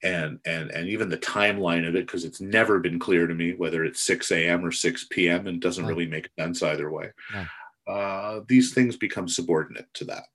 and 0.01 0.39
and 0.43 0.71
and 0.71 0.89
even 0.89 1.07
the 1.07 1.19
timeline 1.19 1.87
of 1.87 1.95
it 1.95 2.07
because 2.07 2.25
it's 2.25 2.41
never 2.41 2.79
been 2.79 2.97
clear 2.97 3.27
to 3.27 3.35
me 3.35 3.53
whether 3.53 3.85
it's 3.85 4.01
6 4.01 4.31
a.m 4.31 4.65
or 4.65 4.71
6 4.71 5.07
p.m 5.11 5.45
and 5.45 5.61
doesn't 5.61 5.85
really 5.85 6.07
make 6.07 6.29
sense 6.37 6.63
either 6.63 6.89
way. 6.89 7.11
No. 7.31 7.45
Uh, 7.87 8.41
these 8.47 8.73
things 8.73 8.95
become 8.95 9.27
subordinate 9.27 9.87
to 9.95 10.05
that. 10.05 10.25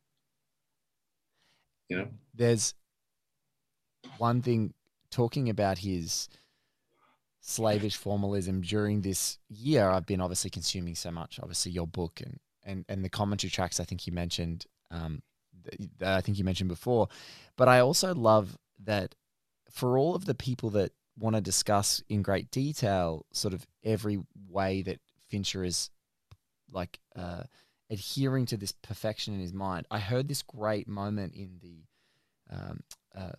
You 1.89 1.99
know? 1.99 2.09
There's 2.35 2.75
one 4.19 4.43
thing 4.43 4.75
talking 5.11 5.49
about 5.49 5.79
his 5.79 6.29
slavish 7.41 7.97
formalism 7.97 8.61
during 8.61 9.01
this 9.01 9.39
year 9.49 9.89
i've 9.89 10.05
been 10.05 10.21
obviously 10.21 10.51
consuming 10.51 10.95
so 10.95 11.11
much 11.11 11.41
obviously 11.41 11.73
your 11.73 11.87
book 11.87 12.21
and 12.23 12.39
and, 12.65 12.85
and 12.91 13.03
the 13.03 13.09
commentary 13.09 13.51
tracks 13.51 13.81
i 13.81 13.85
think 13.85 14.07
you 14.07 14.13
mentioned 14.13 14.67
um, 14.91 15.23
that 15.99 16.17
i 16.17 16.21
think 16.21 16.39
you 16.39 16.45
mentioned 16.45 16.69
before. 16.69 17.09
But 17.57 17.69
i 17.69 17.81
also 17.81 18.15
love 18.15 18.59
that 18.85 19.15
for 19.71 19.99
all 19.99 20.15
of 20.15 20.27
the 20.27 20.35
people 20.35 20.71
that 20.71 20.93
want 21.19 21.37
to 21.37 21.43
discuss 21.43 22.03
in 22.09 22.23
great 22.23 22.51
detail 22.51 23.25
sort 23.33 23.55
of 23.55 23.67
every 23.83 24.19
way 24.49 24.83
that 24.83 25.01
fincher 25.29 25.65
is 25.65 25.91
like 26.73 26.99
uh, 27.17 27.43
adhering 27.91 28.47
to 28.47 28.57
this 28.57 28.73
perfection 28.73 29.35
in 29.35 29.41
his 29.41 29.53
mind 29.53 29.87
i 29.91 29.99
heard 29.99 30.29
this 30.29 30.43
great 30.43 30.87
moment 30.89 31.35
in 31.35 31.59
the 31.63 31.85
um, 32.51 32.81
uh, 33.17 33.33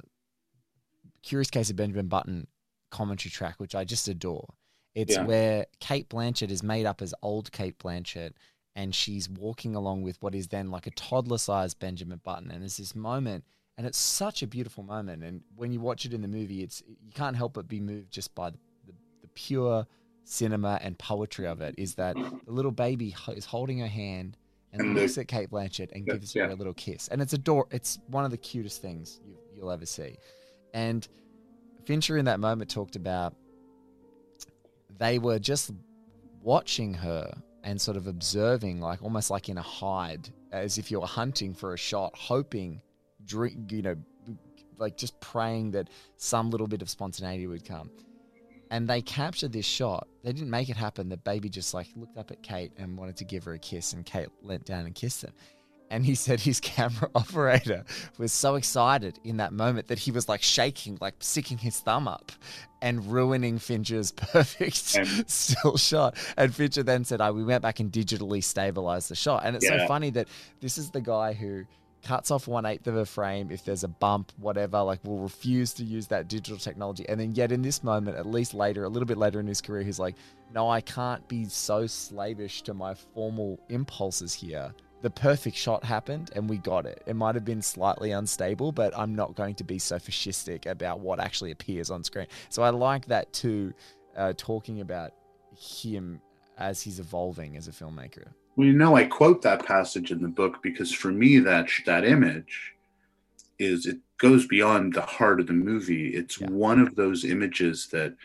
Curious 1.24 1.50
Case 1.50 1.70
of 1.70 1.76
Benjamin 1.76 2.08
Button 2.08 2.48
commentary 2.92 3.32
track, 3.32 3.56
which 3.60 3.76
I 3.76 3.84
just 3.84 4.08
adore. 4.08 4.54
It's 4.96 5.16
Yeah. 5.16 5.26
where 5.26 5.66
Cate 5.80 6.10
Blanchett 6.10 6.50
is 6.50 6.64
made 6.64 6.86
up 6.86 7.02
as 7.02 7.14
old 7.22 7.52
Cate 7.52 7.78
Blanchett 7.78 8.34
and 8.76 8.94
she's 8.96 9.30
walking 9.30 9.76
along 9.76 10.04
with 10.04 10.22
what 10.22 10.34
is 10.34 10.48
then 10.48 10.72
like 10.72 10.88
a 10.88 10.92
toddler 10.92 11.38
sized 11.38 11.80
Benjamin 11.80 12.22
Button. 12.24 12.50
And 12.52 12.62
there's 12.62 12.78
this 12.78 12.96
moment, 12.96 13.44
and 13.78 13.86
it's 13.86 13.98
such 13.98 14.42
a 14.42 14.48
beautiful 14.48 14.84
moment. 14.84 15.24
And 15.24 15.44
when 15.56 15.72
you 15.74 15.80
watch 15.80 16.06
it 16.06 16.14
in 16.14 16.22
the 16.22 16.28
movie, 16.28 16.64
it's 16.64 16.82
you 16.88 17.12
can't 17.14 17.36
help 17.36 17.54
but 17.54 17.68
be 17.68 17.80
moved 17.80 18.12
just 18.12 18.34
by 18.34 18.52
the, 18.52 18.58
the, 18.86 18.94
the 19.22 19.28
pure 19.30 19.86
cinema 20.30 20.80
and 20.82 20.98
poetry 20.98 21.48
of 21.48 21.60
it. 21.62 21.76
Is 21.78 21.96
that 21.96 22.16
the 22.16 22.52
little 22.52 22.72
baby 22.72 23.16
is 23.30 23.46
holding 23.46 23.80
her 23.80 23.88
hand 23.88 24.38
and, 24.72 24.82
And 24.82 24.96
the- 24.96 25.02
looks 25.02 25.18
at 25.18 25.28
Cate 25.28 25.50
Blanchett 25.50 25.92
and 25.94 26.06
gives 26.06 26.34
her 26.34 26.42
yeah. 26.42 26.54
a 26.54 26.56
little 26.56 26.74
kiss, 26.74 27.08
and 27.08 27.22
it's 27.22 27.34
ador. 27.34 27.68
It's 27.72 28.00
one 28.08 28.24
of 28.26 28.32
the 28.32 28.38
cutest 28.38 28.82
things 28.82 29.20
you, 29.26 29.36
you'll 29.56 29.72
ever 29.72 29.86
see. 29.86 30.18
And 30.74 31.08
Fincher 31.86 32.18
in 32.18 32.26
that 32.26 32.40
moment 32.40 32.70
talked 32.70 32.96
about 32.96 33.34
they 35.00 35.18
were 35.18 35.40
just 35.40 35.72
watching 36.44 36.94
her 36.94 37.32
and 37.64 37.80
sort 37.82 37.98
of 37.98 38.06
observing, 38.08 38.80
like 38.80 39.02
almost 39.02 39.32
like 39.32 39.50
in 39.50 39.58
a 39.58 39.62
hide, 39.62 40.30
as 40.52 40.78
if 40.78 40.92
you 40.92 41.00
were 41.00 41.08
hunting 41.08 41.54
for 41.54 41.74
a 41.74 41.78
shot, 41.78 42.16
hoping, 42.16 42.82
drink, 43.26 43.72
you 43.72 43.82
know, 43.82 43.96
like 44.78 44.96
just 44.98 45.20
praying 45.20 45.72
that 45.72 45.90
some 46.18 46.52
little 46.52 46.68
bit 46.68 46.82
of 46.82 46.90
spontaneity 46.90 47.48
would 47.48 47.66
come. 47.66 47.90
And 48.72 48.88
they 48.88 49.02
captured 49.02 49.52
this 49.52 49.66
shot. 49.66 50.08
They 50.24 50.32
didn't 50.32 50.50
make 50.50 50.70
it 50.70 50.78
happen. 50.78 51.10
The 51.10 51.18
baby 51.18 51.50
just 51.50 51.74
like 51.74 51.88
looked 51.96 52.18
up 52.18 52.32
at 52.32 52.44
Cate 52.44 52.72
and 52.78 52.98
wanted 52.98 53.18
to 53.18 53.26
give 53.26 53.44
her 53.46 53.54
a 53.54 53.60
kiss, 53.60 53.94
and 53.94 54.06
Cate 54.06 54.30
leant 54.44 54.66
down 54.66 54.86
and 54.86 54.94
kissed 54.94 55.24
him. 55.24 55.32
And 55.92 56.06
he 56.06 56.14
said 56.16 56.40
his 56.40 56.60
camera 56.60 57.10
operator 57.16 57.84
was 58.18 58.32
so 58.32 58.56
excited 58.56 59.20
in 59.24 59.38
that 59.38 59.54
moment 59.54 59.88
that 59.88 60.00
he 60.00 60.12
was 60.12 60.30
like 60.30 60.44
shaking, 60.44 60.98
like 61.02 61.16
sticking 61.20 61.58
his 61.58 61.80
thumb 61.80 62.08
up 62.08 62.32
and 62.82 63.12
ruining 63.12 63.58
Fincher's 63.58 64.12
perfect 64.16 64.76
still 65.28 65.78
shot. 65.78 66.16
And 66.38 66.54
Fincher 66.54 66.84
then 66.84 67.06
said, 67.06 67.22
oh, 67.22 67.34
we 67.34 67.44
went 67.44 67.64
back 67.64 67.80
and 67.80 67.92
digitally 67.92 68.44
stabilized 68.44 69.10
the 69.10 69.16
shot. 69.16 69.44
And 69.46 69.56
it's 69.56 69.68
so 69.68 69.88
funny 69.88 70.12
that 70.12 70.28
this 70.62 70.78
is 70.78 70.92
the 70.92 71.02
guy 71.02 71.34
who 71.34 71.66
cuts 72.04 72.32
off 72.32 72.48
one 72.48 72.66
eighth 72.66 72.88
of 72.88 72.96
a 72.96 73.06
frame 73.06 73.52
if 73.52 73.64
there's 73.64 73.84
a 73.84 73.88
bump, 73.88 74.32
whatever, 74.38 74.82
like 74.82 75.04
will 75.04 75.20
refuse 75.20 75.74
to 75.74 75.84
use 75.84 76.08
that 76.08 76.28
digital 76.28 76.58
technology. 76.58 77.08
And 77.08 77.20
then 77.20 77.34
yet 77.34 77.52
in 77.52 77.62
this 77.62 77.84
moment, 77.84 78.18
at 78.18 78.26
least 78.26 78.54
later, 78.54 78.84
a 78.84 78.90
little 78.90 79.08
bit 79.08 79.18
later 79.18 79.40
in 79.40 79.48
his 79.48 79.62
career, 79.62 79.84
he's 79.84 80.00
like, 80.00 80.16
no, 80.54 80.70
I 80.70 80.82
can't 80.82 81.28
be 81.28 81.46
so 81.46 81.88
slavish 81.88 82.62
to 82.64 82.74
my 82.74 82.94
formal 82.94 83.60
impulses 83.70 84.34
here. 84.34 84.74
The 85.02 85.10
perfect 85.10 85.56
shot 85.56 85.84
happened 85.84 86.32
and 86.36 86.50
we 86.50 86.58
got 86.58 86.86
it. 86.86 87.04
It 87.06 87.16
might 87.16 87.36
have 87.36 87.46
been 87.46 87.62
slightly 87.62 88.12
unstable, 88.12 88.72
but 88.72 88.98
I'm 88.98 89.16
not 89.16 89.36
going 89.36 89.56
to 89.56 89.64
be 89.64 89.80
so 89.80 89.98
fascistic 89.98 90.66
about 90.66 91.00
what 91.00 91.20
actually 91.20 91.52
appears 91.52 91.90
on 91.90 92.04
screen. 92.04 92.28
So 92.50 92.64
I 92.64 92.70
like 92.70 93.06
that 93.06 93.32
too, 93.32 93.74
uh, 94.18 94.34
talking 94.36 94.82
about 94.82 95.12
him 95.56 96.22
as 96.58 96.82
he's 96.82 97.00
evolving 97.00 97.56
as 97.56 97.68
a 97.68 97.72
filmmaker. 97.72 98.28
Well, 98.60 98.68
you 98.68 98.74
know, 98.74 98.94
I 98.98 99.06
quote 99.06 99.42
that 99.44 99.66
passage 99.66 100.12
in 100.12 100.22
the 100.22 100.28
book 100.28 100.62
because 100.62 100.92
for 100.92 101.14
me, 101.14 101.40
that 101.40 101.70
that 101.86 102.04
image 102.04 102.74
is 103.58 103.86
it 103.86 104.00
goes 104.18 104.46
beyond 104.48 104.96
the 104.96 105.02
heart 105.02 105.40
of 105.40 105.48
the 105.48 105.54
movie. 105.54 106.10
It's 106.10 106.42
Yeah. 106.42 106.50
one 106.50 106.82
of 106.82 106.94
those 106.96 107.24
images 107.24 107.88
that 107.94 108.18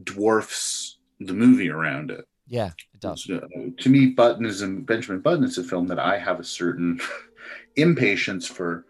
dwarfs 0.00 0.98
the 1.18 1.34
movie 1.34 1.70
around 1.70 2.12
it. 2.12 2.24
Yeah, 2.46 2.68
it 2.94 3.00
does. 3.00 3.24
So, 3.24 3.40
to 3.76 3.88
me, 3.88 4.06
Button 4.10 4.46
is 4.46 4.62
a, 4.62 4.68
Benjamin 4.68 5.22
Button 5.22 5.42
is 5.42 5.58
a 5.58 5.64
film 5.64 5.88
that 5.88 5.98
I 5.98 6.18
have 6.18 6.38
a 6.38 6.44
certain 6.44 7.00
impatience 7.74 8.46
for, 8.46 8.84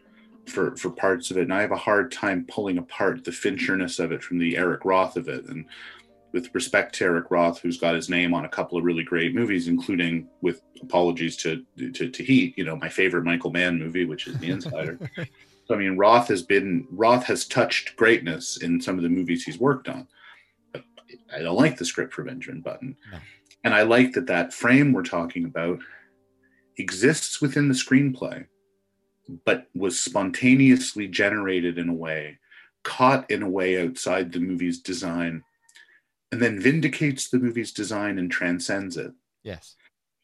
for 0.44 0.76
for 0.76 0.90
parts 0.90 1.30
of 1.30 1.38
it, 1.38 1.44
and 1.44 1.54
I 1.54 1.62
have 1.62 1.72
a 1.72 1.76
hard 1.76 2.12
time 2.12 2.44
pulling 2.46 2.76
apart 2.76 3.24
the 3.24 3.30
Fincherness 3.30 4.04
of 4.04 4.12
it 4.12 4.22
from 4.22 4.36
the 4.36 4.58
Eric 4.58 4.84
Roth 4.84 5.16
of 5.16 5.28
it. 5.28 5.46
And 5.46 5.64
with 6.32 6.54
respect 6.54 6.94
to 6.96 7.04
Eric 7.04 7.30
Roth, 7.30 7.60
who's 7.60 7.78
got 7.78 7.94
his 7.94 8.08
name 8.08 8.34
on 8.34 8.44
a 8.44 8.48
couple 8.48 8.76
of 8.76 8.84
really 8.84 9.02
great 9.02 9.34
movies, 9.34 9.68
including 9.68 10.28
with 10.40 10.62
apologies 10.82 11.36
to 11.38 11.64
to, 11.78 12.10
to 12.10 12.24
Heat, 12.24 12.56
you 12.56 12.64
know, 12.64 12.76
my 12.76 12.88
favorite 12.88 13.24
Michael 13.24 13.50
Mann 13.50 13.78
movie, 13.78 14.04
which 14.04 14.26
is 14.26 14.38
The 14.38 14.50
Insider. 14.50 14.98
so 15.66 15.74
I 15.74 15.78
mean, 15.78 15.96
Roth 15.96 16.28
has 16.28 16.42
been 16.42 16.86
Roth 16.90 17.24
has 17.24 17.46
touched 17.46 17.96
greatness 17.96 18.58
in 18.58 18.80
some 18.80 18.96
of 18.96 19.02
the 19.02 19.08
movies 19.08 19.44
he's 19.44 19.58
worked 19.58 19.88
on. 19.88 20.06
But 20.72 20.84
I 21.34 21.40
don't 21.40 21.56
like 21.56 21.78
the 21.78 21.84
script 21.84 22.12
for 22.12 22.24
Benjamin 22.24 22.60
Button. 22.60 22.96
No. 23.12 23.18
And 23.64 23.74
I 23.74 23.82
like 23.82 24.12
that 24.12 24.26
that 24.26 24.52
frame 24.52 24.92
we're 24.92 25.02
talking 25.02 25.44
about 25.44 25.80
exists 26.78 27.40
within 27.40 27.68
the 27.68 27.74
screenplay, 27.74 28.46
but 29.44 29.66
was 29.74 30.00
spontaneously 30.00 31.08
generated 31.08 31.76
in 31.76 31.88
a 31.88 31.94
way, 31.94 32.38
caught 32.84 33.30
in 33.30 33.42
a 33.42 33.48
way 33.48 33.82
outside 33.82 34.32
the 34.32 34.38
movie's 34.38 34.78
design, 34.78 35.42
and 36.32 36.42
then 36.42 36.60
vindicates 36.60 37.28
the 37.28 37.38
movie's 37.38 37.72
design 37.72 38.18
and 38.18 38.30
transcends 38.30 38.96
it. 38.96 39.12
Yes. 39.42 39.76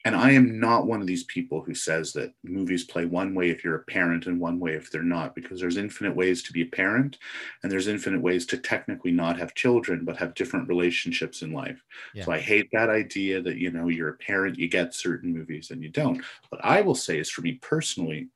And 0.06 0.14
I 0.14 0.32
am 0.32 0.60
not 0.60 0.86
one 0.86 1.00
of 1.00 1.06
these 1.06 1.24
people 1.24 1.62
who 1.62 1.74
says 1.74 2.12
that 2.12 2.34
movies 2.42 2.84
play 2.84 3.06
one 3.06 3.34
way 3.34 3.48
if 3.48 3.64
you're 3.64 3.76
a 3.76 3.84
parent 3.84 4.26
and 4.26 4.38
one 4.38 4.60
way 4.60 4.74
if 4.74 4.90
they're 4.90 5.02
not, 5.02 5.34
because 5.34 5.58
there's 5.58 5.78
infinite 5.78 6.14
ways 6.14 6.42
to 6.42 6.52
be 6.52 6.60
a 6.60 6.66
parent 6.66 7.16
and 7.62 7.72
there's 7.72 7.88
infinite 7.88 8.20
ways 8.20 8.44
to 8.46 8.58
technically 8.58 9.12
not 9.12 9.38
have 9.38 9.54
children, 9.54 10.04
but 10.04 10.18
have 10.18 10.34
different 10.34 10.68
relationships 10.68 11.40
in 11.40 11.54
life. 11.54 11.82
Yeah. 12.12 12.26
So 12.26 12.32
I 12.32 12.38
hate 12.38 12.68
that 12.72 12.90
idea 12.90 13.40
that, 13.40 13.56
you 13.56 13.70
know, 13.70 13.88
you're 13.88 14.10
a 14.10 14.18
parent, 14.18 14.58
you 14.58 14.68
get 14.68 14.94
certain 14.94 15.32
movies 15.32 15.70
and 15.70 15.82
you 15.82 15.88
don't. 15.88 16.22
What 16.50 16.62
I 16.62 16.82
will 16.82 16.94
say 16.94 17.18
is 17.18 17.30
for 17.30 17.40
me 17.40 17.52
personally, 17.52 18.28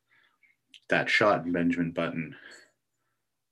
that 0.89 1.11
shot 1.11 1.45
in 1.45 1.53
Benjamin 1.53 1.91
Button 1.91 2.35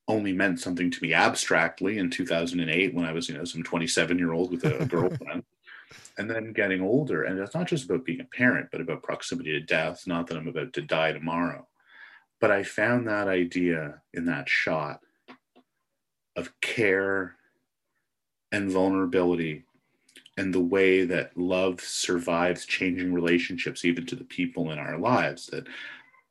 only 0.09 0.33
meant 0.33 0.61
something 0.61 0.91
to 0.91 1.03
me 1.03 1.13
abstractly 1.13 1.99
in 1.99 2.11
2008 2.11 2.95
when 2.95 3.05
I 3.05 3.13
was, 3.13 3.29
you 3.29 3.37
know, 3.37 3.45
some 3.45 3.63
27 3.63 4.19
year 4.19 4.33
old 4.33 4.53
with 4.53 4.65
a 4.65 4.85
girlfriend 4.91 5.45
and 6.19 6.31
then 6.31 6.53
getting 6.53 6.81
older 6.81 7.25
and 7.25 7.39
it's 7.39 7.55
not 7.55 7.67
just 7.67 7.85
about 7.85 8.05
being 8.05 8.21
a 8.21 8.37
parent 8.37 8.69
but 8.73 8.81
about 8.81 9.03
proximity 9.03 9.53
to 9.53 9.61
death 9.61 10.07
not 10.07 10.27
that 10.27 10.37
i'm 10.37 10.49
about 10.49 10.73
to 10.73 10.83
die 10.83 11.13
tomorrow. 11.13 11.67
But 12.41 12.51
i 12.51 12.63
found 12.63 13.07
that 13.07 13.29
idea 13.29 14.03
in 14.13 14.27
that 14.27 14.49
shot 14.49 15.01
of 16.35 16.53
care 16.61 17.37
and 18.53 18.71
vulnerability 18.71 19.65
and 20.37 20.53
the 20.53 20.61
way 20.61 21.05
that 21.05 21.37
love 21.37 21.81
survives 21.81 22.67
changing 22.67 23.13
relationships 23.13 23.85
even 23.85 24.05
to 24.07 24.17
the 24.17 24.25
people 24.25 24.71
in 24.71 24.79
our 24.79 24.99
lives 24.99 25.47
that 25.47 25.67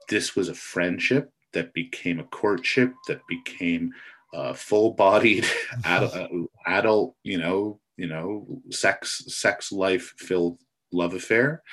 this 0.09 0.35
was 0.35 0.47
a 0.47 0.53
friendship 0.53 1.31
that 1.55 1.73
became 1.73 2.19
a 2.19 2.23
courtship 2.25 2.93
that 3.07 3.21
became 3.27 3.91
a 4.33 4.53
full-bodied 4.53 5.45
adult, 5.85 6.13
uh, 6.15 6.27
adult 6.67 7.15
you 7.23 7.37
know 7.39 7.79
you 7.97 8.05
know 8.07 8.45
sex 8.69 9.23
sex 9.27 9.71
life 9.71 10.13
filled 10.19 10.59
love 10.91 11.13
affair 11.15 11.63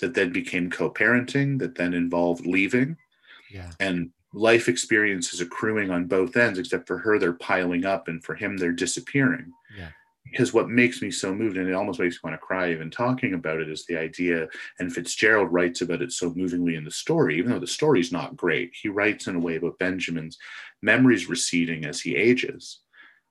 that 0.00 0.14
then 0.14 0.32
became 0.32 0.68
co-parenting 0.70 1.58
that 1.60 1.74
then 1.76 1.94
involved 1.94 2.44
leaving 2.46 2.96
Yeah. 3.50 3.70
and 3.80 4.10
life 4.34 4.68
experiences 4.68 5.40
accruing 5.40 5.90
on 5.90 6.06
both 6.06 6.36
ends 6.36 6.58
except 6.58 6.86
for 6.86 6.98
her 6.98 7.18
they're 7.18 7.32
piling 7.50 7.84
up 7.84 8.08
and 8.08 8.22
for 8.24 8.34
him 8.34 8.56
they're 8.56 8.72
disappearing 8.72 9.52
Yeah. 9.76 9.90
Because 10.30 10.52
what 10.52 10.68
makes 10.68 11.02
me 11.02 11.10
so 11.10 11.34
moved 11.34 11.56
and 11.56 11.68
it 11.68 11.74
almost 11.74 12.00
makes 12.00 12.16
me 12.16 12.20
want 12.30 12.34
to 12.34 12.46
cry 12.46 12.70
even 12.70 12.90
talking 12.90 13.34
about 13.34 13.60
it 13.60 13.68
is 13.68 13.84
the 13.86 13.96
idea 13.96 14.46
and 14.78 14.92
fitzgerald 14.92 15.52
writes 15.52 15.80
about 15.80 16.02
it 16.02 16.12
so 16.12 16.32
movingly 16.34 16.74
in 16.74 16.84
the 16.84 16.90
story 16.90 17.38
even 17.38 17.50
though 17.50 17.58
the 17.58 17.66
story's 17.66 18.12
not 18.12 18.36
great 18.36 18.70
he 18.80 18.88
writes 18.88 19.26
in 19.26 19.36
a 19.36 19.40
way 19.40 19.56
about 19.56 19.78
benjamin's 19.78 20.38
memories 20.82 21.28
receding 21.28 21.84
as 21.84 22.00
he 22.00 22.16
ages 22.16 22.80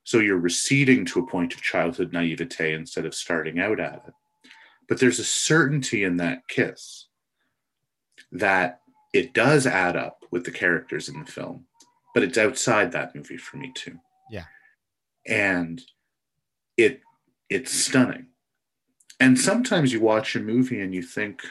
So 0.04 0.20
you're 0.20 0.38
receding 0.38 1.04
to 1.08 1.20
a 1.20 1.28
point 1.28 1.54
of 1.54 1.62
childhood 1.62 2.14
naivete 2.14 2.74
instead 2.74 3.06
of 3.06 3.14
starting 3.14 3.60
out 3.60 3.82
at 3.82 4.04
it. 4.08 4.14
But 4.88 5.02
there's 5.02 5.20
a 5.20 5.26
certainty 5.26 6.06
in 6.06 6.16
that 6.18 6.48
kiss 6.48 7.08
that 8.32 8.80
it 9.14 9.34
does 9.34 9.68
add 9.68 9.98
up 9.98 10.24
with 10.32 10.46
the 10.46 10.52
characters 10.52 11.10
in 11.10 11.20
the 11.20 11.30
film, 11.30 11.66
but 12.14 12.24
it's 12.24 12.38
outside 12.38 12.94
that 12.94 13.16
movie 13.16 13.36
for 13.36 13.58
me 13.58 13.74
too. 13.76 14.00
Yeah. 14.32 14.46
And 15.28 15.82
it 16.78 17.02
it's 17.50 17.72
stunning. 17.72 18.28
And 19.20 19.40
sometimes 19.40 19.92
you 19.92 20.00
watch 20.00 20.36
a 20.36 20.40
movie 20.40 20.80
and 20.82 20.94
you 20.94 21.02
think, 21.02 21.42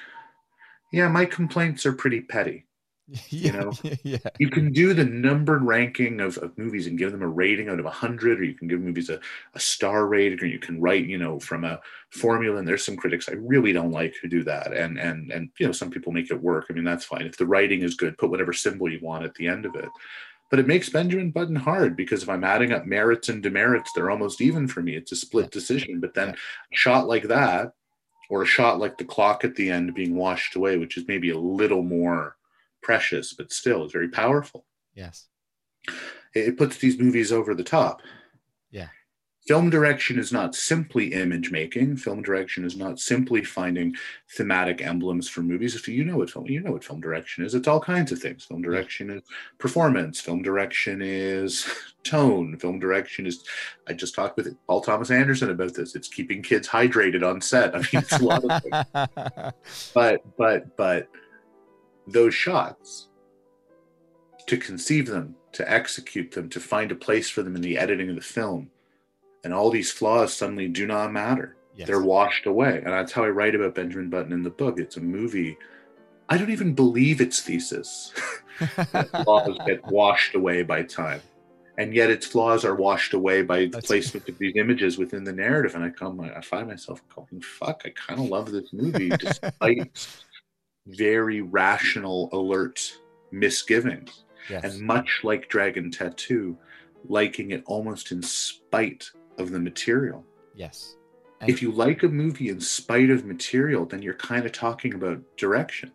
yeah, 0.93 1.09
my 1.09 1.25
complaints 1.25 1.85
are 1.85 1.93
pretty 1.93 2.21
petty. 2.21 2.67
yeah, 3.29 3.53
know, 3.53 3.73
yeah, 4.03 4.19
You 4.39 4.51
can 4.51 4.73
do 4.73 4.93
the 4.93 5.05
numbered 5.05 5.63
ranking 5.63 6.21
of, 6.21 6.39
of 6.39 6.57
movies 6.59 6.87
and 6.89 6.99
give 6.99 7.13
them 7.13 7.23
a 7.23 7.29
rating 7.29 7.69
out 7.69 7.79
of 7.79 7.85
100, 7.85 8.41
or 8.41 8.45
you 8.45 8.55
can 8.55 8.67
give 8.67 8.81
movies 8.81 9.11
a, 9.11 9.21
a 9.55 9.61
star 9.61 10.07
rating, 10.07 10.41
or 10.41 10.47
you 10.47 10.59
can 10.59 10.81
write, 10.81 11.07
you 11.07 11.17
know, 11.17 11.39
from 11.39 11.65
a 11.65 11.81
formula. 12.11 12.59
And 12.59 12.67
there's 12.67 12.85
some 12.85 12.97
critics 12.97 13.29
I 13.29 13.35
really 13.35 13.73
don't 13.73 13.93
like 13.93 14.15
who 14.21 14.29
do 14.29 14.43
that. 14.45 14.73
And, 14.73 14.99
and, 14.99 15.31
and, 15.31 15.51
you 15.59 15.67
know, 15.67 15.73
some 15.73 15.91
people 15.91 16.13
make 16.13 16.31
it 16.31 16.43
work. 16.43 16.67
I 16.69 16.73
mean, 16.73 16.85
that's 16.85 17.05
fine. 17.05 17.23
If 17.23 17.37
the 17.37 17.47
writing 17.47 17.83
is 17.83 17.95
good, 17.95 18.19
put 18.19 18.31
whatever 18.31 18.53
symbol 18.53 18.91
you 18.91 18.99
want 19.01 19.25
at 19.25 19.35
the 19.35 19.47
end 19.47 19.67
of 19.67 19.77
it. 19.77 19.89
But 20.51 20.61
it 20.61 20.67
makes 20.67 20.89
Benjamin 20.89 21.33
Button 21.33 21.57
hard 21.57 21.97
because 21.97 22.23
if 22.23 22.29
I'm 22.29 22.45
adding 22.45 22.73
up 22.73 22.87
merits 22.87 23.29
and 23.29 23.43
demerits, 23.43 23.91
they're 23.93 24.11
almost 24.11 24.41
even 24.41 24.69
for 24.69 24.81
me. 24.81 24.95
It's 24.95 25.13
a 25.13 25.17
split 25.17 25.51
decision. 25.51 25.99
But 26.01 26.15
then 26.15 26.37
shot 26.73 27.09
like 27.09 27.25
that, 27.25 27.73
or 28.31 28.43
a 28.43 28.47
shot 28.47 28.79
like 28.79 28.97
the 28.97 29.05
clock 29.05 29.45
at 29.45 29.57
the 29.57 29.71
end 29.71 29.95
being 29.95 30.15
washed 30.15 30.55
away, 30.55 30.77
which 30.79 30.97
is 30.97 31.09
maybe 31.09 31.31
a 31.31 31.39
little 31.39 31.83
more 31.83 32.37
precious, 32.83 33.33
but 33.33 33.53
still 33.53 33.85
is 33.85 33.93
very 33.93 34.09
powerful. 34.09 34.65
yes, 34.95 35.27
it 36.35 36.59
puts 36.59 36.79
these 36.79 36.99
movies 36.99 37.33
over 37.33 37.55
the 37.55 37.65
top. 37.65 38.03
Yeah. 38.71 38.89
Film 39.47 39.71
direction 39.71 40.19
is 40.19 40.33
not 40.33 40.57
simply 40.57 41.13
image 41.13 41.53
making. 41.53 41.97
Film 41.97 42.21
direction 42.21 42.65
is 42.65 42.77
not 42.77 42.99
simply 42.99 43.45
finding 43.45 43.95
thematic 44.31 44.83
emblems 44.83 45.29
for 45.29 45.41
movies. 45.41 45.77
If 45.77 45.87
you 45.87 46.05
know 46.05 46.17
what 46.17 46.31
film, 46.31 46.47
you 46.47 46.61
know 46.61 46.73
what 46.73 46.83
film 46.83 47.01
direction 47.01 47.45
is. 47.45 47.55
It's 47.55 47.69
all 47.69 47.81
kinds 47.81 48.11
of 48.11 48.19
things. 48.19 48.45
Film 48.45 48.61
direction 48.61 49.09
is 49.09 49.23
performance. 49.59 50.21
Film 50.21 50.43
direction 50.43 51.01
is 51.01 51.65
tone. 52.03 52.57
Film 52.59 52.81
direction 52.81 53.25
is. 53.25 53.45
I 53.87 53.93
just 53.93 54.17
talked 54.17 54.37
with 54.37 54.57
Paul 54.67 54.81
Thomas 54.81 55.13
Anderson 55.13 55.51
about 55.51 55.75
this. 55.75 55.95
It's 55.95 56.09
keeping 56.09 56.43
kids 56.43 56.67
hydrated 56.67 57.23
on 57.23 57.41
set. 57.41 57.77
I 57.77 57.79
mean, 57.79 57.87
it's 57.93 58.19
a 58.19 58.25
lot 58.25 58.43
of 58.45 58.63
things 58.63 59.93
but 59.95 60.37
but 60.37 60.77
but 60.77 61.09
those 62.09 62.35
shots 62.35 63.11
to 64.47 64.57
conceive 64.57 65.07
them 65.07 65.37
to 65.53 65.71
execute 65.71 66.33
them 66.33 66.49
to 66.49 66.59
find 66.59 66.91
a 66.91 66.97
place 66.97 67.31
for 67.31 67.45
them 67.45 67.55
in 67.55 67.63
the 67.63 67.79
editing 67.79 68.09
of 68.11 68.17
the 68.17 68.21
film 68.21 68.71
and 69.47 69.55
all 69.55 69.71
these 69.71 69.93
flaws 69.93 70.35
suddenly 70.35 70.67
do 70.67 70.89
not 70.89 71.13
matter. 71.13 71.55
Yes. 71.77 71.87
they're 71.87 72.03
washed 72.03 72.47
away. 72.47 72.79
And 72.79 72.87
that's 72.87 73.13
how 73.13 73.23
i 73.23 73.29
write 73.29 73.55
about 73.55 73.77
benjamin 73.77 74.11
button 74.11 74.33
in 74.33 74.43
the 74.43 74.51
book. 74.51 74.81
It's 74.81 74.97
a 74.97 75.01
movie. 75.01 75.57
I 76.29 76.37
don't 76.37 76.51
even 76.51 76.75
believe 76.75 77.21
its 77.21 77.43
thesis. 77.43 78.13
That 78.91 79.09
flaws 79.25 79.57
get 79.67 79.85
washed 79.87 80.35
away 80.35 80.65
by 80.65 80.83
time. 80.83 81.21
And 81.79 81.95
yet 81.95 82.11
its 82.11 82.27
flaws 82.27 82.65
are 82.65 82.75
washed 82.75 83.15
away 83.15 83.43
by 83.43 83.67
the 83.67 83.81
placement 83.83 84.29
of 84.29 84.37
these 84.39 84.57
images 84.57 84.99
within 84.99 85.23
the 85.23 85.33
narrative. 85.33 85.77
And 85.77 85.85
i 85.85 85.91
come 85.91 86.19
i 86.21 86.41
find 86.41 86.67
myself 86.67 87.01
going 87.15 87.41
fuck 87.41 87.83
i 87.85 87.91
kind 87.91 88.19
of 88.19 88.27
love 88.27 88.51
this 88.51 88.73
movie 88.73 89.11
despite 89.27 90.09
very 90.89 91.41
rational 91.41 92.31
alert 92.33 92.81
misgivings. 93.31 94.25
Yes. 94.51 94.65
and 94.65 94.81
much 94.81 95.21
like 95.25 95.49
dragon 95.49 95.91
tattoo 95.91 96.57
liking 97.09 97.51
it 97.51 97.63
almost 97.67 98.13
in 98.13 98.23
spite 98.23 99.11
of 99.39 99.51
the 99.51 99.59
material 99.59 100.25
yes. 100.55 100.97
And- 101.41 101.51
if 101.51 101.61
you 101.61 101.71
like 101.71 102.03
a 102.03 102.09
movie 102.09 102.49
in 102.49 102.61
spite 102.61 103.11
of 103.11 103.25
material 103.25 103.85
then 103.87 104.01
you're 104.03 104.15
kind 104.15 104.47
of 104.47 104.53
talking 104.53 104.95
about 104.95 105.21
direction 105.37 105.93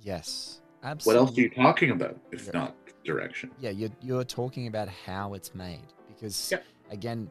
yes, 0.00 0.60
Absolutely. 0.82 1.20
what 1.20 1.28
else 1.28 1.38
are 1.38 1.40
you 1.40 1.50
talking 1.50 1.90
about 1.90 2.18
if 2.30 2.46
Yeah. 2.46 2.50
not 2.54 2.74
direction 3.04 3.50
yeah 3.58 3.70
you're, 3.70 3.90
you're 4.02 4.24
talking 4.24 4.66
about 4.66 4.88
how 4.88 5.34
it's 5.34 5.54
made 5.54 5.80
because 6.08 6.50
Yep. 6.50 6.64
again 6.90 7.30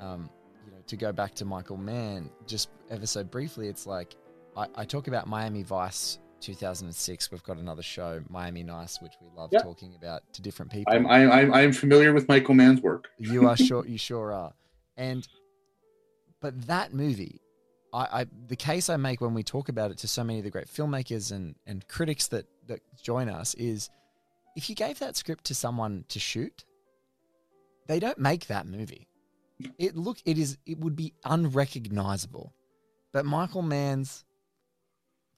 um, 0.00 0.28
you 0.66 0.72
know 0.72 0.78
to 0.88 0.96
go 0.96 1.12
back 1.12 1.34
to 1.36 1.44
michael 1.44 1.76
mann 1.76 2.28
just 2.48 2.70
ever 2.90 3.06
so 3.06 3.22
briefly 3.22 3.68
it's 3.68 3.86
like 3.86 4.16
I, 4.56 4.66
I 4.74 4.84
talk 4.84 5.06
about 5.06 5.28
miami 5.28 5.62
vice 5.62 6.18
2006 6.40 7.30
we've 7.30 7.42
got 7.44 7.58
another 7.58 7.82
show 7.82 8.20
miami 8.28 8.64
nice 8.64 9.00
which 9.00 9.12
we 9.22 9.28
love 9.36 9.50
Yep. 9.52 9.62
talking 9.62 9.94
about 9.94 10.22
to 10.32 10.42
different 10.42 10.72
people 10.72 10.92
I'm, 10.92 11.06
I'm 11.06 11.30
i'm 11.30 11.54
i'm 11.54 11.72
familiar 11.72 12.12
with 12.12 12.28
michael 12.28 12.54
mann's 12.54 12.80
work 12.82 13.08
you 13.18 13.46
are 13.48 13.56
sure 13.56 13.86
you 13.86 13.98
sure 13.98 14.32
are 14.32 14.52
and 14.96 15.26
but 16.40 16.66
that 16.66 16.92
movie 16.92 17.40
I, 17.92 18.20
I 18.20 18.26
the 18.48 18.56
case 18.56 18.88
i 18.88 18.96
make 18.96 19.20
when 19.20 19.34
we 19.34 19.42
talk 19.42 19.68
about 19.68 19.90
it 19.90 19.98
to 19.98 20.08
so 20.08 20.24
many 20.24 20.38
of 20.38 20.44
the 20.44 20.50
great 20.50 20.68
filmmakers 20.68 21.32
and 21.32 21.54
and 21.66 21.86
critics 21.88 22.28
that 22.28 22.46
that 22.66 22.80
join 23.02 23.28
us 23.28 23.54
is 23.54 23.90
if 24.56 24.68
you 24.68 24.76
gave 24.76 24.98
that 25.00 25.16
script 25.16 25.44
to 25.44 25.54
someone 25.54 26.04
to 26.08 26.18
shoot 26.18 26.64
they 27.86 28.00
don't 28.00 28.18
make 28.18 28.46
that 28.46 28.66
movie. 28.66 29.08
It 29.78 29.96
look 29.96 30.18
it 30.24 30.38
is 30.38 30.58
it 30.66 30.78
would 30.78 30.96
be 30.96 31.14
unrecognizable. 31.24 32.52
But 33.12 33.24
michael 33.24 33.62
mann's 33.62 34.24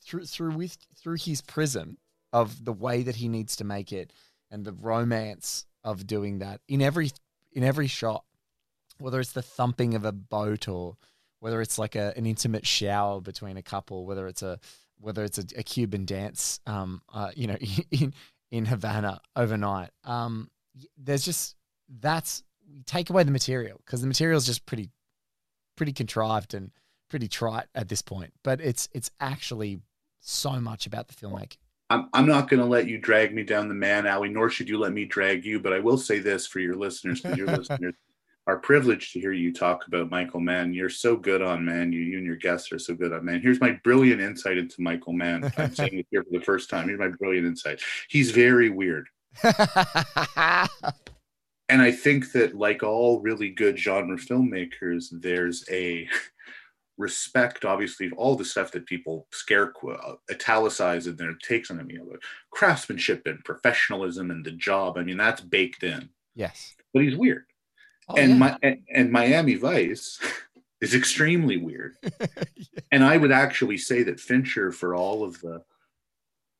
through 0.03 0.27
through 0.27 0.53
with 0.53 0.79
through 0.97 1.17
his 1.17 1.43
prism 1.43 1.99
of 2.33 2.65
the 2.65 2.73
way 2.73 3.03
that 3.03 3.17
he 3.17 3.29
needs 3.29 3.57
to 3.57 3.65
make 3.65 3.93
it 3.93 4.13
and 4.51 4.65
the 4.65 4.73
romance 4.73 5.67
of 5.85 6.07
doing 6.07 6.39
that 6.39 6.61
in 6.69 6.81
every 6.81 7.11
in 7.53 7.63
every 7.63 7.87
shot 7.87 8.25
whether 8.99 9.21
it's 9.21 9.33
the 9.33 9.43
thumping 9.43 9.95
of 9.95 10.05
a 10.05 10.13
boat 10.13 10.69
or 10.69 10.97
whether 11.41 11.61
it's 11.61 11.79
like 11.79 11.95
a, 11.95 12.13
an 12.17 12.27
intimate 12.27 12.67
shower 12.67 13.21
between 13.21 13.57
a 13.57 13.63
couple 13.63 14.07
whether 14.07 14.27
it's 14.27 14.43
a 14.43 14.59
whether 14.99 15.25
it's 15.25 15.39
a, 15.39 15.45
a 15.57 15.63
cuban 15.63 16.05
dance 16.05 16.61
um 16.67 17.03
uh, 17.13 17.31
you 17.35 17.47
know 17.47 17.57
in 17.91 18.15
in 18.51 18.65
havana 18.65 19.21
overnight. 19.35 19.91
Um 20.05 20.51
there's 20.97 21.25
just 21.25 21.57
that's 22.01 22.43
take 22.87 23.11
away 23.11 23.23
the 23.23 23.31
material 23.31 23.81
because 23.85 24.01
the 24.01 24.07
material 24.07 24.37
is 24.37 24.47
just 24.47 24.67
pretty 24.67 24.91
pretty 25.77 25.93
contrived 25.93 26.55
and 26.55 26.71
pretty 27.09 27.29
trite 27.29 27.67
at 27.75 27.89
this 27.89 28.03
point. 28.03 28.33
But 28.43 28.61
it's 28.61 28.89
it's 28.93 29.11
actually 29.21 29.81
so 30.21 30.61
much 30.61 30.87
about 30.87 31.09
the 31.09 31.15
filmmaking. 31.15 31.59
I'm, 31.89 32.09
I'm 32.13 32.27
not 32.27 32.49
going 32.49 32.61
to 32.61 32.67
let 32.67 32.89
you 32.89 32.99
drag 32.99 33.33
me 33.33 33.45
down 33.45 33.69
the 33.69 33.75
Mann 33.75 34.07
alley, 34.07 34.29
nor 34.29 34.51
should 34.51 34.69
you 34.69 34.77
let 34.77 34.93
me 34.93 35.05
drag 35.05 35.45
you. 35.45 35.61
But 35.61 35.73
I 35.73 35.79
will 35.79 35.99
say 35.99 36.19
this 36.19 36.45
for 36.45 36.59
your 36.59 36.75
listeners, 36.75 37.21
because 37.21 37.39
your 37.39 37.47
listeners 37.57 37.95
are 38.47 38.59
privileged 38.59 39.13
to 39.13 39.21
hear 39.21 39.33
you 39.33 39.53
talk 39.53 39.87
about 39.87 40.11
Michael 40.11 40.41
Mann. 40.41 40.73
You're 40.73 40.89
so 40.89 41.17
good 41.17 41.43
on 41.43 41.65
Mann. 41.65 41.93
You, 41.93 42.01
you 42.01 42.19
and 42.19 42.27
your 42.27 42.37
guests 42.37 42.71
are 42.73 42.79
so 42.79 42.95
good 42.95 43.13
on 43.13 43.25
Mann. 43.25 43.41
Here's 43.41 43.61
my 43.61 43.73
brilliant 43.83 44.21
insight 44.21 44.57
into 44.57 44.81
Michael 44.81 45.13
Mann. 45.13 45.53
I'm 45.57 45.75
saying 45.75 45.99
it 45.99 46.07
here 46.11 46.23
for 46.23 46.39
the 46.39 46.45
first 46.45 46.71
time. 46.71 46.87
Here's 46.87 47.01
my 47.01 47.09
brilliant 47.09 47.47
insight. 47.47 47.81
He's 48.09 48.31
very 48.31 48.71
weird. 48.71 49.09
And 51.69 51.83
I 51.83 51.91
think 51.91 52.33
that, 52.33 52.57
like 52.57 52.83
all 52.83 53.21
really 53.21 53.51
good 53.51 53.79
genre 53.79 54.17
filmmakers, 54.17 55.07
there's 55.11 55.65
a 55.71 56.09
respect, 56.97 57.65
obviously, 57.65 58.07
of 58.07 58.13
all 58.13 58.37
the 58.37 58.45
stuff 58.45 58.71
that 58.73 58.87
people 58.87 59.27
scare 59.33 59.73
uh, 59.89 60.15
italicize 60.31 61.07
in 61.09 61.17
their 61.17 61.35
takes 61.35 61.71
on 61.71 61.81
him, 61.81 61.91
you 61.91 61.99
know, 61.99 62.17
craftsmanship 62.51 63.23
and 63.27 63.45
professionalism 63.45 64.31
and 64.31 64.45
the 64.45 64.53
job. 64.53 64.97
I 64.97 65.03
mean, 65.03 65.17
that's 65.17 65.41
baked 65.41 65.83
in. 65.83 66.09
yes 66.35 66.75
But 66.95 67.03
he's 67.03 67.17
weird. 67.17 67.45
Oh, 68.09 68.17
and 68.17 68.33
yeah. 68.33 68.37
my 68.37 68.59
and, 68.63 68.83
and 68.93 69.13
Miami 69.13 69.55
Vice 69.55 70.21
is 70.81 70.95
extremely 70.95 71.57
weird. 71.57 71.97
And 72.93 73.03
I 73.03 73.17
would 73.17 73.33
actually 73.33 73.79
say 73.79 74.05
that 74.05 74.21
Fincher, 74.21 74.71
for 74.71 74.95
all 74.95 75.25
of 75.25 75.41
the 75.41 75.65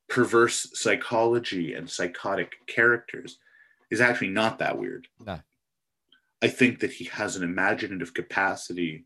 perverse 0.09 0.69
psychology 0.75 1.73
and 1.73 1.89
psychotic 1.89 2.67
characters, 2.67 3.39
is 3.91 4.01
actually 4.01 4.31
not 4.31 4.59
that 4.59 4.77
weird. 4.77 5.07
No. 5.25 5.41
I 6.43 6.49
think 6.49 6.81
that 6.81 6.93
he 6.93 7.05
has 7.05 7.37
an 7.37 7.45
imaginative 7.45 8.13
capacity 8.13 9.05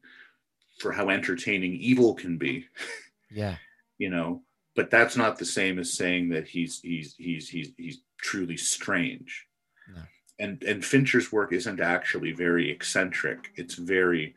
for 0.81 0.93
how 0.93 1.11
entertaining 1.11 1.75
evil 1.75 2.15
can 2.15 2.39
be, 2.39 2.67
yeah 3.31 3.57
you 4.01 4.11
know. 4.11 4.43
But 4.75 4.91
that's 4.91 5.17
not 5.17 5.39
the 5.39 5.45
same 5.45 5.79
as 5.79 5.93
saying 5.93 6.31
that 6.31 6.49
he's 6.49 6.81
he's 6.81 7.15
he's 7.17 7.49
he's 7.49 7.73
he's 7.77 7.99
truly 8.17 8.57
strange. 8.57 9.47
No. 9.95 10.03
And 10.41 10.63
and 10.65 10.85
Fincher's 10.85 11.31
work 11.31 11.53
isn't 11.53 11.81
actually 11.81 12.33
very 12.33 12.71
eccentric. 12.71 13.53
It's 13.55 13.75
very 13.75 14.35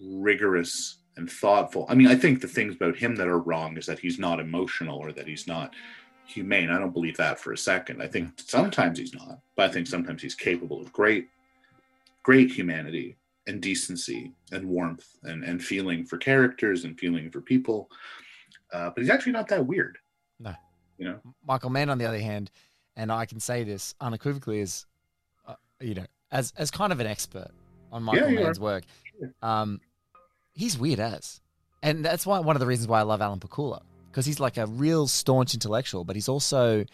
rigorous 0.00 0.96
and 1.16 1.30
thoughtful. 1.30 1.86
I 1.88 1.94
mean, 1.94 2.06
I 2.08 2.16
think 2.16 2.40
the 2.40 2.48
things 2.48 2.74
about 2.74 2.96
him 2.96 3.14
that 3.16 3.28
are 3.28 3.40
wrong 3.40 3.76
is 3.76 3.86
that 3.86 3.98
he's 3.98 4.18
not 4.18 4.40
emotional 4.40 4.98
or 4.98 5.12
that 5.12 5.26
he's 5.26 5.46
not 5.46 5.74
humane. 6.28 6.70
I 6.70 6.78
don't 6.78 6.92
believe 6.92 7.16
that 7.16 7.38
for 7.40 7.52
a 7.52 7.58
second. 7.58 8.02
I 8.02 8.06
think 8.06 8.30
sometimes 8.36 8.98
he's 8.98 9.14
not, 9.14 9.40
but 9.56 9.70
I 9.70 9.72
think 9.72 9.86
sometimes 9.86 10.22
he's 10.22 10.34
capable 10.34 10.80
of 10.80 10.92
great, 10.92 11.28
great 12.22 12.50
humanity 12.50 13.16
and 13.46 13.60
decency 13.60 14.32
and 14.52 14.68
warmth 14.68 15.08
and, 15.24 15.42
and 15.42 15.62
feeling 15.62 16.04
for 16.04 16.18
characters 16.18 16.84
and 16.84 16.98
feeling 16.98 17.30
for 17.30 17.40
people. 17.40 17.90
Uh, 18.72 18.90
but 18.90 19.02
he's 19.02 19.10
actually 19.10 19.32
not 19.32 19.48
that 19.48 19.66
weird. 19.66 19.98
No. 20.38 20.54
You 20.98 21.06
know? 21.06 21.20
Michael 21.46 21.70
Mann, 21.70 21.88
on 21.88 21.98
the 21.98 22.06
other 22.06 22.20
hand, 22.20 22.50
and 22.94 23.10
I 23.10 23.24
can 23.24 23.40
say 23.40 23.64
this 23.64 23.94
unequivocally, 24.00 24.60
is 24.60 24.86
you 25.80 25.94
know, 25.94 26.06
as 26.30 26.52
as 26.56 26.70
kind 26.70 26.92
of 26.92 27.00
an 27.00 27.06
expert 27.06 27.50
on 27.92 28.02
Michael 28.02 28.30
Yeah, 28.30 28.42
Mann's 28.42 28.60
work. 28.60 28.84
Um, 29.42 29.80
he's 30.52 30.78
weird 30.78 31.00
as, 31.00 31.40
and 31.82 32.04
that's 32.04 32.26
why 32.26 32.38
one 32.40 32.56
of 32.56 32.60
the 32.60 32.66
reasons 32.66 32.88
why 32.88 33.00
I 33.00 33.02
love 33.02 33.20
Alan 33.20 33.40
Pakula 33.40 33.80
because 34.10 34.26
he's 34.26 34.40
like 34.40 34.56
a 34.56 34.66
real 34.66 35.06
staunch 35.06 35.54
intellectual, 35.54 36.02
but 36.02 36.16
he's 36.16 36.28
also 36.28 36.84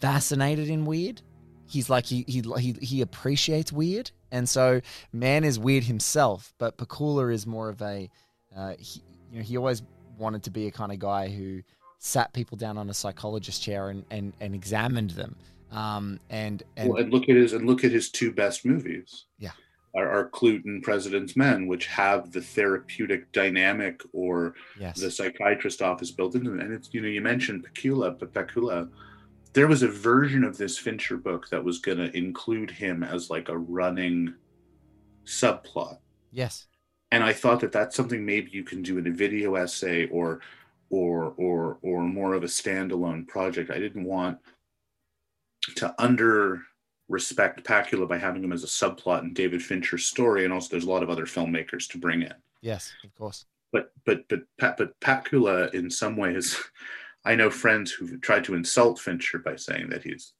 fascinated 0.00 0.68
in 0.68 0.86
weird. 0.86 1.20
He's 1.66 1.90
like 1.90 2.06
he 2.06 2.24
he 2.26 2.42
he 2.58 2.72
he 2.80 3.00
appreciates 3.00 3.72
weird, 3.72 4.10
and 4.30 4.48
so 4.48 4.80
Mann 5.12 5.44
is 5.44 5.58
weird 5.58 5.84
himself, 5.84 6.54
but 6.58 6.78
Pakula 6.78 7.32
is 7.32 7.46
more 7.46 7.68
of 7.68 7.82
a 7.82 8.08
uh, 8.56 8.74
he, 8.78 9.02
you 9.30 9.38
know 9.38 9.44
he 9.44 9.56
always 9.56 9.82
wanted 10.16 10.42
to 10.44 10.50
be 10.50 10.66
a 10.66 10.70
kind 10.70 10.92
of 10.92 10.98
guy 10.98 11.28
who 11.28 11.62
sat 11.98 12.32
people 12.32 12.56
down 12.56 12.78
on 12.78 12.88
a 12.88 12.94
psychologist 12.94 13.62
chair 13.62 13.88
and 13.88 14.04
and, 14.10 14.32
and 14.40 14.54
examined 14.54 15.10
them. 15.10 15.36
Um, 15.74 16.20
and 16.30 16.62
and, 16.76 16.88
well, 16.88 17.02
and 17.02 17.12
look 17.12 17.28
at 17.28 17.36
his 17.36 17.52
and 17.52 17.66
look 17.66 17.84
at 17.84 17.92
his 17.92 18.10
two 18.10 18.32
best 18.32 18.64
movies. 18.64 19.26
Yeah. 19.38 19.50
Are, 19.96 20.08
are 20.08 20.30
Klute 20.30 20.64
and 20.64 20.82
President's 20.82 21.36
Men, 21.36 21.68
which 21.68 21.86
have 21.86 22.32
the 22.32 22.40
therapeutic 22.40 23.30
dynamic 23.30 24.00
or 24.12 24.54
yes, 24.78 24.98
the 24.98 25.10
psychiatrist 25.10 25.82
office 25.82 26.10
built 26.10 26.34
into 26.34 26.50
them. 26.50 26.60
And 26.60 26.72
it's 26.72 26.88
you 26.92 27.00
know 27.00 27.08
you 27.08 27.20
mentioned 27.20 27.64
Pakula, 27.64 28.18
but 28.18 28.32
Pakula, 28.32 28.88
there 29.52 29.68
was 29.68 29.82
a 29.82 29.88
version 29.88 30.42
of 30.42 30.56
this 30.58 30.78
Fincher 30.78 31.16
book 31.16 31.48
that 31.50 31.62
was 31.62 31.78
going 31.78 31.98
to 31.98 32.16
include 32.16 32.70
him 32.72 33.04
as 33.04 33.30
like 33.30 33.48
a 33.48 33.56
running 33.56 34.34
subplot. 35.24 35.98
yes, 36.32 36.66
And 37.12 37.22
I 37.22 37.32
thought 37.32 37.60
that 37.60 37.72
that's 37.72 37.96
something 37.96 38.26
maybe 38.26 38.50
you 38.52 38.64
can 38.64 38.82
do 38.82 38.98
in 38.98 39.06
a 39.06 39.12
video 39.12 39.54
essay 39.54 40.06
or 40.08 40.40
or 40.90 41.34
or 41.36 41.78
or 41.82 42.02
more 42.02 42.34
of 42.34 42.42
a 42.42 42.46
standalone 42.46 43.26
project. 43.26 43.70
I 43.70 43.78
didn't 43.78 44.04
want 44.04 44.38
to 45.76 45.94
under 45.98 46.60
respect 47.08 47.64
Pakula 47.64 48.08
by 48.08 48.18
having 48.18 48.42
him 48.42 48.52
as 48.52 48.64
a 48.64 48.66
subplot 48.66 49.22
in 49.22 49.34
David 49.34 49.62
Fincher's 49.62 50.06
story, 50.06 50.44
and 50.44 50.52
also 50.52 50.68
there's 50.70 50.84
a 50.84 50.90
lot 50.90 51.02
of 51.02 51.10
other 51.10 51.26
filmmakers 51.26 51.88
to 51.90 51.98
bring 51.98 52.22
in 52.22 52.34
yes, 52.62 52.92
of 53.04 53.14
course. 53.14 53.44
but 53.72 53.92
but 54.04 54.26
but 54.28 54.40
Pat, 54.58 54.76
but 54.76 54.98
Pakula 55.00 55.72
in 55.74 55.90
some 55.90 56.16
ways, 56.16 56.58
I 57.24 57.34
know 57.34 57.50
friends 57.50 57.92
who've 57.92 58.20
tried 58.20 58.44
to 58.44 58.54
insult 58.54 58.98
Fincher 58.98 59.38
by 59.38 59.56
saying 59.56 59.90
that 59.90 60.02
he's 60.02 60.32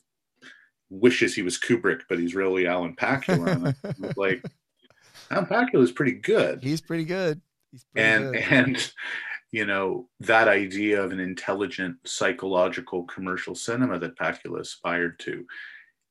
wishes 0.91 1.35
he 1.35 1.43
was 1.43 1.59
Kubrick, 1.59 2.03
but 2.09 2.19
he's 2.19 2.35
really 2.35 2.67
Alan 2.67 2.97
Pakula. 2.97 3.75
And 3.83 4.17
like 4.17 4.45
Alan 5.31 5.47
Pakula 5.47 5.83
is 5.83 5.93
pretty 5.93 6.13
good, 6.13 6.63
He's 6.63 6.81
pretty 6.81 7.05
good. 7.05 7.41
He's 7.73 7.85
pretty 7.93 8.09
and 8.09 8.33
good. 8.33 8.43
and 8.51 8.93
you 9.55 9.65
know 9.65 10.09
that 10.21 10.49
idea 10.49 11.03
of 11.03 11.13
an 11.13 11.21
intelligent 11.21 11.97
psychological 12.05 13.05
commercial 13.05 13.55
cinema 13.55 13.99
that 13.99 14.19
Pakula 14.19 14.61
aspired 14.61 15.19
to 15.21 15.45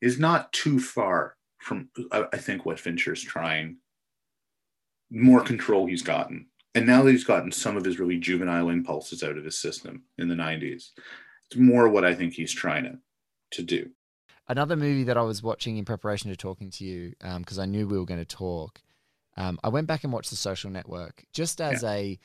is 0.01 0.19
not 0.19 0.51
too 0.53 0.79
far 0.79 1.35
from 1.59 1.89
I, 2.11 2.37
think 2.37 2.65
what 2.65 2.79
Fincher's 2.79 3.21
trying. 3.21 3.77
More 5.11 5.41
control 5.41 5.85
he's 5.85 6.01
gotten 6.01 6.47
and 6.73 6.87
now 6.87 7.03
that 7.03 7.11
he's 7.11 7.23
gotten 7.23 7.51
some 7.51 7.77
of 7.77 7.85
his 7.85 7.99
really 7.99 8.17
juvenile 8.17 8.69
impulses 8.69 9.21
out 9.21 9.37
of 9.37 9.45
his 9.45 9.59
system 9.59 10.03
in 10.17 10.27
the 10.27 10.33
90s 10.33 10.89
it's 11.45 11.55
more 11.55 11.87
what 11.87 12.03
i 12.03 12.15
think 12.15 12.33
he's 12.33 12.51
trying 12.51 12.83
to, 12.83 12.97
to 13.51 13.61
do 13.61 13.91
Another 14.47 14.75
movie 14.75 15.05
that 15.05 15.17
I 15.17 15.21
was 15.21 15.41
watching 15.41 15.77
in 15.77 15.85
preparation 15.85 16.29
to 16.29 16.35
talking 16.35 16.69
to 16.71 16.83
you, 16.83 17.13
because 17.37 17.59
I 17.59 17.65
knew 17.65 17.87
we 17.87 17.97
were 17.97 18.05
going 18.05 18.19
to 18.19 18.25
talk. 18.25 18.81
Um, 19.37 19.57
I 19.63 19.69
went 19.69 19.87
back 19.87 20.03
and 20.03 20.11
watched 20.11 20.31
The 20.31 20.35
Social 20.35 20.69
Network 20.69 21.23
just 21.31 21.61
as 21.61 21.81
a, 21.83 22.19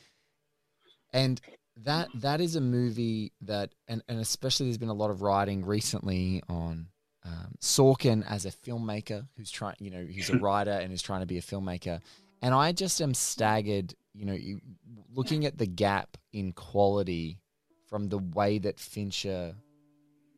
and 1.12 1.40
that 1.84 2.08
that 2.14 2.40
is 2.40 2.56
a 2.56 2.60
movie 2.60 3.32
that, 3.42 3.70
and 3.86 4.02
and 4.08 4.20
especially 4.20 4.66
there's 4.66 4.78
been 4.78 4.88
a 4.88 4.94
lot 4.94 5.10
of 5.10 5.22
writing 5.22 5.64
recently 5.64 6.42
on 6.48 6.88
um, 7.24 7.54
Sorkin 7.60 8.24
as 8.28 8.46
a 8.46 8.50
filmmaker 8.50 9.26
who's 9.36 9.50
trying, 9.50 9.76
you 9.78 9.90
know, 9.90 10.04
he's 10.04 10.30
a 10.30 10.36
writer 10.38 10.72
and 10.72 10.92
is 10.92 11.02
trying 11.02 11.20
to 11.20 11.26
be 11.26 11.38
a 11.38 11.42
filmmaker, 11.42 12.00
and 12.42 12.54
I 12.54 12.72
just 12.72 13.00
am 13.00 13.14
staggered, 13.14 13.94
you 14.14 14.24
know, 14.24 14.32
you, 14.32 14.60
looking 15.14 15.44
at 15.44 15.58
the 15.58 15.66
gap 15.66 16.16
in 16.32 16.52
quality 16.52 17.40
from 17.88 18.08
the 18.08 18.18
way 18.18 18.58
that 18.58 18.78
Fincher 18.78 19.54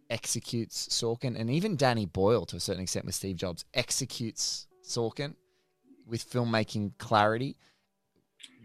executes 0.08 0.88
Sorkin, 0.88 1.38
and 1.38 1.50
even 1.50 1.76
Danny 1.76 2.06
Boyle 2.06 2.44
to 2.46 2.56
a 2.56 2.60
certain 2.60 2.82
extent 2.82 3.06
with 3.06 3.14
Steve 3.14 3.36
Jobs 3.36 3.64
executes 3.74 4.66
Sorkin 4.84 5.34
with 6.06 6.28
filmmaking 6.28 6.92
clarity 6.98 7.56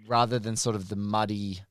rather 0.07 0.39
than 0.39 0.55
sort 0.55 0.75
of 0.75 0.89
the 0.89 0.95
muddy 0.95 1.61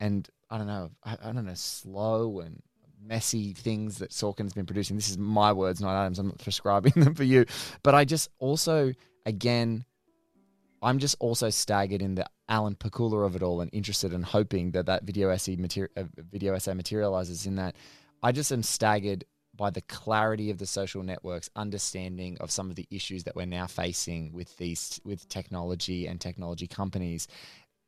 and 0.00 0.28
I 0.50 0.58
don't 0.58 0.66
know, 0.66 0.90
I, 1.04 1.16
I 1.22 1.32
don't 1.32 1.44
know, 1.44 1.54
slow 1.54 2.40
and 2.40 2.62
messy 3.02 3.52
things 3.52 3.98
that 3.98 4.10
Sorkin's 4.10 4.52
been 4.52 4.66
producing. 4.66 4.96
This 4.96 5.10
is 5.10 5.18
my 5.18 5.52
words, 5.52 5.80
not 5.80 5.98
Adam's. 5.98 6.18
I'm 6.18 6.28
not 6.28 6.38
prescribing 6.38 6.92
them 6.96 7.14
for 7.14 7.24
you, 7.24 7.46
but 7.82 7.94
I 7.94 8.04
just 8.04 8.30
also, 8.38 8.92
again, 9.26 9.84
I'm 10.82 10.98
just 10.98 11.16
also 11.18 11.50
staggered 11.50 12.02
in 12.02 12.14
the 12.14 12.26
Alan 12.48 12.76
Pakula 12.76 13.26
of 13.26 13.36
it 13.36 13.42
all, 13.42 13.60
and 13.60 13.70
interested 13.72 14.12
and 14.12 14.24
hoping 14.24 14.72
that 14.72 14.86
that 14.86 15.02
video 15.04 15.28
essay 15.30 15.56
material, 15.56 15.92
uh, 15.96 16.04
video 16.30 16.54
essay 16.54 16.74
materializes 16.74 17.46
in 17.46 17.56
that. 17.56 17.76
I 18.22 18.32
just 18.32 18.52
am 18.52 18.62
staggered 18.62 19.24
by 19.54 19.70
the 19.70 19.80
clarity 19.82 20.50
of 20.50 20.58
the 20.58 20.66
social 20.66 21.02
networks, 21.02 21.50
understanding 21.56 22.38
of 22.40 22.50
some 22.50 22.70
of 22.70 22.76
the 22.76 22.86
issues 22.90 23.24
that 23.24 23.34
we're 23.34 23.46
now 23.46 23.66
facing 23.66 24.32
with 24.32 24.56
these 24.56 25.00
with 25.04 25.28
technology 25.28 26.06
and 26.06 26.20
technology 26.20 26.68
companies 26.68 27.26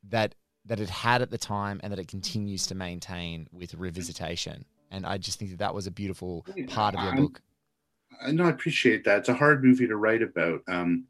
that 0.09 0.35
that 0.65 0.79
it 0.79 0.89
had 0.89 1.21
at 1.21 1.31
the 1.31 1.37
time 1.37 1.79
and 1.83 1.91
that 1.91 1.99
it 1.99 2.07
continues 2.07 2.67
to 2.67 2.75
maintain 2.75 3.47
with 3.51 3.77
revisitation. 3.77 4.63
And 4.91 5.05
I 5.05 5.17
just 5.17 5.39
think 5.39 5.51
that 5.51 5.59
that 5.59 5.73
was 5.73 5.87
a 5.87 5.91
beautiful 5.91 6.45
part 6.67 6.95
of 6.95 7.01
your 7.01 7.13
book. 7.13 7.41
i 8.21 8.31
know 8.31 8.43
i 8.45 8.49
appreciate 8.49 9.03
that 9.03 9.19
it's 9.19 9.29
a 9.29 9.33
hard 9.33 9.63
movie 9.63 9.87
to 9.87 9.95
write 9.95 10.21
about 10.21 10.61
um, 10.67 11.05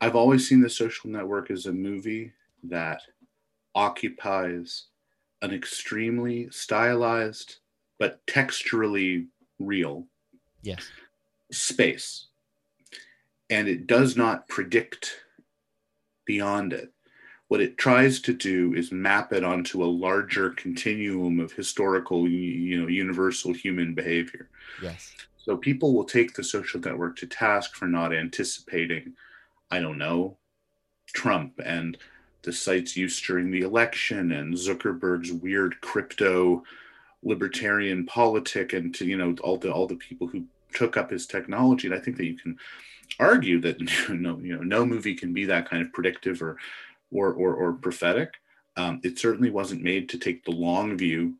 i've 0.00 0.14
always 0.14 0.46
seen 0.48 0.60
the 0.60 0.68
social 0.70 1.10
network 1.10 1.50
as 1.50 1.66
a 1.66 1.72
movie 1.72 2.30
that 2.62 3.00
occupies 3.74 4.84
an 5.42 5.52
extremely 5.52 6.48
stylized 6.50 7.56
but 7.98 8.24
texturally 8.26 9.26
real 9.58 10.06
Yes. 10.62 10.90
space 11.50 12.28
and 13.50 13.68
it 13.68 13.86
does 13.86 14.16
not 14.16 14.46
predict 14.48 15.20
beyond 16.24 16.72
it 16.72 16.92
what 17.54 17.60
it 17.60 17.78
tries 17.78 18.18
to 18.18 18.32
do 18.32 18.74
is 18.74 18.90
map 18.90 19.32
it 19.32 19.44
onto 19.44 19.84
a 19.84 19.86
larger 19.86 20.50
continuum 20.50 21.38
of 21.38 21.52
historical 21.52 22.26
you 22.28 22.80
know 22.82 22.88
universal 22.88 23.52
human 23.52 23.94
behavior 23.94 24.48
Yes. 24.82 25.12
so 25.36 25.56
people 25.56 25.94
will 25.94 26.02
take 26.02 26.34
the 26.34 26.42
social 26.42 26.80
network 26.80 27.16
to 27.18 27.28
task 27.28 27.76
for 27.76 27.86
not 27.86 28.12
anticipating 28.12 29.12
i 29.70 29.78
don't 29.78 29.98
know 29.98 30.36
trump 31.12 31.60
and 31.64 31.96
the 32.42 32.52
site's 32.52 32.96
use 32.96 33.22
during 33.22 33.52
the 33.52 33.60
election 33.60 34.32
and 34.32 34.52
zuckerberg's 34.54 35.30
weird 35.30 35.80
crypto 35.80 36.64
libertarian 37.22 38.04
politic 38.04 38.72
and 38.72 38.92
to 38.96 39.04
you 39.06 39.16
know 39.16 39.32
all 39.44 39.58
the 39.58 39.70
all 39.70 39.86
the 39.86 39.94
people 39.94 40.26
who 40.26 40.42
took 40.72 40.96
up 40.96 41.08
his 41.08 41.24
technology 41.24 41.86
and 41.86 41.94
i 41.96 42.00
think 42.00 42.16
that 42.16 42.26
you 42.26 42.36
can 42.36 42.58
argue 43.20 43.60
that 43.60 43.80
no 44.10 44.36
you 44.38 44.56
know 44.56 44.62
no 44.64 44.84
movie 44.84 45.14
can 45.14 45.32
be 45.32 45.44
that 45.44 45.70
kind 45.70 45.84
of 45.86 45.92
predictive 45.92 46.42
or 46.42 46.56
or 47.14 47.32
or, 47.32 47.54
or 47.54 47.72
prophetic 47.72 48.34
um, 48.76 49.00
it 49.04 49.18
certainly 49.18 49.50
wasn't 49.50 49.82
made 49.82 50.08
to 50.08 50.18
take 50.18 50.44
the 50.44 50.50
long 50.50 50.98
view 50.98 51.34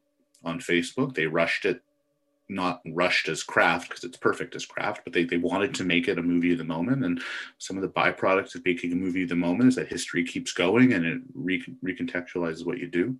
on 0.44 0.58
facebook. 0.60 1.14
They 1.14 1.26
rushed 1.26 1.64
it 1.64 1.82
not 2.50 2.82
rushed 2.92 3.28
as 3.28 3.42
craft 3.42 3.88
because 3.88 4.04
it's 4.04 4.18
perfect 4.18 4.54
as 4.54 4.66
craft 4.66 5.00
but 5.04 5.12
they, 5.14 5.24
they 5.24 5.38
wanted 5.38 5.74
to 5.74 5.84
make 5.84 6.08
it 6.08 6.18
a 6.18 6.22
movie 6.22 6.52
of 6.52 6.58
the 6.58 6.64
moment. 6.64 7.04
And 7.04 7.22
some 7.58 7.76
of 7.76 7.82
the 7.82 7.88
byproducts 7.88 8.54
of 8.54 8.64
making 8.64 8.92
a 8.92 8.96
movie 8.96 9.22
of 9.22 9.30
the 9.30 9.34
moment 9.34 9.70
is 9.70 9.76
that 9.76 9.88
history 9.88 10.24
keeps 10.24 10.52
going 10.52 10.92
and 10.92 11.04
it 11.06 11.22
re- 11.34 11.64
recontextualizes 11.84 12.66
what 12.66 12.78
you 12.78 12.86
do. 12.86 13.16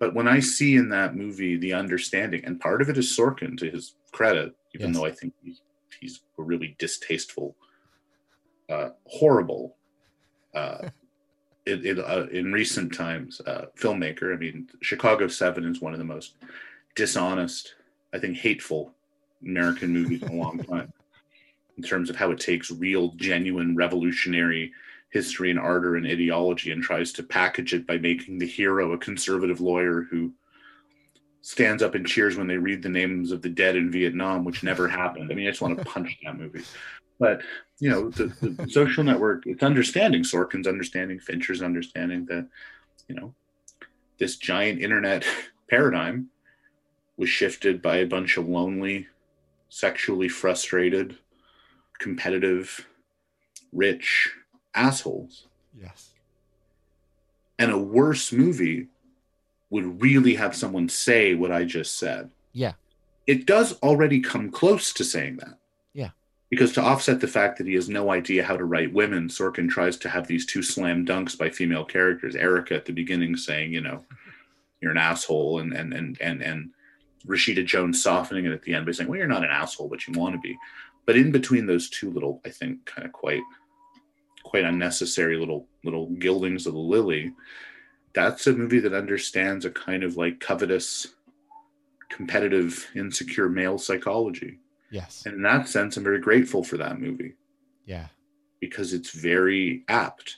But 0.00 0.14
when 0.14 0.26
I 0.26 0.40
see 0.40 0.76
in 0.76 0.88
that 0.90 1.14
movie 1.14 1.56
the 1.56 1.72
understanding, 1.72 2.44
and 2.44 2.60
part 2.60 2.82
of 2.82 2.88
it 2.88 2.98
is 2.98 3.16
Sorkin 3.16 3.56
to 3.58 3.70
his 3.70 3.94
credit, 4.12 4.54
even 4.74 4.88
Yes. 4.88 4.96
though 4.96 5.06
I 5.06 5.12
think 5.12 5.32
he, 5.42 5.56
he's 6.00 6.20
a 6.38 6.42
really 6.42 6.74
distasteful, 6.78 7.56
uh, 8.68 8.90
horrible, 9.06 9.76
uh, 10.54 10.88
in, 11.66 11.84
in, 11.84 12.00
uh, 12.00 12.26
in 12.30 12.52
recent 12.52 12.94
times, 12.94 13.40
uh, 13.46 13.66
filmmaker. 13.78 14.34
I 14.34 14.38
mean, 14.38 14.68
Chicago 14.80 15.28
Seven 15.28 15.64
is 15.64 15.80
one 15.80 15.92
of 15.92 15.98
the 15.98 16.04
most 16.04 16.34
dishonest, 16.94 17.74
I 18.12 18.18
think, 18.18 18.36
hateful 18.36 18.92
American 19.42 19.90
movies 19.90 20.22
in 20.22 20.28
a 20.28 20.34
long 20.34 20.58
time, 20.70 20.92
in 21.76 21.82
terms 21.82 22.10
of 22.10 22.16
how 22.16 22.30
it 22.30 22.40
takes 22.40 22.70
real, 22.70 23.12
genuine, 23.16 23.76
revolutionary 23.76 24.72
history 25.10 25.50
and 25.50 25.60
art 25.60 25.84
and 25.96 26.06
ideology 26.06 26.72
and 26.72 26.82
tries 26.82 27.12
to 27.12 27.22
package 27.22 27.72
it 27.72 27.86
by 27.86 27.96
making 27.98 28.38
the 28.38 28.46
hero 28.46 28.92
a 28.92 28.98
conservative 28.98 29.60
lawyer 29.60 30.02
who 30.10 30.32
stands 31.40 31.82
up 31.82 31.94
and 31.94 32.06
cheers 32.06 32.36
when 32.36 32.48
they 32.48 32.56
read 32.56 32.82
the 32.82 32.88
names 32.88 33.30
of 33.30 33.40
the 33.40 33.48
dead 33.48 33.76
in 33.76 33.90
Vietnam, 33.90 34.44
which 34.44 34.64
never 34.64 34.88
happened. 34.88 35.30
I 35.30 35.34
mean, 35.34 35.46
I 35.46 35.50
just 35.50 35.60
want 35.60 35.78
to 35.78 35.84
punch 35.84 36.18
that 36.24 36.36
movie. 36.36 36.62
But 37.20 37.42
you 37.80 37.90
know, 37.90 38.10
the, 38.10 38.26
the 38.40 38.68
social 38.70 39.04
network, 39.04 39.46
it's 39.46 39.62
understanding 39.62 40.22
Sorkin's 40.22 40.66
understanding, 40.66 41.18
Fincher's 41.18 41.62
understanding 41.62 42.26
that, 42.26 42.46
you 43.08 43.14
know, 43.14 43.34
this 44.18 44.36
giant 44.36 44.80
internet 44.80 45.24
paradigm 45.70 46.28
was 47.16 47.28
shifted 47.28 47.80
by 47.80 47.96
a 47.96 48.06
bunch 48.06 48.36
of 48.36 48.48
lonely, 48.48 49.06
sexually 49.68 50.28
frustrated, 50.28 51.16
competitive, 51.98 52.86
rich, 53.72 54.32
assholes. 54.74 55.46
Yes. 55.80 56.10
And 57.58 57.70
a 57.70 57.78
worse 57.78 58.32
movie 58.32 58.88
would 59.70 60.00
really 60.02 60.34
have 60.34 60.54
someone 60.54 60.88
say 60.88 61.34
what 61.34 61.52
I 61.52 61.64
just 61.64 61.98
said. 61.98 62.30
Yeah. 62.52 62.72
It 63.26 63.46
does 63.46 63.78
already 63.80 64.20
come 64.20 64.50
close 64.50 64.92
to 64.94 65.04
saying 65.04 65.36
that. 65.38 65.58
Because 66.50 66.72
to 66.72 66.82
offset 66.82 67.20
the 67.20 67.26
fact 67.26 67.58
that 67.58 67.66
he 67.66 67.74
has 67.74 67.88
no 67.88 68.10
idea 68.12 68.44
how 68.44 68.56
to 68.56 68.64
write 68.64 68.92
women, 68.92 69.28
Sorkin 69.28 69.68
tries 69.68 69.96
to 69.98 70.08
have 70.08 70.26
these 70.26 70.46
two 70.46 70.62
slam 70.62 71.04
dunks 71.04 71.36
by 71.36 71.50
female 71.50 71.84
characters. 71.84 72.36
Erica 72.36 72.74
at 72.74 72.84
the 72.84 72.92
beginning 72.92 73.36
saying, 73.36 73.72
you 73.72 73.80
know, 73.80 74.04
you're 74.80 74.92
an 74.92 74.98
asshole, 74.98 75.60
and 75.60 75.72
and 75.72 75.92
and 75.92 76.20
and 76.20 76.42
and 76.42 76.70
Rashida 77.26 77.64
Jones 77.64 78.02
softening 78.02 78.44
it 78.44 78.52
at 78.52 78.62
the 78.62 78.74
end 78.74 78.86
by 78.86 78.92
saying, 78.92 79.08
well, 79.08 79.18
you're 79.18 79.26
not 79.26 79.44
an 79.44 79.50
asshole, 79.50 79.88
but 79.88 80.06
you 80.06 80.12
want 80.12 80.34
to 80.34 80.40
be. 80.40 80.56
But 81.06 81.16
in 81.16 81.32
between 81.32 81.66
those 81.66 81.88
two 81.88 82.10
little, 82.10 82.40
I 82.44 82.50
think, 82.50 82.84
kind 82.84 83.06
of 83.06 83.12
quite 83.12 83.42
quite 84.42 84.64
unnecessary 84.64 85.38
little 85.38 85.66
little 85.82 86.10
gildings 86.10 86.66
of 86.66 86.74
the 86.74 86.78
lily, 86.78 87.32
that's 88.12 88.46
a 88.46 88.52
movie 88.52 88.78
that 88.80 88.94
understands 88.94 89.64
a 89.64 89.70
kind 89.70 90.04
of 90.04 90.16
like 90.16 90.38
covetous, 90.38 91.08
competitive, 92.10 92.88
insecure 92.94 93.48
male 93.48 93.78
psychology. 93.78 94.58
Yes. 94.94 95.24
And 95.26 95.34
in 95.34 95.42
that 95.42 95.68
sense, 95.68 95.96
I'm 95.96 96.04
very 96.04 96.20
grateful 96.20 96.62
for 96.62 96.76
that 96.76 97.00
movie 97.00 97.34
Yeah. 97.84 98.06
because 98.60 98.92
it's 98.94 99.10
very 99.10 99.82
apt. 99.88 100.36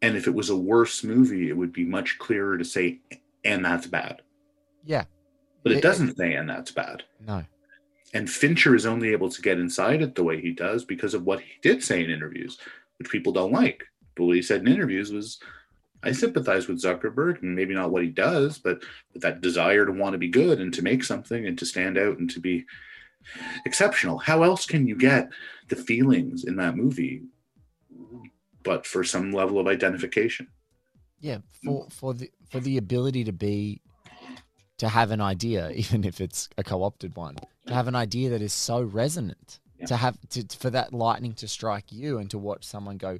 And 0.00 0.16
if 0.16 0.28
it 0.28 0.34
was 0.34 0.48
a 0.48 0.56
worse 0.56 1.02
movie, 1.02 1.48
it 1.48 1.56
would 1.56 1.72
be 1.72 1.84
much 1.84 2.18
clearer 2.20 2.56
to 2.56 2.64
say, 2.64 3.00
and 3.44 3.64
that's 3.64 3.88
bad. 3.88 4.22
Yeah. 4.84 5.06
But 5.64 5.72
it 5.72 5.78
It- 5.78 5.82
doesn't 5.82 6.16
say, 6.16 6.34
and 6.34 6.48
that's 6.48 6.70
bad. 6.70 7.02
No. 7.26 7.44
And 8.14 8.30
Fincher 8.30 8.76
is 8.76 8.86
only 8.86 9.08
able 9.08 9.28
to 9.28 9.42
get 9.42 9.58
inside 9.58 10.02
it 10.02 10.14
the 10.14 10.22
way 10.22 10.40
he 10.40 10.52
does 10.52 10.84
because 10.84 11.12
of 11.12 11.26
what 11.26 11.40
he 11.40 11.54
did 11.60 11.82
say 11.82 12.04
in 12.04 12.10
interviews, 12.10 12.58
which 12.98 13.10
people 13.10 13.32
don't 13.32 13.52
like. 13.52 13.82
But 14.14 14.24
what 14.26 14.36
he 14.36 14.42
said 14.42 14.60
in 14.60 14.68
interviews 14.68 15.10
was, 15.12 15.40
I 16.04 16.12
sympathize 16.12 16.68
with 16.68 16.80
Zuckerberg, 16.80 17.42
and 17.42 17.56
maybe 17.56 17.74
not 17.74 17.90
what 17.90 18.04
he 18.04 18.08
does, 18.08 18.56
but, 18.58 18.84
but 19.12 19.22
that 19.22 19.40
desire 19.40 19.84
to 19.84 19.90
want 19.90 20.12
to 20.12 20.18
be 20.18 20.28
good 20.28 20.60
and 20.60 20.72
to 20.74 20.82
make 20.82 21.02
something 21.02 21.44
and 21.44 21.58
to 21.58 21.66
stand 21.66 21.98
out 21.98 22.18
and 22.18 22.30
to 22.30 22.38
be 22.40 22.64
exceptional. 23.64 24.18
How 24.18 24.42
else 24.42 24.66
can 24.66 24.86
you 24.86 24.96
get 24.96 25.28
the 25.68 25.76
feelings 25.76 26.44
in 26.44 26.56
that 26.56 26.76
movie 26.76 27.22
but 28.62 28.86
for 28.86 29.04
some 29.04 29.32
level 29.32 29.58
of 29.58 29.66
identification? 29.66 30.48
Yeah. 31.20 31.38
For 31.64 31.88
for 31.90 32.14
the 32.14 32.30
for 32.50 32.60
the 32.60 32.76
ability 32.76 33.24
to 33.24 33.32
be 33.32 33.80
to 34.78 34.88
have 34.88 35.10
an 35.10 35.20
idea, 35.20 35.70
even 35.74 36.04
if 36.04 36.20
it's 36.20 36.48
a 36.56 36.64
co-opted 36.64 37.16
one, 37.16 37.36
to 37.66 37.74
have 37.74 37.88
an 37.88 37.94
idea 37.96 38.30
that 38.30 38.42
is 38.42 38.52
so 38.52 38.82
resonant, 38.82 39.60
Yeah. 39.78 39.86
to 39.86 39.96
have 39.96 40.16
to 40.30 40.44
for 40.56 40.70
that 40.70 40.92
lightning 40.92 41.32
to 41.34 41.48
strike 41.48 41.90
you 41.90 42.18
and 42.18 42.30
to 42.30 42.38
watch 42.38 42.64
someone 42.64 42.96
go, 42.98 43.18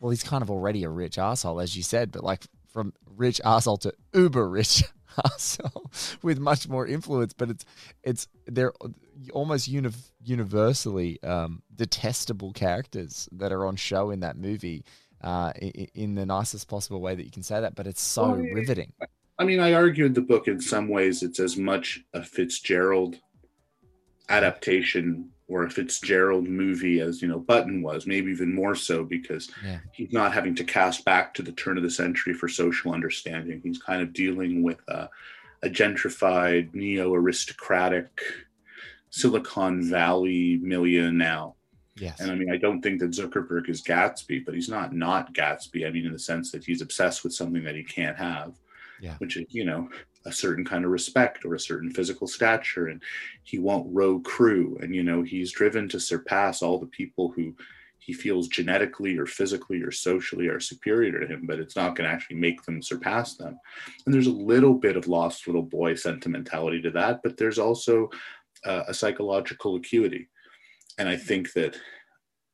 well, 0.00 0.10
he's 0.10 0.22
kind 0.22 0.42
of 0.42 0.50
already 0.50 0.84
a 0.84 0.88
rich 0.90 1.18
asshole, 1.18 1.60
as 1.60 1.76
you 1.76 1.82
said, 1.82 2.12
but 2.12 2.22
like 2.24 2.46
from 2.72 2.92
rich 3.16 3.40
asshole 3.44 3.78
to 3.78 3.92
uber 4.14 4.48
rich 4.48 4.84
asshole 5.24 5.90
with 6.22 6.38
much 6.38 6.68
more 6.68 6.86
influence. 6.86 7.32
But 7.34 7.50
it's 7.50 7.64
it's 8.02 8.28
they're 8.46 8.72
almost 9.32 9.68
uni- 9.68 9.90
universally 10.24 11.22
um, 11.22 11.62
detestable 11.74 12.52
characters 12.52 13.28
that 13.32 13.52
are 13.52 13.66
on 13.66 13.76
show 13.76 14.10
in 14.10 14.20
that 14.20 14.36
movie. 14.36 14.84
Uh, 15.20 15.52
i- 15.60 15.88
in 15.94 16.14
the 16.14 16.24
nicest 16.24 16.68
possible 16.68 17.00
way 17.00 17.12
that 17.16 17.24
you 17.24 17.30
can 17.32 17.42
say 17.42 17.60
that, 17.60 17.74
but 17.74 17.88
it's 17.88 18.00
so 18.00 18.22
Well, 18.30 18.36
riveting. 18.54 18.92
I 19.36 19.44
mean, 19.44 19.58
I 19.58 19.72
argued 19.72 20.14
the 20.14 20.20
book 20.20 20.46
in 20.46 20.60
some 20.60 20.88
ways 20.88 21.24
it's 21.24 21.40
as 21.40 21.56
much 21.56 22.04
a 22.14 22.22
Fitzgerald 22.22 23.16
adaptation 24.28 25.30
or 25.48 25.64
a 25.64 25.70
Fitzgerald 25.70 26.46
movie 26.46 27.00
as, 27.00 27.22
you 27.22 27.26
know, 27.28 27.38
Button 27.40 27.82
was, 27.82 28.06
maybe 28.06 28.30
even 28.30 28.54
more 28.54 28.74
so 28.74 29.02
because 29.02 29.50
Yeah. 29.64 29.78
he's 29.92 30.12
not 30.12 30.32
having 30.34 30.54
to 30.56 30.64
cast 30.64 31.04
back 31.04 31.32
to 31.34 31.42
the 31.42 31.52
turn 31.52 31.76
of 31.78 31.82
the 31.82 31.90
century 31.90 32.34
for 32.34 32.48
social 32.48 32.92
understanding. 32.92 33.60
He's 33.64 33.78
kind 33.78 34.02
of 34.02 34.12
dealing 34.12 34.62
with 34.62 34.78
a, 34.88 35.08
a 35.62 35.68
gentrified, 35.70 36.74
neo 36.74 37.14
aristocratic 37.14 38.20
Silicon 39.10 39.82
Valley 39.88 40.58
milieu 40.62 41.10
now. 41.10 41.54
Yes. 41.96 42.20
And 42.20 42.30
I 42.30 42.34
mean, 42.34 42.50
I 42.50 42.56
don't 42.56 42.80
think 42.80 43.00
that 43.00 43.10
Zuckerberg 43.10 43.68
is 43.68 43.82
Gatsby, 43.82 44.44
but 44.44 44.54
he's 44.54 44.68
not 44.68 44.92
not 44.92 45.34
Gatsby. 45.34 45.86
I 45.86 45.90
mean, 45.90 46.06
in 46.06 46.12
the 46.12 46.18
sense 46.18 46.52
that 46.52 46.64
he's 46.64 46.80
obsessed 46.80 47.24
with 47.24 47.34
something 47.34 47.64
that 47.64 47.74
he 47.74 47.82
can't 47.82 48.16
have, 48.16 48.54
Yeah. 49.00 49.16
which 49.18 49.36
is, 49.36 49.46
you 49.50 49.64
know, 49.64 49.90
a 50.24 50.32
certain 50.32 50.64
kind 50.64 50.84
of 50.84 50.90
respect 50.90 51.44
or 51.44 51.54
a 51.54 51.60
certain 51.60 51.90
physical 51.90 52.26
stature. 52.26 52.88
And 52.88 53.02
he 53.42 53.58
won't 53.58 53.92
row 53.92 54.20
crew. 54.20 54.78
And, 54.80 54.94
you 54.94 55.02
know, 55.02 55.22
he's 55.22 55.50
driven 55.52 55.88
to 55.88 55.98
surpass 56.00 56.62
all 56.62 56.78
the 56.78 56.86
people 56.86 57.30
who 57.30 57.54
he 57.98 58.12
feels 58.14 58.48
genetically 58.48 59.18
or 59.18 59.26
physically 59.26 59.82
or 59.82 59.90
socially 59.90 60.48
are 60.48 60.60
superior 60.60 61.20
to 61.20 61.26
him, 61.26 61.46
but 61.46 61.58
it's 61.58 61.76
not 61.76 61.94
going 61.94 62.08
to 62.08 62.14
actually 62.14 62.36
make 62.36 62.62
them 62.62 62.80
surpass 62.80 63.34
them. 63.36 63.58
And 64.06 64.14
there's 64.14 64.28
a 64.28 64.32
little 64.32 64.72
bit 64.72 64.96
of 64.96 65.08
lost 65.08 65.46
little 65.46 65.62
boy 65.62 65.94
sentimentality 65.94 66.80
to 66.82 66.90
that, 66.92 67.22
but 67.22 67.36
there's 67.36 67.58
also 67.58 68.10
uh, 68.64 68.84
a 68.88 68.94
psychological 68.94 69.76
acuity. 69.76 70.28
And 70.98 71.08
I 71.08 71.16
think 71.16 71.52
that 71.52 71.76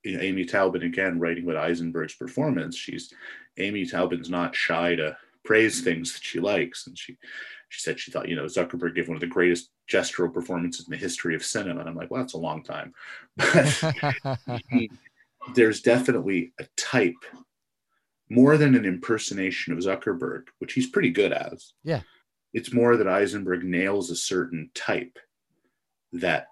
you 0.02 0.16
know, 0.16 0.22
Amy 0.22 0.44
Taubin, 0.44 0.84
again, 0.84 1.18
writing 1.18 1.44
about 1.44 1.70
Eisenberg's 1.70 2.14
performance, 2.14 2.76
she's 2.76 3.12
Amy 3.58 3.86
Taubin's 3.86 4.30
not 4.30 4.54
shy 4.54 4.94
to 4.96 5.16
praise 5.44 5.80
things 5.80 6.12
that 6.12 6.22
she 6.22 6.40
likes. 6.40 6.86
And 6.86 6.98
she 6.98 7.16
she 7.68 7.80
said 7.80 7.98
she 7.98 8.10
thought, 8.10 8.28
you 8.28 8.36
know, 8.36 8.44
Zuckerberg 8.44 8.94
gave 8.94 9.08
one 9.08 9.16
of 9.16 9.20
the 9.20 9.26
greatest 9.26 9.70
gestural 9.90 10.32
performances 10.32 10.86
in 10.86 10.92
the 10.92 10.96
history 10.96 11.34
of 11.34 11.44
cinema. 11.44 11.80
And 11.80 11.88
I'm 11.88 11.96
like, 11.96 12.10
well, 12.10 12.22
that's 12.22 12.34
a 12.34 12.38
long 12.38 12.62
time. 12.62 12.92
But 13.36 14.38
there's 15.54 15.82
definitely 15.82 16.52
a 16.58 16.66
type 16.76 17.22
more 18.30 18.56
than 18.56 18.74
an 18.74 18.84
impersonation 18.84 19.72
of 19.72 19.80
Zuckerberg, 19.80 20.44
which 20.58 20.72
he's 20.72 20.88
pretty 20.88 21.10
good 21.10 21.32
as. 21.32 21.74
Yeah. 21.82 22.00
It's 22.52 22.72
more 22.72 22.96
that 22.96 23.08
Eisenberg 23.08 23.64
nails 23.64 24.10
a 24.10 24.16
certain 24.16 24.70
type 24.74 25.18
that 26.14 26.48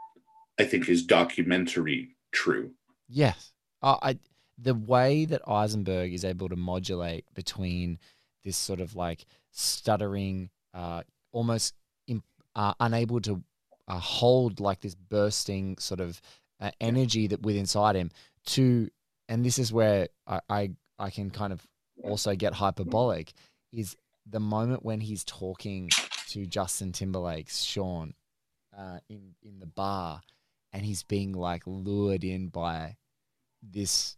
I 0.59 0.65
think 0.65 0.89
is 0.89 1.03
documentary 1.03 2.17
true. 2.33 2.73
Yes. 3.09 3.53
Uh, 3.83 3.97
I 4.03 4.19
the 4.59 4.75
way 4.75 5.25
that 5.25 5.49
Eisenberg 5.49 6.13
is 6.13 6.25
able 6.25 6.49
to 6.49 6.57
modulate 6.57 7.25
between 7.35 7.99
this 8.45 8.57
sort 8.57 8.81
of 8.81 8.95
like 8.95 9.25
stuttering, 9.51 10.51
uh, 10.75 11.03
almost 11.33 11.75
im- 12.07 12.23
uh, 12.55 12.75
unable 12.81 13.21
to 13.23 13.43
uh, 13.89 13.99
hold 13.99 14.61
like 14.61 14.81
this 14.81 14.95
bursting 14.95 15.79
sort 15.79 16.01
of 16.01 16.21
uh, 16.61 16.71
energy 16.81 17.27
that 17.27 17.43
within 17.43 17.61
inside 17.61 17.97
him 17.97 18.11
to, 18.47 18.89
and 19.29 19.45
this 19.45 19.59
is 19.59 19.73
where 19.73 20.09
I, 20.27 20.41
I 20.49 20.71
I 20.99 21.11
can 21.11 21.31
kind 21.31 21.53
of 21.53 21.67
also 22.05 22.35
get 22.35 22.55
hyperbolic 22.55 23.33
is 23.73 23.97
the 24.29 24.41
moment 24.41 24.85
when 24.85 25.01
he's 25.01 25.25
talking 25.25 25.91
to 26.29 26.47
Justin 26.47 26.93
Timberlake's 26.93 27.65
Sean 27.65 28.15
uh, 28.77 28.99
in 29.09 29.35
in 29.43 29.59
the 29.59 29.67
bar 29.67 30.21
and 30.73 30.85
he's 30.85 31.03
being 31.03 31.33
like 31.33 31.63
lured 31.67 32.25
in 32.25 32.49
by 32.49 32.97
this 33.63 34.17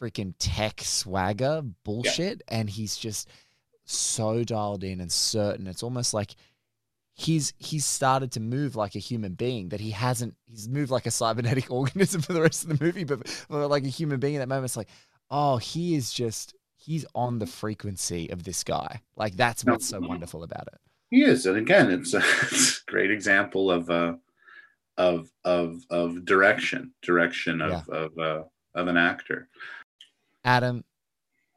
freaking 0.00 0.34
tech 0.38 0.80
swagger 0.82 1.62
bullshit 1.84 2.42
and 2.48 2.68
he's 2.68 2.96
just 2.96 3.28
so 3.84 4.44
dialed 4.44 4.84
in 4.84 5.00
and 5.00 5.10
certain. 5.10 5.66
It's 5.66 5.82
almost 5.82 6.12
like 6.12 6.34
he's 7.14 7.52
he's 7.58 7.84
started 7.84 8.32
to 8.32 8.40
move 8.40 8.76
like 8.76 8.94
a 8.94 9.00
human 9.00 9.34
being 9.34 9.68
that 9.68 9.80
he 9.80 9.90
hasn't 9.90 10.34
he's 10.46 10.68
moved 10.68 10.90
like 10.90 11.06
a 11.06 11.10
cybernetic 11.10 11.70
organism 11.70 12.22
for 12.22 12.32
the 12.32 12.40
rest 12.40 12.64
of 12.64 12.70
the 12.70 12.82
movie 12.82 13.04
but, 13.04 13.20
but 13.50 13.68
like 13.68 13.84
a 13.84 13.88
human 13.88 14.18
being 14.18 14.34
in 14.34 14.40
that 14.40 14.48
moment 14.48 14.64
it's 14.64 14.78
like 14.78 14.88
oh 15.30 15.58
he 15.58 15.94
is 15.94 16.10
just 16.10 16.54
he's 16.74 17.04
on 17.14 17.38
the 17.38 17.46
frequency 17.46 18.30
of 18.30 18.44
this 18.44 18.64
guy. 18.64 19.02
Like 19.14 19.36
that's 19.36 19.64
what's 19.64 19.86
so 19.86 20.00
wonderful 20.00 20.42
about 20.42 20.68
it 20.72 20.80
He 21.12 21.22
is, 21.24 21.44
and 21.44 21.58
again, 21.58 21.90
it's 21.90 22.14
a, 22.14 22.18
it's 22.50 22.78
a 22.78 22.90
great 22.90 23.10
example 23.10 23.70
of 23.70 23.90
uh, 23.90 24.14
of 24.96 25.30
of 25.44 25.82
of 25.90 26.24
direction, 26.24 26.92
direction 27.02 27.60
of 27.60 27.86
of 27.90 28.18
uh, 28.18 28.42
of 28.74 28.88
an 28.88 28.96
actor. 28.96 29.46
Adam, 30.42 30.82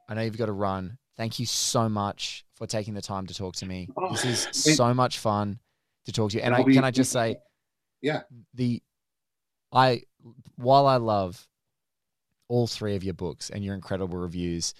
I 0.09 0.13
know 0.13 0.23
you've 0.23 0.37
got 0.37 0.47
to 0.47 0.51
run. 0.51 0.97
Thank 1.15 1.39
you 1.39 1.45
so 1.45 1.87
much 1.87 2.43
for 2.55 2.67
taking 2.67 2.93
the 2.93 3.01
time 3.01 3.27
to 3.27 3.33
talk 3.33 3.55
to 3.55 3.65
me. 3.65 3.87
Oh, 3.95 4.11
this 4.11 4.25
is 4.25 4.43
thank- 4.65 4.75
so 4.75 4.93
much 4.93 5.19
fun 5.19 5.57
to 6.05 6.11
talk 6.11 6.31
to 6.31 6.37
you. 6.37 6.43
And 6.43 6.53
I, 6.53 6.61
can 6.61 6.83
I 6.83 6.91
just 6.91 7.13
say, 7.13 7.37
Yeah. 8.01 8.23
the 8.53 8.83
I 9.71 10.01
while 10.57 10.85
I 10.85 10.97
love 10.97 11.47
all 12.49 12.67
three 12.67 12.97
of 12.97 13.05
your 13.05 13.13
books 13.13 13.49
and 13.49 13.63
your 13.63 13.73
incredible 13.73 14.17
reviews, 14.17 14.73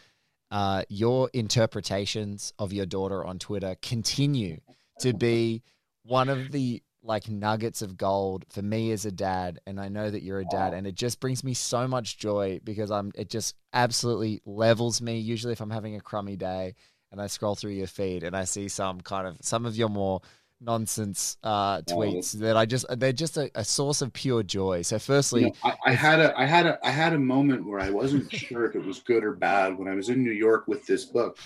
uh, 0.56 0.84
your 0.88 1.30
interpretations 1.34 2.54
of 2.58 2.72
your 2.72 2.86
daughter 2.86 3.26
on 3.26 3.38
Twitter 3.38 3.76
continue 3.82 4.62
to 5.02 5.14
be 5.14 5.62
one 6.04 6.30
of 6.30 6.50
the 6.54 6.82
like 7.04 7.28
nuggets 7.28 7.82
of 7.82 7.98
gold 7.98 8.46
for 8.48 8.62
me 8.62 8.92
as 8.92 9.06
a 9.06 9.12
dad 9.12 9.60
and 9.68 9.82
I 9.82 9.90
know 9.90 10.10
that 10.10 10.24
you're 10.24 10.40
a 10.40 10.46
dad 10.46 10.74
and 10.74 10.88
it 10.88 10.96
just 10.96 11.20
brings 11.20 11.44
me 11.44 11.54
so 11.54 11.90
much 11.90 12.18
joy 12.18 12.62
because 12.64 12.90
I'm 12.90 13.12
it 13.16 13.30
just 13.30 13.56
absolutely 13.74 14.40
levels 14.46 15.02
me 15.02 15.18
usually 15.18 15.52
if 15.52 15.60
I'm 15.60 15.72
having 15.72 15.98
a 15.98 16.02
crummy 16.02 16.38
day 16.38 16.76
and 17.12 17.22
I 17.22 17.28
scroll 17.28 17.56
through 17.56 17.74
your 17.74 17.88
feed 17.88 18.24
and 18.24 18.34
I 18.34 18.46
see 18.46 18.70
some 18.70 19.02
kind 19.02 19.28
of 19.28 19.38
some 19.42 19.66
of 19.66 19.76
your 19.76 19.90
more 19.90 20.22
nonsense 20.66 21.38
uh, 21.44 21.82
tweets 21.82 22.34
that 22.34 22.58
I 22.58 22.66
just 22.66 22.86
they're 22.98 23.14
just 23.14 23.38
a, 23.38 23.50
a 23.56 23.64
source 23.64 24.02
of 24.02 24.12
pure 24.12 24.44
joy. 24.44 24.82
So 24.82 25.00
firstly, 25.00 25.42
You 25.42 25.48
know, 25.48 25.54
I, 25.64 25.76
I 25.86 25.94
had 25.94 26.20
a 26.20 26.38
I 26.38 26.46
had 26.46 26.66
a 26.66 26.80
I 26.84 26.90
had 26.90 27.14
a 27.14 27.20
moment 27.20 27.66
where 27.66 27.80
I 27.80 27.90
wasn't 27.90 28.32
sure 28.34 28.66
if 28.66 28.76
it 28.76 28.84
was 28.84 29.00
good 29.00 29.24
or 29.24 29.34
bad 29.34 29.78
when 29.78 29.88
I 29.88 29.96
was 29.96 30.10
in 30.10 30.24
New 30.24 30.32
York 30.32 30.68
with 30.68 30.86
this 30.86 31.06
book 31.06 31.38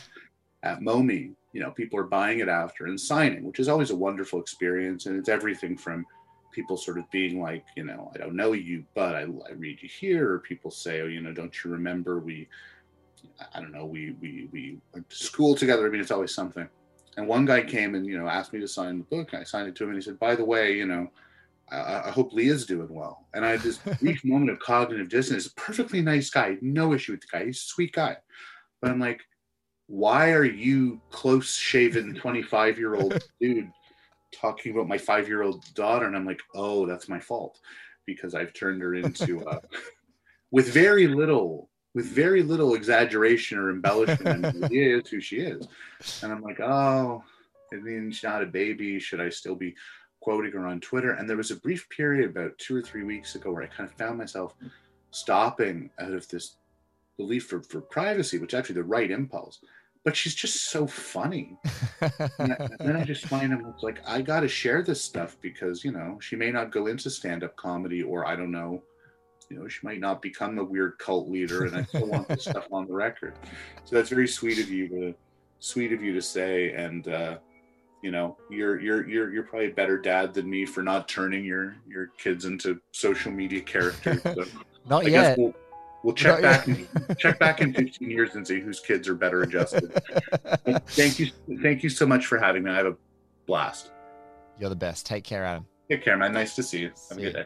at 0.63 0.80
MoMI. 0.80 1.34
You 1.51 1.61
know, 1.61 1.72
people 1.72 1.99
are 1.99 2.03
buying 2.03 2.39
it 2.39 2.47
after 2.47 2.86
and 2.86 2.99
signing, 2.99 3.43
which 3.43 3.59
is 3.59 3.67
always 3.67 3.89
a 3.89 3.95
wonderful 3.95 4.39
experience, 4.39 5.07
and 5.07 5.17
it's 5.17 5.30
everything 5.30 5.78
from 5.78 6.05
people 6.51 6.78
sort 6.78 6.97
of 6.97 7.09
being 7.11 7.41
like, 7.41 7.65
you 7.76 7.84
know, 7.84 8.11
I 8.13 8.17
don't 8.17 8.36
know 8.36 8.53
you, 8.53 8.84
but 8.93 9.15
I, 9.15 9.22
I 9.22 9.53
read 9.55 9.82
you 9.82 9.89
here, 9.89 10.34
or 10.34 10.39
people 10.39 10.72
say, 10.72 11.01
oh, 11.01 11.05
you 11.07 11.22
know, 11.22 11.32
don't 11.32 11.63
you 11.63 11.72
remember 11.72 12.20
we, 12.20 12.47
I 13.53 13.59
don't 13.59 13.72
know, 13.72 13.86
we 13.86 14.15
we 14.22 14.47
we 14.51 14.78
went 14.93 15.09
to 15.09 15.15
school 15.15 15.55
together. 15.55 15.86
I 15.86 15.89
mean, 15.89 16.01
it's 16.01 16.11
always 16.11 16.34
something. 16.34 16.67
And 17.20 17.28
one 17.28 17.43
guy 17.43 17.61
came 17.61 17.95
and 17.95 18.05
you 18.05 18.17
know 18.17 18.30
asked 18.30 18.53
me 18.53 18.61
to 18.61 18.67
sign 18.67 18.99
the 18.99 19.03
book. 19.03 19.34
I 19.34 19.43
signed 19.43 19.67
it 19.67 19.76
to 19.76 19.84
him, 19.84 19.89
and 19.89 19.97
he 19.97 20.01
said, 20.01 20.17
by 20.20 20.36
the 20.36 20.45
way, 20.45 20.78
you 20.78 20.86
know. 20.86 21.11
I, 21.70 22.07
I 22.07 22.09
hope 22.09 22.34
Leah's 22.34 22.65
doing 22.65 22.91
well. 22.91 23.28
And 23.34 23.45
I 23.45 23.49
had 23.51 23.59
this 23.59 23.78
brief 24.01 24.24
moment 24.24 24.49
of 24.49 24.59
cognitive 24.59 25.09
dissonance. 25.09 25.49
Perfectly 25.49 26.01
nice 26.01 26.30
guy, 26.30 26.57
no 26.61 26.93
issue 26.93 27.11
with 27.11 27.22
the 27.22 27.28
guy. 27.32 27.45
He's 27.45 27.57
a 27.57 27.59
sweet 27.59 27.91
guy. 27.91 28.15
But 28.82 28.89
I'm 28.89 28.99
like, 28.99 29.22
why 29.86 30.32
are 30.32 30.45
you 30.45 31.01
close 31.11 31.53
shaven 31.53 32.15
25 32.22 32.80
year 32.80 32.95
old 32.95 33.22
dude 33.41 33.70
talking 34.34 34.72
about 34.72 34.88
my 34.88 34.97
five 34.97 35.28
year 35.28 35.43
old 35.43 35.63
daughter? 35.76 36.07
And 36.07 36.15
I'm 36.15 36.26
like, 36.26 36.41
oh, 36.55 36.88
that's 36.88 37.09
my 37.09 37.20
fault 37.20 37.59
because 38.05 38.34
I've 38.34 38.53
turned 38.53 38.82
her 38.82 38.95
into, 38.95 39.45
uh, 39.45 39.59
with 40.51 40.74
very 40.74 41.07
little, 41.07 41.70
with 42.00 42.08
very 42.08 42.41
little 42.41 42.76
exaggeration 42.76 43.58
or 43.58 43.72
embellishment. 43.72 44.72
Leah 44.72 45.00
is 45.00 45.10
who 45.10 45.20
she 45.20 45.36
is. 45.41 45.68
And 46.24 46.32
I'm 46.32 46.41
like, 46.41 46.62
oh, 46.62 47.22
I 47.74 47.76
mean, 47.76 48.10
she's 48.10 48.24
not 48.24 48.41
a 48.41 48.45
baby. 48.45 49.02
Should 49.02 49.20
I 49.20 49.28
still 49.28 49.56
be 49.56 49.76
quoting 50.22 50.54
her 50.54 50.66
on 50.66 50.80
Twitter? 50.80 51.12
And 51.12 51.30
there 51.30 51.36
was 51.36 51.52
a 51.52 51.58
brief 51.58 51.89
period 51.89 52.30
about 52.30 52.58
two 52.58 52.74
or 52.74 52.82
three 52.82 53.04
weeks 53.04 53.36
ago 53.36 53.52
where 53.52 53.64
I 53.64 53.68
kind 53.68 53.89
of 53.89 53.97
found 53.97 54.18
myself 54.18 54.56
stopping 55.12 55.89
out 56.00 56.14
of 56.14 56.26
this 56.30 56.56
belief 57.18 57.47
for, 57.47 57.62
for 57.62 57.82
privacy, 57.82 58.38
which 58.38 58.54
actually 58.54 58.76
the 58.76 58.84
right 58.86 59.12
impulse. 59.12 59.60
But 60.06 60.16
she's 60.16 60.36
just 60.36 60.70
so 60.70 60.88
funny. 60.88 61.58
and, 62.39 62.54
I, 62.54 62.68
and 62.80 62.80
then 62.80 62.95
I 62.95 63.04
just 63.04 63.26
find 63.26 63.52
I'm 63.52 63.76
like, 63.82 64.00
I 64.08 64.22
got 64.22 64.39
to 64.39 64.47
share 64.47 64.84
this 64.84 65.04
stuff 65.04 65.36
because, 65.41 65.84
you 65.84 65.91
know, 65.91 66.18
she 66.22 66.38
may 66.38 66.50
not 66.50 66.72
go 66.72 66.88
into 66.88 67.10
stand 67.10 67.43
up 67.43 67.58
comedy 67.58 68.02
or 68.02 68.26
I 68.26 68.38
don't 68.38 68.52
know, 68.52 68.84
you 69.50 69.58
know, 69.58 69.68
she 69.68 69.80
might 69.84 70.00
not 70.00 70.22
become 70.22 70.58
a 70.60 70.64
weird 70.64 70.97
cult 71.00 71.30
leader. 71.30 71.66
And 71.66 71.76
I 71.76 71.84
still 71.84 72.08
want 72.08 72.28
this 72.28 72.43
stuff 72.43 72.68
on 72.72 72.88
the 72.88 72.93
record. 72.93 73.36
So 73.86 73.95
that's 73.95 74.10
very 74.10 74.28
sweet 74.28 74.60
of 74.60 74.70
you 74.70 74.88
to, 74.89 75.16
sweet 75.60 75.91
of 75.91 76.04
you 76.04 76.14
to 76.14 76.22
say. 76.22 76.74
And, 76.74 77.08
uh, 77.08 77.38
you 78.02 78.12
know 78.12 78.38
you're 78.50 78.80
you're 78.80 79.08
you're 79.08 79.34
you're 79.34 79.43
probably 79.43 79.68
a 79.68 79.74
better 79.74 79.97
dad 79.97 80.34
than 80.34 80.50
me 80.50 80.66
for 80.66 80.82
not 80.82 81.08
turning 81.08 81.43
your 81.43 81.76
your 81.88 82.08
kids 82.18 82.45
into 82.45 82.80
social 82.91 83.32
media 83.32 83.62
characters. 83.62 84.22
So 84.24 84.45
not 84.89 85.06
I 85.06 85.10
yet. 85.10 85.12
guess 85.12 85.38
we'll, 85.38 85.54
we'll 86.04 86.14
check 86.14 86.41
Not 86.41 86.41
back 86.41 86.68
in, 86.68 86.88
check 87.18 87.39
back 87.39 87.62
in 87.62 87.74
15 87.74 88.10
years 88.10 88.36
and 88.36 88.47
see 88.47 88.60
whose 88.60 88.80
kids 88.80 89.08
are 89.08 89.16
better 89.16 89.41
adjusted. 89.41 89.91
Thank 90.88 91.20
you 91.20 91.32
thank 91.62 91.84
you 91.84 91.89
so 91.89 92.06
much 92.06 92.26
for 92.26 92.38
having 92.38 92.64
me. 92.64 92.72
I 92.72 92.78
have 92.78 92.86
a 92.86 92.95
blast. 93.45 93.91
You're 94.58 94.70
the 94.70 94.76
best. 94.76 95.06
Take 95.06 95.24
care, 95.24 95.45
Adam. 95.45 95.66
Take 95.89 96.04
care, 96.04 96.18
man. 96.18 96.34
Nice 96.34 96.56
to 96.56 96.64
see 96.64 96.82
you. 96.82 96.91
Have 97.10 97.18
a 97.18 97.22
good 97.22 97.34
day. 97.34 97.45